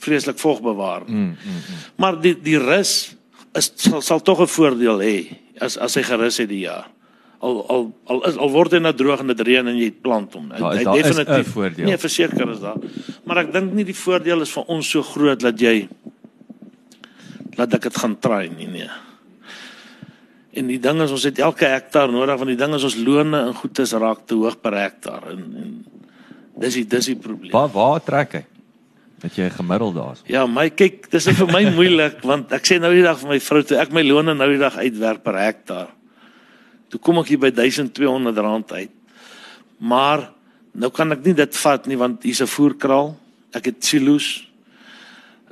vreeslik 0.03 0.39
vog 0.39 0.61
bewaar 0.63 1.05
nie. 1.07 1.15
Mm, 1.15 1.35
mm, 1.35 1.61
mm. 1.61 1.85
Maar 2.01 2.19
die 2.23 2.35
die 2.43 2.59
rus 2.61 2.93
is 3.57 3.71
sal, 3.75 4.01
sal 4.01 4.21
tog 4.21 4.41
'n 4.41 4.51
voordeel 4.51 5.01
hê 5.03 5.17
as 5.59 5.77
as 5.77 5.95
hy 5.95 6.03
gerus 6.03 6.37
het 6.37 6.49
die 6.49 6.63
jaar. 6.65 6.87
Al 7.39 7.59
al 7.69 7.83
al 8.05 8.23
is 8.29 8.37
al 8.37 8.49
word 8.49 8.71
hy 8.71 8.79
nou 8.79 8.93
droog 8.93 9.19
en 9.19 9.27
dit 9.33 9.41
reën 9.41 9.67
en 9.67 9.77
jy 9.77 9.91
plant 9.91 10.33
hom. 10.33 10.51
Hy 10.51 10.81
ja, 10.81 10.93
definitief 10.93 11.51
voordeel. 11.53 11.85
Nee, 11.85 11.97
verseker 11.97 12.51
is 12.51 12.59
daar. 12.59 12.79
Maar 13.25 13.37
ek 13.45 13.53
dink 13.53 13.73
nie 13.73 13.85
die 13.85 13.97
voordeel 13.97 14.41
is 14.41 14.53
vir 14.53 14.63
ons 14.67 14.89
so 14.89 15.03
groot 15.03 15.39
dat 15.39 15.59
jy 15.59 15.87
laat 17.57 17.73
ek 17.77 17.89
dit 17.89 18.01
gaan 18.01 18.15
try 18.21 18.47
nie 18.53 18.69
nee. 18.71 18.89
En 20.57 20.69
die 20.71 20.79
ding 20.81 21.01
is 21.05 21.13
ons 21.13 21.25
het 21.27 21.39
elke 21.43 21.69
hektaar 21.69 22.11
nodig 22.13 22.37
want 22.39 22.51
die 22.53 22.59
ding 22.59 22.73
is 22.77 22.85
ons 22.87 22.97
lone 22.97 23.41
en 23.49 23.57
goedes 23.57 23.93
raak 23.97 24.25
te 24.25 24.37
hoog 24.37 24.59
per 24.61 24.77
hektaar 24.77 25.31
en 25.33 25.43
en 25.63 25.73
dis 26.57 26.79
die 26.79 26.87
dis 26.89 27.11
die 27.13 27.19
probleem. 27.21 27.53
Waar 27.53 27.69
waar 27.73 27.99
trek 28.05 28.39
hy? 28.39 28.45
Wat 29.21 29.33
jy 29.37 29.49
gemiddeld 29.49 29.95
daar's. 29.97 30.21
Ja, 30.29 30.43
my 30.45 30.67
kyk, 30.69 31.07
dis 31.13 31.25
vir 31.39 31.49
my 31.49 31.63
moeilik 31.77 32.21
want 32.25 32.53
ek 32.53 32.65
sê 32.69 32.77
nou 32.81 32.91
die 32.93 33.05
dag 33.05 33.19
vir 33.21 33.33
my 33.33 33.39
vrou 33.41 33.61
toe 33.65 33.77
ek 33.81 33.93
my 33.93 34.05
loone 34.05 34.37
nou 34.37 34.49
die 34.53 34.61
dag 34.61 34.77
uitwerk 34.77 35.23
per 35.25 35.37
hektaar. 35.41 35.93
Toe 36.93 37.01
kom 37.03 37.21
ek 37.21 37.33
hier 37.33 37.41
by 37.41 37.51
1200 37.51 38.43
rand 38.45 38.73
uit. 38.77 38.93
Maar 39.77 40.29
nou 40.77 40.89
kan 40.93 41.11
ek 41.13 41.25
nie 41.25 41.35
dit 41.37 41.57
vat 41.61 41.87
nie 41.89 41.97
want 41.99 42.23
hier's 42.23 42.41
'n 42.41 42.49
voerkraal. 42.49 43.15
Ek 43.53 43.65
het 43.65 43.83
silo's. 43.83 44.46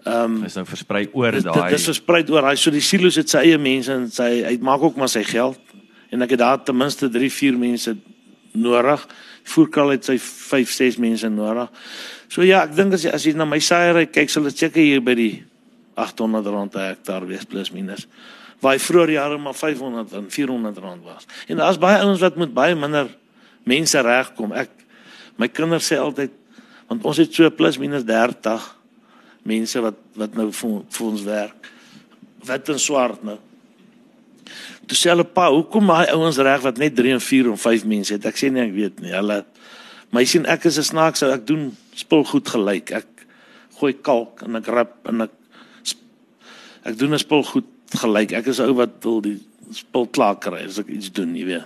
Ehm 0.06 0.38
um, 0.38 0.44
is 0.46 0.54
nou 0.54 0.66
versprei 0.70 1.08
oor 1.18 1.34
daai. 1.42 1.70
Dit 1.72 1.80
is 1.80 1.88
versprei 1.90 2.22
oor 2.30 2.46
daai 2.46 2.58
so 2.62 2.70
die 2.74 2.84
silo's 2.86 3.16
het 3.18 3.32
sy 3.32 3.40
eie 3.48 3.58
mense 3.58 3.90
en 3.90 4.04
sy 4.14 4.44
hy 4.46 4.58
maak 4.62 4.84
ook 4.86 5.00
maar 5.02 5.10
sy 5.10 5.24
geld 5.26 5.58
en 6.14 6.22
ek 6.22 6.36
het 6.36 6.44
daar 6.44 6.60
ten 6.62 6.78
minste 6.78 7.10
3, 7.10 7.30
4 7.34 7.58
mense 7.58 7.96
nodig. 8.54 9.08
Voerkraal 9.56 9.96
het 9.96 10.06
sy 10.06 10.20
5, 10.22 10.76
6 10.78 11.00
mense 11.02 11.30
nodig. 11.34 11.74
So 12.30 12.46
ja, 12.46 12.62
ek 12.68 12.78
dink 12.78 12.94
as 12.94 13.08
jy 13.08 13.16
as 13.18 13.26
jy 13.26 13.34
na 13.34 13.50
my 13.50 13.58
saairy 13.58 14.06
kyk, 14.06 14.30
sal 14.30 14.46
dit 14.46 14.62
seker 14.62 14.84
hier 14.84 15.02
by 15.02 15.18
die 15.18 15.34
800 15.98 16.54
rand 16.54 16.76
per 16.76 16.92
hektaar 16.92 17.26
wees 17.26 17.50
plus 17.50 17.74
minus. 17.74 18.06
Waar 18.62 18.78
vroeër 18.80 19.16
jare 19.18 19.42
maar 19.42 19.58
500 19.58 20.14
en 20.22 20.30
400 20.30 20.86
rand 20.86 21.04
was. 21.04 21.26
En 21.50 21.58
daar's 21.58 21.82
baie 21.82 21.98
ouens 22.06 22.22
wat 22.22 22.38
met 22.38 22.54
baie 22.54 22.78
minder 22.78 23.10
mense 23.66 24.02
regkom. 24.06 24.54
Ek 24.54 24.70
my 25.42 25.50
kinders 25.50 25.90
sê 25.90 25.98
altyd 25.98 26.30
want 26.86 27.06
ons 27.10 27.18
het 27.18 27.34
so 27.34 27.50
plus 27.50 27.82
minus 27.82 28.06
30 28.06 28.76
mense 29.46 29.82
wat 29.84 29.98
wat 30.20 30.38
nou 30.38 30.50
vir, 30.52 30.78
vir 30.98 31.08
ons 31.08 31.26
werk. 31.28 31.70
Wit 32.46 32.72
en 32.74 32.80
swart 32.82 33.24
nou. 33.26 33.38
Toe 34.86 34.98
sê 34.98 35.10
hulle 35.10 35.26
pa, 35.26 35.48
hoekom 35.54 35.90
daai 35.90 36.14
ouens 36.14 36.38
reg 36.46 36.62
wat 36.66 36.78
net 36.82 36.96
3 36.98 37.16
en 37.18 37.24
4 37.24 37.52
en 37.54 37.58
5 37.58 37.86
mense 37.90 38.14
het? 38.14 38.26
Ek 38.30 38.38
sê 38.38 38.52
nee, 38.54 38.66
ek 38.68 38.76
weet 38.76 39.02
nie. 39.04 39.14
Hulle 39.16 39.42
my 40.16 40.24
sien 40.30 40.46
ek 40.46 40.68
is 40.70 40.78
'n 40.80 40.90
snaaks 40.92 41.24
ou 41.26 41.32
ek 41.34 41.48
doen 41.48 41.76
spul 41.96 42.24
goed 42.24 42.48
gelyk. 42.48 42.92
Ek 42.92 43.08
gooi 43.80 43.94
kalk 43.94 44.44
en 44.46 44.56
ek 44.56 44.68
rap 44.68 44.94
en 45.10 45.26
ek 45.28 45.34
ek 46.86 46.98
doen 46.98 47.14
'n 47.14 47.20
spul 47.20 47.44
goed 47.44 47.70
gelyk. 47.90 48.34
Ek 48.34 48.48
is 48.48 48.60
ou 48.60 48.74
wat 48.74 49.04
wil 49.04 49.22
die 49.22 49.40
spul 49.74 50.08
klaar 50.08 50.38
kry 50.40 50.64
as 50.66 50.80
ek 50.80 50.90
iets 50.90 51.12
doen, 51.12 51.36
jy 51.36 51.46
weet. 51.46 51.66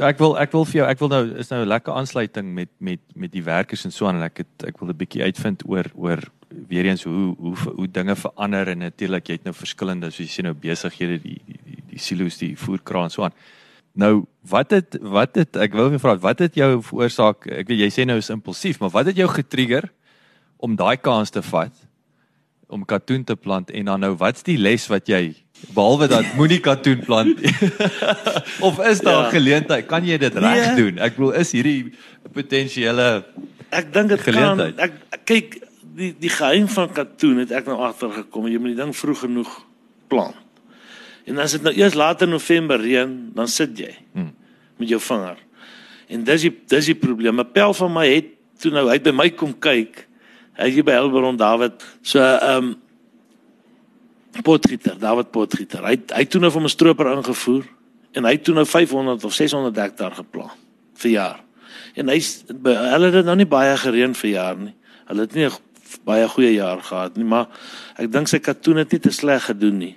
So 0.00 0.08
ek 0.08 0.16
wil 0.16 0.32
ek 0.40 0.54
wil 0.56 0.62
vir 0.64 0.78
jou 0.78 0.84
ek 0.88 1.00
wil 1.02 1.10
nou 1.12 1.24
is 1.42 1.50
nou 1.52 1.58
'n 1.60 1.68
lekker 1.68 1.92
aansluiting 1.92 2.54
met 2.56 2.70
met 2.80 3.00
met 3.14 3.30
die 3.30 3.44
werkers 3.44 3.84
en 3.84 3.92
so 3.92 4.06
aan 4.06 4.16
en 4.16 4.22
ek 4.22 4.38
het 4.38 4.68
ek 4.68 4.80
wil 4.80 4.88
'n 4.88 4.96
bietjie 4.96 5.22
uitvind 5.22 5.60
oor 5.68 5.84
oor 5.94 6.20
weer 6.48 6.86
eens 6.86 7.04
hoe 7.04 7.36
hoe 7.36 7.54
hoe 7.76 7.86
dinge 7.86 8.16
verander 8.16 8.68
en 8.68 8.78
natuurlik 8.78 9.28
jy 9.28 9.34
het 9.34 9.44
nou 9.44 9.52
verskillende 9.52 10.10
soos 10.10 10.24
jy 10.24 10.32
sien 10.32 10.44
nou 10.44 10.54
besighede 10.54 11.20
die 11.20 11.42
die 11.44 11.60
die, 11.66 11.82
die 11.90 11.98
silo's 11.98 12.38
die 12.38 12.56
voerkraan 12.56 13.10
so 13.10 13.24
aan. 13.24 13.34
Nou, 13.92 14.24
wat 14.40 14.70
het 14.70 14.96
wat 15.02 15.34
het 15.34 15.56
ek 15.56 15.72
wil 15.74 15.90
net 15.90 16.00
vra 16.00 16.16
wat 16.16 16.38
het 16.38 16.54
jou 16.54 16.82
veroorsaak? 16.82 17.46
Ek 17.46 17.68
weet 17.68 17.80
jy 17.80 17.90
sê 17.90 18.06
nou 18.06 18.16
is 18.16 18.30
impulsief, 18.30 18.80
maar 18.80 18.90
wat 18.90 19.06
het 19.06 19.16
jou 19.16 19.28
getrigger 19.28 19.92
om 20.56 20.76
daai 20.76 20.96
kans 20.96 21.30
te 21.30 21.42
vat 21.42 21.76
om 22.68 22.84
katoen 22.84 23.24
te 23.24 23.36
plant 23.36 23.70
en 23.70 23.84
dan 23.84 24.00
nou 24.00 24.16
wat's 24.16 24.42
die 24.42 24.56
les 24.56 24.88
wat 24.88 25.08
jy 25.08 25.34
behalwe 25.74 26.08
dat 26.10 26.34
moenie 26.36 26.60
katoen 26.60 27.00
plant 27.04 27.40
of 28.66 28.80
is 28.86 29.00
daar 29.00 29.28
ja. 29.28 29.30
geleentheid? 29.30 29.86
Kan 29.86 30.06
jy 30.06 30.18
dit 30.18 30.34
reg 30.34 30.66
nee. 30.66 30.76
doen? 30.84 30.98
Ek 30.98 31.16
bedoel 31.16 31.32
is 31.42 31.52
hierdie 31.52 31.92
potensiële 32.32 33.08
Ek 33.70 33.92
dink 33.94 34.10
dit 34.10 34.22
kan 34.26 34.62
ek 34.82 34.94
kyk 35.28 35.60
die 36.00 36.10
die 36.18 36.32
geheim 36.32 36.66
van 36.70 36.90
katoen 36.94 37.42
het 37.44 37.52
ek 37.54 37.68
nou 37.70 37.78
agtergekom. 37.86 38.48
Jy 38.50 38.58
moet 38.62 38.74
die 38.74 38.80
ding 38.82 38.92
vroeg 38.96 39.24
genoeg 39.26 39.52
plant. 40.10 40.38
En 41.28 41.38
as 41.42 41.54
dit 41.54 41.62
nou 41.62 41.72
eers 41.76 41.94
later 41.94 42.28
November 42.28 42.80
reën, 42.80 43.10
dan 43.36 43.48
sit 43.50 43.76
jy 43.78 43.92
hmm. 44.16 44.32
met 44.80 44.90
jou 44.90 45.00
vinger. 45.04 45.38
En 46.10 46.24
dis 46.26 46.46
die 46.48 46.52
dis 46.72 46.90
die 46.90 46.98
probleem. 46.98 47.38
'n 47.38 47.52
Pel 47.54 47.74
van 47.76 47.92
my 47.94 48.06
het 48.08 48.32
toe 48.60 48.72
nou 48.74 48.88
uit 48.88 49.02
by 49.02 49.14
my 49.14 49.28
kom 49.30 49.52
kyk. 49.54 50.06
Hy 50.58 50.68
is 50.68 50.82
by 50.84 50.96
Elberon 50.98 51.38
David. 51.38 51.78
So 52.02 52.18
ehm 52.20 52.56
um, 52.56 52.78
Potgieter, 54.42 54.98
David 54.98 55.30
Potgieter. 55.30 55.84
Hy 55.84 55.96
hy 56.14 56.24
toe 56.24 56.40
nou 56.40 56.50
van 56.50 56.64
'n 56.64 56.68
stroper 56.68 57.12
ingevoer 57.16 57.64
en 58.12 58.24
hy 58.24 58.36
toe 58.38 58.54
nou 58.54 58.66
500 58.66 59.24
of 59.24 59.32
600 59.34 59.76
hektaar 59.76 60.12
geplant 60.12 60.56
vir 60.94 61.10
jaar. 61.10 61.40
En 61.94 62.08
hy 62.08 62.20
hulle 62.62 63.10
het 63.10 63.24
nou 63.24 63.36
nie 63.36 63.46
baie 63.46 63.76
gereën 63.76 64.14
vir 64.14 64.30
jaar 64.30 64.56
nie. 64.56 64.74
Hulle 65.06 65.20
het 65.20 65.34
nie 65.34 65.46
'n 65.46 65.52
baie 66.04 66.28
goeie 66.28 66.54
jaar 66.54 66.80
gehad 66.82 67.16
nie, 67.16 67.24
maar 67.24 67.48
ek 67.98 68.12
dink 68.12 68.28
sy 68.28 68.38
katoen 68.38 68.76
het 68.76 68.92
nie 68.92 69.00
te 69.00 69.10
sleg 69.10 69.44
gedoen 69.44 69.78
nie. 69.78 69.96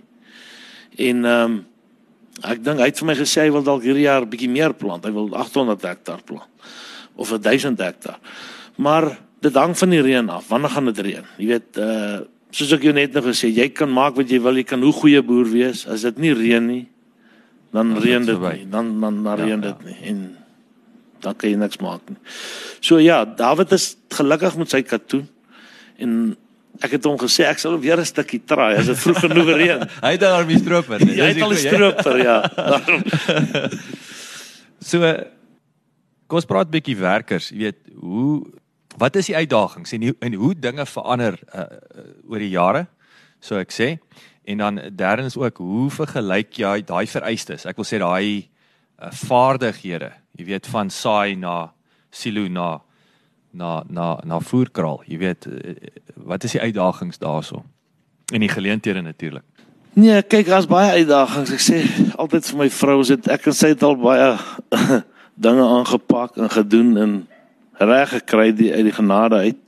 En 0.98 1.26
ehm 1.26 1.52
um, 1.52 1.66
ek 2.44 2.64
dink 2.64 2.80
hy 2.80 2.86
het 2.86 3.00
vir 3.00 3.08
my 3.08 3.16
gesê 3.16 3.42
hy 3.46 3.52
wil 3.52 3.64
dalk 3.64 3.84
hierdie 3.84 4.08
jaar 4.08 4.26
bietjie 4.26 4.50
meer 4.50 4.74
plant. 4.74 5.06
Hy 5.06 5.12
wil 5.12 5.30
800 5.36 5.82
hektaar 5.82 6.24
plant 6.26 6.50
of 7.16 7.30
1000 7.30 7.80
hektaar. 7.80 8.20
Maar 8.76 9.20
dit 9.42 9.54
hang 9.54 9.78
van 9.78 9.90
die 9.90 10.02
reën 10.02 10.30
af. 10.30 10.48
Wanneer 10.48 10.70
gaan 10.70 10.86
dit 10.86 11.00
reën? 11.00 11.26
Jy 11.38 11.48
weet 11.48 11.78
uh 11.78 12.22
soos 12.54 12.74
ek 12.76 12.86
jou 12.88 12.94
net 12.96 13.16
nou 13.16 13.24
gesê, 13.26 13.50
jy 13.50 13.68
kan 13.74 13.90
maak 13.90 14.18
wat 14.20 14.30
jy 14.30 14.40
wil, 14.44 14.60
jy 14.60 14.66
kan 14.70 14.84
hoe 14.86 14.94
goeie 14.94 15.22
boer 15.26 15.50
wees 15.50 15.88
as 15.90 16.06
dit 16.06 16.22
nie 16.22 16.34
reën 16.38 16.64
nie, 16.66 16.86
dan 17.74 17.96
reën 17.98 18.26
dit 18.28 18.40
nie. 18.46 18.66
Dan 18.70 18.94
dan 19.02 19.24
dan 19.26 19.42
reën 19.42 19.58
ja, 19.58 19.64
dit 19.72 19.82
ja. 19.82 19.90
nie 19.90 20.00
en 20.12 20.24
dan 21.24 21.36
kan 21.40 21.50
jy 21.50 21.58
niks 21.58 21.82
maak 21.82 22.06
nie. 22.12 22.20
So 22.84 23.00
ja, 23.02 23.24
David 23.26 23.74
is 23.74 23.94
gelukkig 24.14 24.58
met 24.60 24.74
sy 24.74 24.84
katoen 24.86 25.28
en 25.98 26.16
Ek 26.82 26.96
het 26.96 27.06
hom 27.06 27.20
gesê 27.22 27.46
ek 27.46 27.60
sal 27.62 27.76
weer 27.78 28.00
'n 28.02 28.06
stukkie 28.06 28.42
try 28.50 28.74
as 28.74 28.88
dit 28.90 28.98
vroeg 28.98 29.20
genoeg 29.22 29.50
reën. 29.62 29.82
hy 30.02 30.12
het 30.12 30.20
daar 30.20 30.42
'n 30.42 30.58
stroper. 30.58 31.00
Hy 31.06 31.30
het 31.30 31.42
al 31.42 31.54
'n 31.54 31.62
stroper, 31.70 32.18
ja. 32.18 32.38
so 34.90 34.98
kom 36.28 36.38
ons 36.42 36.50
praat 36.50 36.68
'n 36.68 36.74
bietjie 36.74 36.98
werkers, 36.98 37.54
jy 37.54 37.70
weet, 37.70 37.80
hoe 37.94 38.42
wat 38.98 39.16
is 39.16 39.30
die 39.32 39.36
uitdagings 39.36 39.94
en 39.96 40.10
en 40.20 40.34
hoe 40.34 40.54
dinge 40.56 40.86
verander 40.86 41.40
uh, 41.56 41.62
uh, 41.62 42.08
oor 42.30 42.40
die 42.40 42.54
jare? 42.54 42.86
So 43.40 43.60
ek 43.60 43.74
sê 43.74 43.98
en 44.44 44.58
dan 44.58 44.80
derdens 44.96 45.38
ook 45.40 45.58
hoe 45.58 45.90
vergelyk 45.92 46.58
jy 46.60 46.82
daai 46.88 47.08
vereistes? 47.08 47.66
Ek 47.66 47.80
wil 47.80 47.88
sê 47.88 48.00
daai 48.02 48.50
uh, 49.00 49.12
vaardighede, 49.24 50.12
jy 50.38 50.48
weet 50.52 50.68
van 50.72 50.92
saai 50.92 51.36
na 51.40 51.72
silo 52.14 52.48
na 52.48 52.82
na 53.54 53.84
na 53.88 54.18
na 54.26 54.40
voerkraal. 54.40 55.04
Jy 55.06 55.18
weet 55.22 55.46
eh, 55.46 55.76
wat 56.26 56.44
is 56.44 56.56
die 56.56 56.62
uitdagings 56.62 57.20
daarso? 57.22 57.64
En 58.34 58.42
die 58.42 58.50
geleenthede 58.50 59.02
natuurlik. 59.02 59.46
Nee, 59.94 60.22
kyk, 60.26 60.48
daar's 60.50 60.66
baie 60.66 60.90
uitdagings. 60.98 61.52
Ek 61.54 61.62
sê 61.62 61.82
altyd 62.18 62.48
vir 62.50 62.62
my 62.64 62.70
vrou 62.74 63.02
is 63.04 63.12
dit 63.14 63.30
ek 63.30 63.46
en 63.52 63.58
sy 63.58 63.74
het 63.76 63.84
al 63.86 64.00
baie 64.02 64.32
dinge 65.46 65.68
aangepak 65.78 66.40
en 66.42 66.50
gedoen 66.50 66.98
en 66.98 67.14
reg 67.82 68.10
gekry 68.10 68.52
die 68.56 68.72
uit 68.74 68.88
die 68.90 68.96
genade 68.96 69.36
uit. 69.36 69.60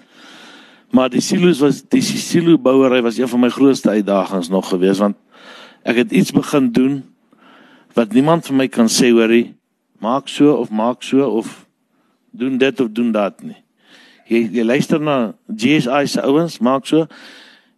Maar 0.91 1.09
die 1.09 1.23
silo's 1.23 1.59
was 1.63 1.81
die 1.89 2.01
silo 2.01 2.57
bouery 2.57 3.01
was 3.01 3.17
een 3.17 3.29
van 3.31 3.39
my 3.39 3.49
grootste 3.49 3.89
uitdagings 3.89 4.49
nog 4.49 4.69
geweest 4.69 5.03
want 5.03 5.17
ek 5.83 6.05
het 6.05 6.11
iets 6.11 6.31
begin 6.31 6.71
doen 6.71 7.03
wat 7.93 8.13
niemand 8.13 8.47
vir 8.47 8.55
my 8.55 8.67
kan 8.67 8.89
sê 8.91 9.11
hoorie 9.11 9.55
maak 9.99 10.29
so 10.31 10.55
of 10.55 10.71
maak 10.71 11.03
so 11.03 11.25
of 11.25 11.65
doen 12.31 12.57
dit 12.57 12.79
of 12.79 12.89
doen 12.91 13.11
dat 13.11 13.43
nie 13.43 13.65
Jy 14.25 14.47
jy 14.57 14.63
luister 14.65 15.01
na 15.01 15.35
GSI 15.45 16.07
se 16.09 16.21
ouens, 16.25 16.57
maak 16.57 16.87
so 16.89 17.05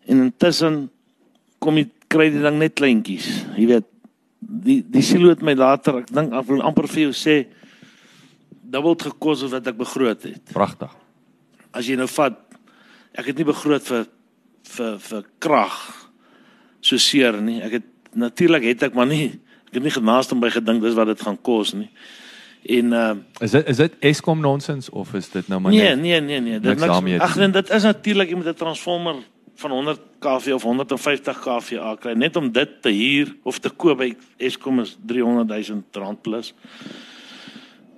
en 0.07 0.21
intussen 0.29 0.85
kom 1.59 1.75
jy 1.75 1.89
kry 2.07 2.29
die 2.31 2.39
ding 2.39 2.55
net 2.61 2.77
kleintjies. 2.79 3.27
Jy 3.57 3.65
weet, 3.73 3.87
die 4.39 4.79
die 4.87 5.03
silo 5.03 5.33
het 5.33 5.43
my 5.43 5.57
later, 5.59 5.99
ek 5.99 6.13
dink 6.15 6.31
amper 6.31 6.87
vir 6.87 7.09
jou 7.09 7.15
sê 7.17 7.41
dubbel 8.71 8.97
gekos 8.99 9.43
of 9.47 9.53
wat 9.55 9.67
ek 9.71 9.79
begroot 9.79 10.27
het. 10.27 10.43
Pragtig. 10.53 10.93
As 11.71 11.87
jy 11.87 11.97
nou 11.99 12.07
vat 12.11 12.39
ek 13.17 13.31
het 13.31 13.39
nie 13.39 13.47
begroot 13.47 13.83
vir 13.87 14.07
vir 14.67 14.97
vir 14.99 15.25
krag 15.43 15.77
so 16.81 16.99
seer 17.01 17.39
nie. 17.41 17.59
Ek 17.63 17.79
het 17.79 17.87
natuurlik 18.17 18.67
het 18.67 18.89
ek 18.89 18.97
maar 18.97 19.09
nie 19.09 19.39
ek 19.67 19.79
het 19.79 19.83
nie 19.83 19.93
genaaste 19.93 20.37
by 20.39 20.51
gedink 20.53 20.83
dis 20.83 20.95
wat 20.97 21.11
dit 21.11 21.23
gaan 21.23 21.39
kos 21.41 21.73
nie. 21.77 21.89
En 22.67 22.93
uh 22.93 23.15
Is 23.43 23.55
dit 23.55 23.67
is 23.71 23.79
dit 23.79 23.97
Eskom 24.11 24.43
nonsens 24.43 24.89
of 24.89 25.13
is 25.13 25.29
dit 25.31 25.47
nou 25.47 25.59
maar 25.61 25.71
nee, 25.71 25.95
net 25.95 26.01
nee, 26.01 26.21
nee, 26.21 26.39
nee, 26.41 26.59
dit 26.59 26.79
niks 26.79 27.21
Ag 27.23 27.35
nee, 27.39 27.49
dit 27.49 27.69
is 27.69 27.83
natuurlik 27.83 28.29
jy 28.29 28.39
moet 28.39 28.51
'n 28.53 28.59
transformer 28.59 29.23
van 29.57 29.71
100 29.71 29.99
kV 30.19 30.53
of 30.53 30.63
150 30.63 31.39
kVA 31.39 31.95
kry 31.95 32.13
net 32.13 32.35
om 32.35 32.51
dit 32.51 32.81
te 32.81 32.89
huur 32.89 33.35
of 33.43 33.59
te 33.59 33.69
koop 33.69 33.97
by 33.97 34.15
Eskom 34.37 34.79
is 34.79 34.97
300 35.05 35.47
000 35.47 35.83
rand 35.91 36.21
plus. 36.21 36.53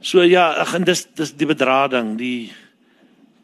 So 0.02 0.24
ja, 0.24 0.54
ag 0.62 0.74
en 0.78 0.86
dis 0.88 1.04
dis 1.18 1.34
die 1.36 1.48
bedrading, 1.48 2.14
die 2.20 2.52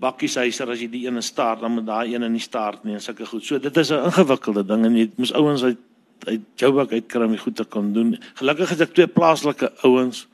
bakkieshuiser 0.03 0.69
as 0.71 0.81
jy 0.83 0.87
die 0.91 1.03
ene 1.07 1.23
staart 1.23 1.63
dan 1.63 1.73
moet 1.75 1.87
daai 1.87 2.13
ene 2.13 2.29
nie 2.31 2.43
staart 2.43 2.83
nie 2.85 2.95
en 2.95 3.03
sulke 3.03 3.27
goed. 3.27 3.43
So 3.43 3.59
dit 3.59 3.77
is 3.77 3.91
'n 3.91 4.07
ingewikkelde 4.07 4.63
ding 4.63 4.85
en 4.85 4.95
jy 4.95 5.11
moes 5.17 5.33
ouens 5.33 5.63
uit 5.63 5.77
uit 6.25 6.41
Joburg 6.55 6.91
uitkry 6.91 7.25
om 7.25 7.31
die 7.31 7.39
goed 7.39 7.55
te 7.55 7.65
kan 7.65 7.93
doen. 7.93 8.17
Gelukkig 8.39 8.69
het 8.69 8.81
ek 8.81 8.93
twee 8.93 9.07
plaaslike 9.07 9.71
ouens 9.83 10.27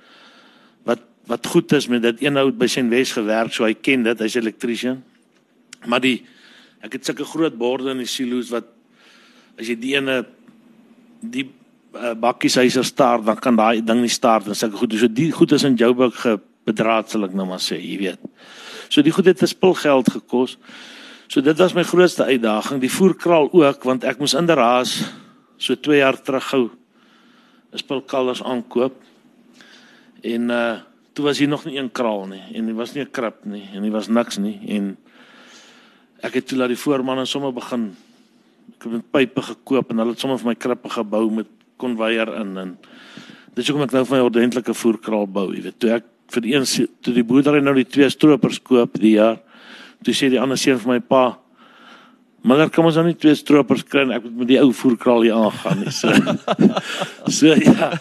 wat 0.84 1.02
wat 1.28 1.48
goed 1.48 1.72
is 1.72 1.88
met 1.88 2.02
dit. 2.02 2.22
Een 2.22 2.38
ou 2.38 2.46
het 2.46 2.58
by 2.58 2.68
Senwes 2.68 3.12
gewerk, 3.12 3.54
so 3.54 3.64
hy 3.64 3.74
ken 3.74 4.04
dit, 4.04 4.20
hy's 4.20 4.36
elektriesien. 4.36 5.04
Maar 5.86 6.02
die 6.02 6.26
ek 6.82 6.94
het 6.94 7.06
sulke 7.06 7.26
groot 7.26 7.58
borde 7.58 7.92
in 7.92 7.98
die 7.98 8.10
silo's 8.10 8.50
wat 8.50 8.66
as 9.60 9.68
jy 9.68 9.76
die 9.76 9.96
ene 9.96 10.26
die 11.22 11.50
uh, 11.96 12.14
bakkieshuiser 12.20 12.86
staart, 12.86 13.26
dan 13.26 13.40
kan 13.40 13.56
daai 13.56 13.82
ding 13.84 14.02
nie 14.02 14.12
staart 14.12 14.48
en 14.48 14.56
sulke 14.56 14.78
goed. 14.78 14.94
So 15.00 15.08
die 15.08 15.32
goed 15.32 15.52
is 15.52 15.64
in 15.68 15.76
Joburg 15.80 16.18
gebedraad 16.22 17.10
sal 17.10 17.28
ek 17.28 17.34
nou 17.38 17.48
maar 17.50 17.64
sê, 17.64 17.80
jy 17.80 17.98
weet. 18.00 18.22
So 18.90 19.02
die 19.02 19.12
goed 19.12 19.26
het 19.26 19.42
'n 19.42 19.48
spulgeld 19.48 20.12
gekos. 20.12 20.58
So 21.28 21.42
dit 21.42 21.58
was 21.58 21.74
my 21.74 21.84
grootste 21.84 22.24
uitdaging, 22.24 22.82
die 22.82 22.92
voerkraal 22.92 23.52
ook 23.52 23.84
want 23.84 24.04
ek 24.04 24.20
moes 24.20 24.34
in 24.34 24.46
der 24.46 24.60
haas 24.60 25.04
so 25.58 25.76
2 25.76 25.98
jaar 25.98 26.22
terug 26.22 26.44
gou 26.50 26.70
'n 27.72 27.78
spulkalvers 27.78 28.44
aankoop. 28.44 28.96
En 30.22 30.50
uh 30.50 30.92
toe 31.14 31.26
was 31.26 31.38
hier 31.38 31.48
nog 31.48 31.66
nie 31.66 31.78
een 31.78 31.92
kraal 31.92 32.26
nie 32.26 32.42
en 32.56 32.66
dit 32.66 32.76
was 32.76 32.94
nie 32.94 33.04
'n 33.04 33.12
krib 33.12 33.46
nie 33.46 33.70
en 33.74 33.82
dit 33.84 33.92
was 33.92 34.08
niks 34.08 34.38
nie 34.38 34.60
en 34.68 34.98
ek 36.22 36.34
het 36.34 36.48
toe 36.48 36.58
laat 36.58 36.70
die 36.70 36.78
voorman 36.78 37.20
en 37.20 37.28
sommer 37.28 37.54
begin 37.54 37.96
ek 38.76 38.84
het 38.84 38.92
met 38.92 39.12
pype 39.12 39.42
gekoop 39.42 39.90
en 39.90 39.98
hulle 39.98 40.12
het 40.12 40.20
sommer 40.20 40.40
vir 40.40 40.48
my 40.48 40.56
krippe 40.56 40.90
gebou 40.90 41.32
met 41.32 41.48
konveier 41.82 42.32
in 42.40 42.56
en 42.62 42.74
dis 43.58 43.68
hoekom 43.68 43.88
ek 43.88 43.96
nou 43.98 44.06
vir 44.08 44.18
my 44.18 44.24
ordentlike 44.30 44.76
voerkraal 44.78 45.28
bou, 45.28 45.50
jy 45.52 45.66
weet. 45.68 45.80
Toe 45.82 45.96
ek 45.98 46.10
vir 46.32 46.48
een 46.54 46.68
toe 47.04 47.14
die 47.16 47.28
boerdery 47.28 47.60
nou 47.64 47.76
die 47.76 47.90
twee 47.90 48.08
stroopers 48.10 48.62
koop 48.64 48.96
die 49.02 49.18
jaar, 49.18 49.42
toe 50.06 50.16
sê 50.16 50.32
die 50.32 50.40
ander 50.40 50.60
seun 50.60 50.80
vir 50.80 50.96
my 50.96 51.02
pa 51.04 51.26
Maar 52.42 52.70
kom 52.74 52.88
ons 52.90 52.96
dan 52.98 53.06
nie 53.06 53.18
twee 53.22 53.36
stroopers 53.38 53.84
kry 53.86 54.02
en 54.02 54.16
ek 54.16 54.24
moet 54.26 54.40
met 54.42 54.50
die 54.50 54.58
ou 54.64 54.72
voerkraal 54.74 55.28
hier 55.28 55.38
aangaan 55.38 55.84
nie. 55.84 55.92
So, 55.94 56.10
so 57.38 57.54
ja. 57.54 57.92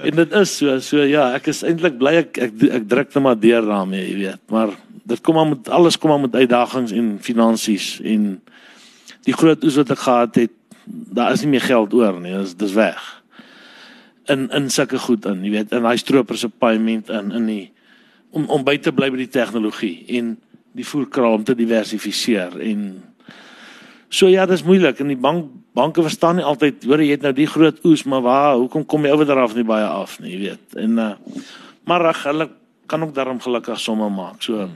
En 0.00 0.22
dit 0.22 0.36
is 0.40 0.54
so, 0.56 0.78
so 0.84 1.04
ja, 1.04 1.26
ek 1.36 1.50
is 1.52 1.60
eintlik 1.68 1.98
bly 2.00 2.14
ek 2.22 2.40
ek, 2.46 2.54
ek 2.80 2.86
druk 2.88 3.12
net 3.12 3.24
maar 3.26 3.36
deur 3.42 3.68
daarmee, 3.68 4.06
jy 4.06 4.16
weet. 4.22 4.42
Maar 4.52 4.72
dit 5.12 5.20
kom 5.26 5.36
maar 5.36 5.50
met 5.52 5.68
alles 5.68 6.00
kom 6.00 6.14
maar 6.14 6.24
met 6.24 6.38
uitdagings 6.40 6.96
en 6.96 7.12
finansies 7.20 7.90
en 8.00 8.30
die 9.28 9.36
groot 9.36 9.68
oes 9.68 9.76
wat 9.82 9.92
ek 9.92 10.04
gehad 10.06 10.40
het, 10.46 10.56
daar 10.86 11.36
is 11.36 11.44
nie 11.44 11.52
meer 11.58 11.66
geld 11.68 11.92
oor 12.00 12.16
nie. 12.24 12.32
Dis 12.40 12.56
dis 12.56 12.72
weg. 12.78 13.04
In 14.28 14.50
in 14.50 14.70
sulke 14.70 14.98
goed 14.98 15.24
in, 15.26 15.44
jy 15.44 15.50
weet, 15.50 15.72
in 15.72 15.82
daai 15.82 15.98
stroopers 15.98 16.40
se 16.40 16.48
payment 16.48 17.08
in 17.08 17.32
in 17.32 17.46
die 17.46 17.72
om 18.30 18.46
om 18.48 18.64
by 18.64 18.76
te 18.78 18.92
bly 18.92 19.10
by 19.10 19.16
die 19.16 19.32
tegnologie 19.32 20.04
en 20.18 20.36
die 20.72 20.86
voerkraal 20.86 21.40
om 21.40 21.44
te 21.44 21.54
diversifiseer 21.54 22.60
en 22.60 23.02
So 24.10 24.26
ja, 24.26 24.42
dis 24.46 24.64
moeilik 24.66 24.98
en 24.98 25.06
die 25.12 25.18
bank 25.18 25.52
banke 25.78 26.02
verstaan 26.02 26.40
nie 26.40 26.44
altyd, 26.44 26.82
hoor 26.90 26.98
jy 26.98 27.12
het 27.14 27.22
nou 27.22 27.30
die 27.34 27.46
groot 27.46 27.76
oes, 27.86 28.02
maar 28.10 28.24
waar, 28.24 28.56
hoekom 28.58 28.82
kom 28.90 29.04
die 29.06 29.12
oordraf 29.14 29.54
nie 29.54 29.62
baie 29.66 29.86
af 29.86 30.16
nie, 30.18 30.32
jy 30.34 30.40
weet. 30.48 30.78
En 30.82 30.98
uh 30.98 31.12
maar 31.88 32.04
ag, 32.06 32.24
hulle 32.28 32.44
kan 32.90 33.02
ook 33.02 33.14
daarom 33.14 33.38
gelukkig 33.40 33.78
somme 33.80 34.08
maak. 34.12 34.42
So 34.42 34.68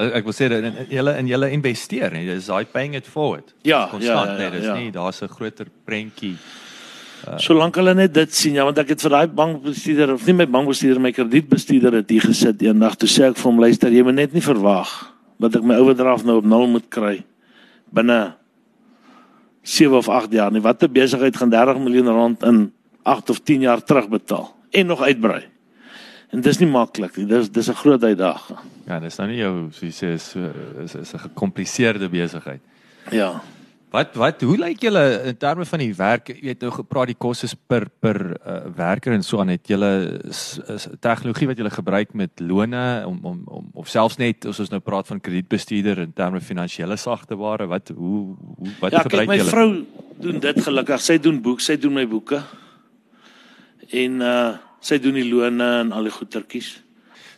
Ek 0.00 0.14
ek 0.20 0.26
wil 0.26 0.34
sê 0.34 0.48
dat 0.50 0.90
julle 0.92 1.12
in 1.20 1.28
julle 1.28 1.50
investeer. 1.52 2.12
Dis 2.26 2.48
daai 2.48 2.64
paying 2.64 2.96
it 2.96 3.06
forward. 3.06 3.54
Ja, 3.68 3.86
Konstant, 3.90 4.32
ja, 4.32 4.36
ja, 4.36 4.38
nee, 4.38 4.50
dis 4.58 4.66
ja. 4.66 4.74
nie 4.76 4.90
daar's 4.92 5.22
'n 5.22 5.28
groter 5.28 5.66
prentjie. 5.84 6.36
Solank 7.36 7.76
hulle 7.76 7.94
net 7.94 8.14
dit 8.14 8.34
sien, 8.34 8.54
ja, 8.54 8.64
want 8.64 8.78
ek 8.78 8.94
het 8.94 9.02
vir 9.02 9.10
daai 9.10 9.26
bankbestuurder 9.26 10.14
of 10.14 10.26
nie 10.26 10.34
my 10.40 10.46
bankbestuurder, 10.46 11.00
my 11.00 11.12
kredietbestuurder 11.12 12.00
het 12.00 12.10
hier 12.10 12.22
gesit 12.22 12.62
eendag 12.62 12.96
toe 12.96 13.08
sê 13.08 13.28
ek 13.28 13.36
vir 13.36 13.50
hom 13.50 13.60
luister, 13.60 13.92
jy 13.92 14.02
moet 14.02 14.14
net 14.14 14.32
nie 14.36 14.44
verwag 14.44 14.88
dat 15.40 15.56
ek 15.56 15.64
my 15.64 15.78
oordraf 15.80 16.24
nou 16.24 16.38
op 16.40 16.48
nul 16.48 16.66
moet 16.66 16.88
kry 16.92 17.24
binne 17.90 18.34
7 19.62 19.96
of 19.96 20.08
8 20.08 20.32
jaar 20.32 20.52
nie. 20.52 20.62
Watter 20.64 20.90
besigheid 20.90 21.36
gaan 21.36 21.50
30 21.52 21.80
miljoen 21.84 22.08
rand 22.08 22.42
in 22.48 22.72
8 23.02 23.30
of 23.30 23.40
10 23.44 23.60
jaar 23.60 23.82
terugbetaal 23.84 24.48
en 24.70 24.86
nog 24.86 25.02
uitbrei? 25.02 25.44
En 26.30 26.40
dis 26.40 26.60
nie 26.62 26.68
maklik 26.70 27.16
nie. 27.18 27.26
Dis 27.26 27.50
dis 27.50 27.68
'n 27.68 27.74
groot 27.74 28.02
uitdaging. 28.04 28.58
Ja, 28.86 29.00
dis 29.00 29.16
nou 29.18 29.28
nie 29.28 29.38
jou 29.38 29.68
so 29.72 29.86
jy 29.86 29.92
sê 29.92 30.12
is 30.14 30.34
is 30.84 30.94
is 30.94 31.14
'n 31.14 31.18
gekompliseerde 31.18 32.08
besigheid. 32.08 32.60
Ja. 33.10 33.42
Wat 33.90 34.14
wat 34.14 34.42
hoe 34.46 34.54
lyk 34.58 34.84
julle 34.86 35.02
in 35.26 35.36
terme 35.36 35.64
van 35.66 35.82
die 35.82 35.94
werk? 35.98 36.28
Jy 36.30 36.52
weet 36.52 36.60
nou 36.62 36.70
gepraat 36.76 37.10
die 37.10 37.18
kos 37.18 37.42
is 37.48 37.56
per 37.58 37.88
per 37.90 38.20
uh, 38.38 38.58
werker 38.76 39.16
en 39.16 39.24
so 39.26 39.40
aan 39.42 39.50
het 39.50 39.66
julle 39.66 39.90
tegnologie 41.02 41.48
wat 41.50 41.58
julle 41.58 41.72
gebruik 41.74 42.14
met 42.14 42.38
lone 42.38 42.82
om 43.06 43.18
om 43.26 43.40
om 43.50 43.64
of 43.82 43.90
selfs 43.90 44.20
net 44.20 44.46
as 44.46 44.60
ons 44.62 44.70
nou 44.70 44.78
praat 44.80 45.10
van 45.10 45.18
kredietbestuurder 45.20 46.04
in 46.04 46.12
terme 46.14 46.40
finansiële 46.40 46.96
sagteware, 46.96 47.66
wat 47.66 47.90
hoe 47.96 48.20
hoe 48.36 48.76
wat 48.78 48.94
ja, 48.94 49.02
gebruik 49.02 49.26
kyk, 49.26 49.32
my 49.32 49.40
julle? 49.40 49.54
vrou 49.56 49.70
doen 50.22 50.38
dit 50.46 50.62
gelukkig. 50.68 51.02
Sy 51.02 51.18
doen 51.18 51.42
boek, 51.42 51.64
sy 51.64 51.76
doen 51.80 51.98
my 51.98 52.06
boeke. 52.06 52.44
En 53.90 54.20
uh 54.22 54.50
sy 54.80 54.96
doen 54.96 55.18
die 55.18 55.26
lone 55.28 55.66
en 55.82 55.90
al 55.92 56.06
die 56.08 56.14
goetertjies. 56.14 56.70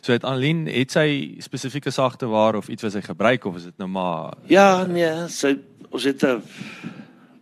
So 0.03 0.11
het 0.11 0.23
Aline 0.27 0.71
het 0.71 0.91
sy 0.91 1.39
spesifieke 1.43 1.91
sagteware 1.91 2.59
of 2.59 2.69
iets 2.71 2.83
wat 2.83 2.93
sy 2.95 3.01
gebruik 3.03 3.45
of 3.47 3.57
is 3.59 3.67
dit 3.69 3.77
nou 3.79 3.89
maar 3.91 4.33
Ja, 4.51 4.85
nee, 4.87 5.11
sy 5.31 5.53
ons 5.93 6.03
het 6.09 6.23
'n 6.23 6.41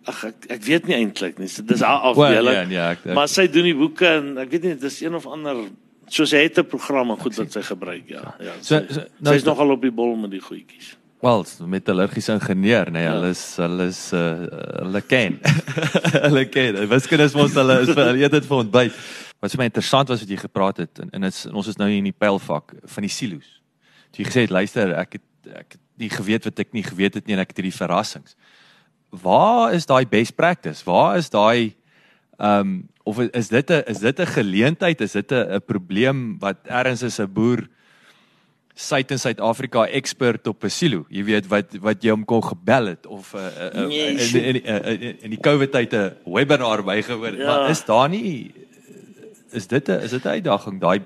ag 0.10 0.24
ek 0.26 0.46
ek 0.50 0.64
weet 0.66 0.88
nie 0.88 0.96
eintlik 0.98 1.38
nie. 1.40 1.48
Dis 1.48 1.82
haar 1.82 2.02
afdeling. 2.12 2.72
ja, 2.72 2.86
ja, 2.86 2.90
ek, 2.92 3.06
ek, 3.06 3.14
Maar 3.14 3.28
sy 3.30 3.48
doen 3.48 3.64
die 3.70 3.76
boeke 3.78 4.08
en 4.08 4.38
ek 4.42 4.50
weet 4.52 4.64
nie 4.64 4.76
dis 4.76 5.02
een 5.02 5.16
of 5.16 5.28
ander 5.28 5.68
so 6.12 6.26
sy 6.26 6.44
het 6.44 6.58
'n 6.60 6.66
program 6.66 7.12
en 7.12 7.18
goed 7.18 7.36
wat 7.38 7.52
sy 7.52 7.62
gebruik, 7.62 8.10
ja. 8.10 8.36
Ja. 8.40 8.52
So- 8.62 8.80
sy, 8.80 8.94
so- 8.94 9.06
nou- 9.20 9.36
sy's 9.36 9.44
nogal 9.46 9.72
op 9.72 9.82
die 9.82 9.92
bol 9.92 10.16
met 10.16 10.32
die 10.32 10.42
goedjies. 10.42 10.98
Wel, 11.22 11.46
metallurgiese 11.68 12.34
ingenieur, 12.34 12.90
nee, 12.92 13.04
Ja. 13.04 13.12
hulle 13.14 13.30
is 13.30 13.56
hulle 13.58 13.86
is 13.88 14.12
uh, 14.14 14.40
hulle 14.82 15.02
ken. 15.02 15.40
hulle 16.26 16.46
ken. 16.50 16.88
Wiskunde 16.90 17.24
is 17.24 17.34
mos 17.36 17.54
hulle 17.54 17.82
is 17.82 17.90
vir 17.94 18.06
hulle 18.06 18.18
eet 18.24 18.32
dit 18.32 18.46
vir 18.46 18.58
ontbyt. 18.58 18.92
Wat 19.40 19.52
vir 19.52 19.58
my 19.60 19.66
interessant 19.66 20.10
was 20.10 20.20
wat 20.20 20.30
jy 20.30 20.38
gepraat 20.38 20.78
het 20.78 21.00
en, 21.00 21.10
en 21.14 21.24
is, 21.24 21.46
ons 21.46 21.68
is 21.68 21.78
nou 21.78 21.88
hier 21.90 21.98
in 22.00 22.10
die 22.10 22.18
pylvak 22.18 22.74
van 22.86 23.02
die 23.06 23.10
silo's. 23.10 23.62
Toe 24.12 24.26
jy 24.26 24.30
gesê 24.32 24.42
het 24.42 24.50
luister, 24.50 24.94
ek 24.98 25.14
het 25.14 25.22
ek 25.48 25.78
het 25.78 25.82
nie 25.98 26.10
geweet 26.10 26.44
wat 26.44 26.60
ek 26.60 26.74
nie 26.74 26.84
geweet 26.84 27.14
het 27.14 27.28
nie 27.28 27.36
en 27.36 27.44
ek 27.44 27.54
het 27.54 27.58
hierdie 27.58 27.78
verrassings. 27.78 28.36
Waar 29.10 29.74
is 29.74 29.86
daai 29.86 30.06
best 30.06 30.36
practice? 30.36 30.86
Waar 30.86 31.18
is 31.18 31.30
daai 31.30 31.76
ehm 32.40 32.60
um, 32.60 32.90
of 33.04 33.20
is 33.20 33.50
dit 33.50 33.70
'n 33.70 33.84
is 33.88 34.00
dit 34.00 34.20
'n 34.20 34.26
geleentheid? 34.26 35.02
Is 35.02 35.12
dit 35.12 35.32
'n 35.32 35.56
'n 35.56 35.62
probleem 35.66 36.40
wat 36.40 36.58
ergens 36.66 37.02
is 37.02 37.20
'n 37.20 37.34
boer 37.34 37.68
suid 38.74 39.12
in 39.12 39.20
Suid-Afrika 39.20 39.86
expert 39.88 40.48
op 40.48 40.64
'n 40.64 40.70
silo. 40.70 41.06
Jy 41.10 41.24
weet 41.24 41.48
wat 41.48 41.76
wat 41.82 42.04
jy 42.04 42.12
hom 42.12 42.26
kon 42.26 42.44
gebel 42.44 42.86
het 42.86 43.06
of 43.06 43.34
uh, 43.34 43.46
uh, 43.74 43.88
Nee, 43.88 44.08
in 44.08 44.18
in 44.18 44.64
in, 44.64 45.02
in, 45.02 45.22
in 45.22 45.30
die 45.30 45.40
COVID 45.40 45.72
tyd 45.72 45.94
'n 45.94 46.16
webinar 46.26 46.84
bygewoon. 46.84 47.38
Ja. 47.38 47.46
Maar 47.46 47.70
is 47.70 47.86
daar 47.86 48.10
nie 48.10 48.54
is 49.52 49.68
dit 49.68 49.90
'n 49.90 50.02
is 50.02 50.12
dit 50.12 50.24
'n 50.24 50.28
uitdaging 50.28 50.80
daai 50.80 51.02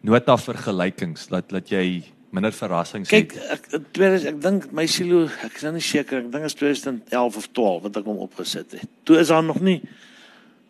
nota 0.00 0.36
vergelykings 0.36 1.28
dat 1.28 1.48
dat 1.48 1.68
jy 1.68 2.04
minder 2.32 2.54
verrassings 2.56 3.10
Kyk, 3.12 3.34
het. 3.36 3.50
ek 3.58 3.66
in 3.76 3.84
2000 3.92 4.30
ek 4.32 4.40
dink 4.42 4.70
my 4.72 4.86
silo, 4.90 5.26
ek 5.44 5.58
is 5.58 5.66
nou 5.66 5.74
nie 5.76 5.84
seker, 5.84 6.22
ek 6.22 6.30
dink 6.32 6.46
dit 6.46 6.52
is 6.52 6.58
2011 6.58 7.38
of 7.42 7.48
12 7.52 7.82
wat 7.86 7.98
ek 8.00 8.08
hom 8.08 8.22
opgesit 8.24 8.76
het. 8.78 8.90
Toe 9.08 9.18
is 9.20 9.32
daar 9.32 9.44
nog 9.44 9.60
nie 9.64 9.80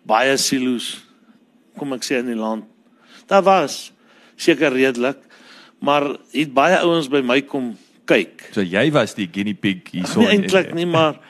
baie 0.08 0.34
silo's 0.42 0.96
kom 1.78 1.94
ek 1.96 2.04
sê 2.04 2.18
in 2.20 2.32
die 2.32 2.38
land. 2.38 2.66
Daar 3.30 3.44
was 3.46 3.92
seker 4.36 4.74
redelik, 4.74 5.20
maar 5.80 6.08
het 6.34 6.52
baie 6.54 6.80
ouens 6.82 7.08
by 7.12 7.22
my 7.24 7.40
kom 7.46 7.72
kyk. 8.10 8.48
So 8.56 8.64
jy 8.66 8.88
was 8.94 9.14
die 9.16 9.28
guinea 9.30 9.56
pig 9.58 9.86
hierso. 9.94 10.20
Nie 10.20 10.34
eintlik 10.34 10.72
nie, 10.76 10.88
maar 10.90 11.20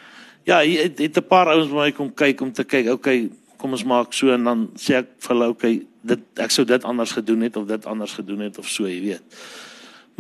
ja, 0.48 0.62
hier 0.64 0.88
het, 0.88 0.98
het 0.98 1.18
'n 1.18 1.28
paar 1.28 1.52
ouens 1.52 1.68
by 1.70 1.84
my 1.84 1.92
kom 1.92 2.14
kyk 2.14 2.40
om 2.40 2.52
te 2.52 2.64
kyk, 2.64 2.88
okay, 2.90 3.30
kom 3.58 3.72
ons 3.72 3.84
maak 3.84 4.12
so 4.12 4.32
en 4.32 4.44
dan 4.44 4.70
sê 4.74 4.98
ek 5.02 5.12
vir 5.20 5.34
hulle, 5.34 5.48
okay, 5.48 5.74
dit 6.02 6.20
ek 6.36 6.50
sou 6.50 6.64
dit 6.64 6.84
anders 6.84 7.12
gedoen 7.12 7.40
het 7.46 7.56
of 7.56 7.66
dit 7.66 7.86
anders 7.86 8.12
gedoen 8.12 8.40
het 8.40 8.58
of 8.58 8.68
so, 8.68 8.88
jy 8.88 9.00
weet. 9.00 9.22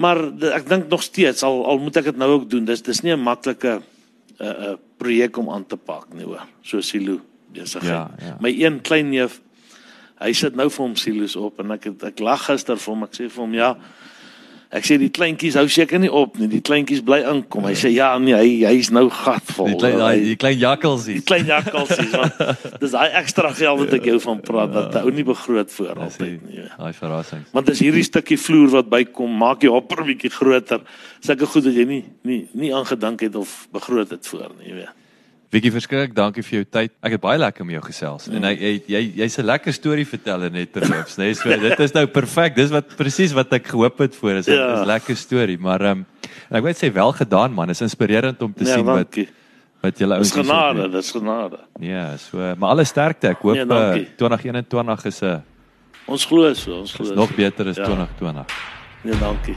Maar 0.00 0.24
ek 0.56 0.68
dink 0.68 0.88
nog 0.88 1.02
steeds 1.02 1.42
al 1.42 1.64
al 1.66 1.78
moet 1.78 1.96
ek 1.96 2.04
dit 2.12 2.16
nou 2.16 2.30
ook 2.38 2.50
doen. 2.50 2.64
Dis 2.64 2.82
dis 2.82 3.02
nie 3.02 3.12
'n 3.12 3.20
maklike 3.20 3.80
'n 3.80 4.44
uh, 4.44 4.48
'n 4.48 4.72
uh, 4.72 4.76
projek 4.96 5.36
om 5.36 5.50
aan 5.50 5.66
te 5.66 5.76
pak 5.76 6.14
nie 6.14 6.24
hoor. 6.24 6.46
So 6.62 6.80
silo 6.80 7.20
besigheid. 7.52 7.90
Ja, 7.90 8.10
ja. 8.18 8.36
My 8.40 8.50
een 8.50 8.80
klein 8.80 9.10
neef 9.10 9.40
hy 10.22 10.32
sit 10.32 10.56
nou 10.58 10.68
vir 10.70 10.84
hom 10.84 10.96
silo's 10.96 11.36
op 11.36 11.60
en 11.62 11.74
ek 11.74 11.84
het, 11.90 12.04
ek 12.12 12.20
lag 12.20 12.46
gister 12.46 12.78
vir 12.78 12.94
hom. 12.94 13.04
Ek 13.08 13.16
sê 13.18 13.28
vir 13.28 13.42
hom 13.42 13.54
ja, 13.54 13.76
Ek 14.72 14.86
sê 14.88 14.96
die 14.96 15.10
kleintjies 15.12 15.58
hou 15.60 15.66
seker 15.68 16.00
nie 16.00 16.08
op 16.08 16.38
nie. 16.40 16.46
Die 16.48 16.62
kleintjies 16.64 17.02
bly 17.04 17.18
inkom. 17.28 17.66
Hy 17.68 17.74
sê 17.76 17.90
ja, 17.92 18.14
nee, 18.22 18.32
hy 18.32 18.70
hy's 18.70 18.88
nou 18.94 19.04
gatvol. 19.12 19.68
Die 19.74 19.80
klein 19.82 19.98
daai 20.00 20.22
die 20.24 20.36
klein 20.40 20.56
jakkalsies. 20.62 21.18
Die 21.20 21.26
klein 21.28 21.50
jakkalsies. 21.50 22.14
want 22.14 22.40
Dis 22.80 22.94
daai 22.94 23.18
ekstra 23.20 23.50
geld 23.58 23.82
wat 23.82 23.92
ek 23.98 24.08
jou 24.08 24.16
van 24.24 24.40
praat 24.46 24.72
dat 24.72 24.96
ou 25.02 25.12
nie 25.12 25.26
begroot 25.28 25.68
voor 25.76 26.00
altyd 26.06 26.40
nie. 26.48 26.64
Daai 26.78 26.96
verrassing. 26.96 27.44
Want 27.52 27.68
dis 27.68 27.84
hierdie 27.84 28.06
stukkie 28.08 28.40
vloer 28.40 28.72
wat 28.78 28.88
bykom, 28.96 29.36
maak 29.44 29.60
die 29.60 29.72
hopper 29.72 30.06
bietjie 30.08 30.32
groter. 30.32 30.80
Sulke 31.20 31.50
goed 31.52 31.68
wat 31.68 31.76
jy 31.76 31.86
nie 31.92 32.02
nie 32.24 32.40
nie 32.56 32.72
aangedink 32.72 33.28
het 33.28 33.36
of 33.36 33.66
begroot 33.76 34.16
het 34.16 34.24
voor 34.32 34.48
nie, 34.56 34.70
jy 34.72 34.80
weet. 34.80 34.98
Wiekie 35.52 35.68
verskriklik, 35.68 36.14
dankie 36.16 36.40
vir 36.46 36.54
jou 36.62 36.66
tyd. 36.78 36.92
Ek 37.04 37.12
het 37.12 37.20
baie 37.20 37.36
lekker 37.36 37.66
met 37.68 37.76
jou 37.76 37.82
gesels. 37.84 38.28
Mm. 38.30 38.36
En 38.38 38.56
jy 38.56 38.70
jy 38.88 39.02
jy's 39.20 39.38
'n 39.38 39.44
lekker 39.44 39.72
storie 39.76 40.06
verteller 40.08 40.50
net 40.50 40.72
terloops, 40.72 41.18
né? 41.18 41.34
So 41.36 41.48
dit 41.52 41.80
is 41.80 41.92
nou 41.92 42.06
perfek. 42.06 42.56
Dis 42.56 42.70
wat 42.70 42.96
presies 42.96 43.34
wat 43.36 43.52
ek 43.52 43.66
gehoop 43.68 43.98
het 43.98 44.16
voor 44.16 44.40
is 44.40 44.48
'n 44.48 44.52
ja. 44.52 44.84
lekker 44.84 45.16
storie, 45.16 45.58
maar 45.58 45.80
ehm 45.82 45.98
um, 45.98 46.06
ek 46.50 46.62
wil 46.62 46.72
sê 46.72 46.92
wel 46.92 47.12
gedaan 47.12 47.52
man. 47.52 47.68
Is 47.68 47.82
inspirerend 47.82 48.40
om 48.42 48.52
te 48.54 48.64
ja, 48.64 48.74
sien 48.74 48.84
dankie. 48.84 49.26
wat 49.26 49.40
wat 49.82 49.98
julle 49.98 50.14
ouens 50.14 50.32
Dis 50.32 50.40
genade, 50.40 50.88
dis 50.90 51.10
genade. 51.10 51.58
Ja, 51.80 52.16
so 52.16 52.38
maar 52.38 52.70
alle 52.70 52.84
sterkte. 52.84 53.28
Ek 53.28 53.42
hoop 53.42 53.56
ja, 53.56 53.64
uh, 53.64 54.06
2021 54.16 55.04
is 55.04 55.20
'n 55.20 55.24
uh, 55.26 55.40
Ons 56.06 56.24
glo 56.24 56.54
so, 56.54 56.80
ons 56.80 56.92
glo. 56.92 57.14
Nog 57.14 57.34
beter 57.34 57.68
as 57.68 57.76
ja. 57.76 57.84
2020. 57.84 58.46
Ja, 59.04 59.18
dankie. 59.18 59.56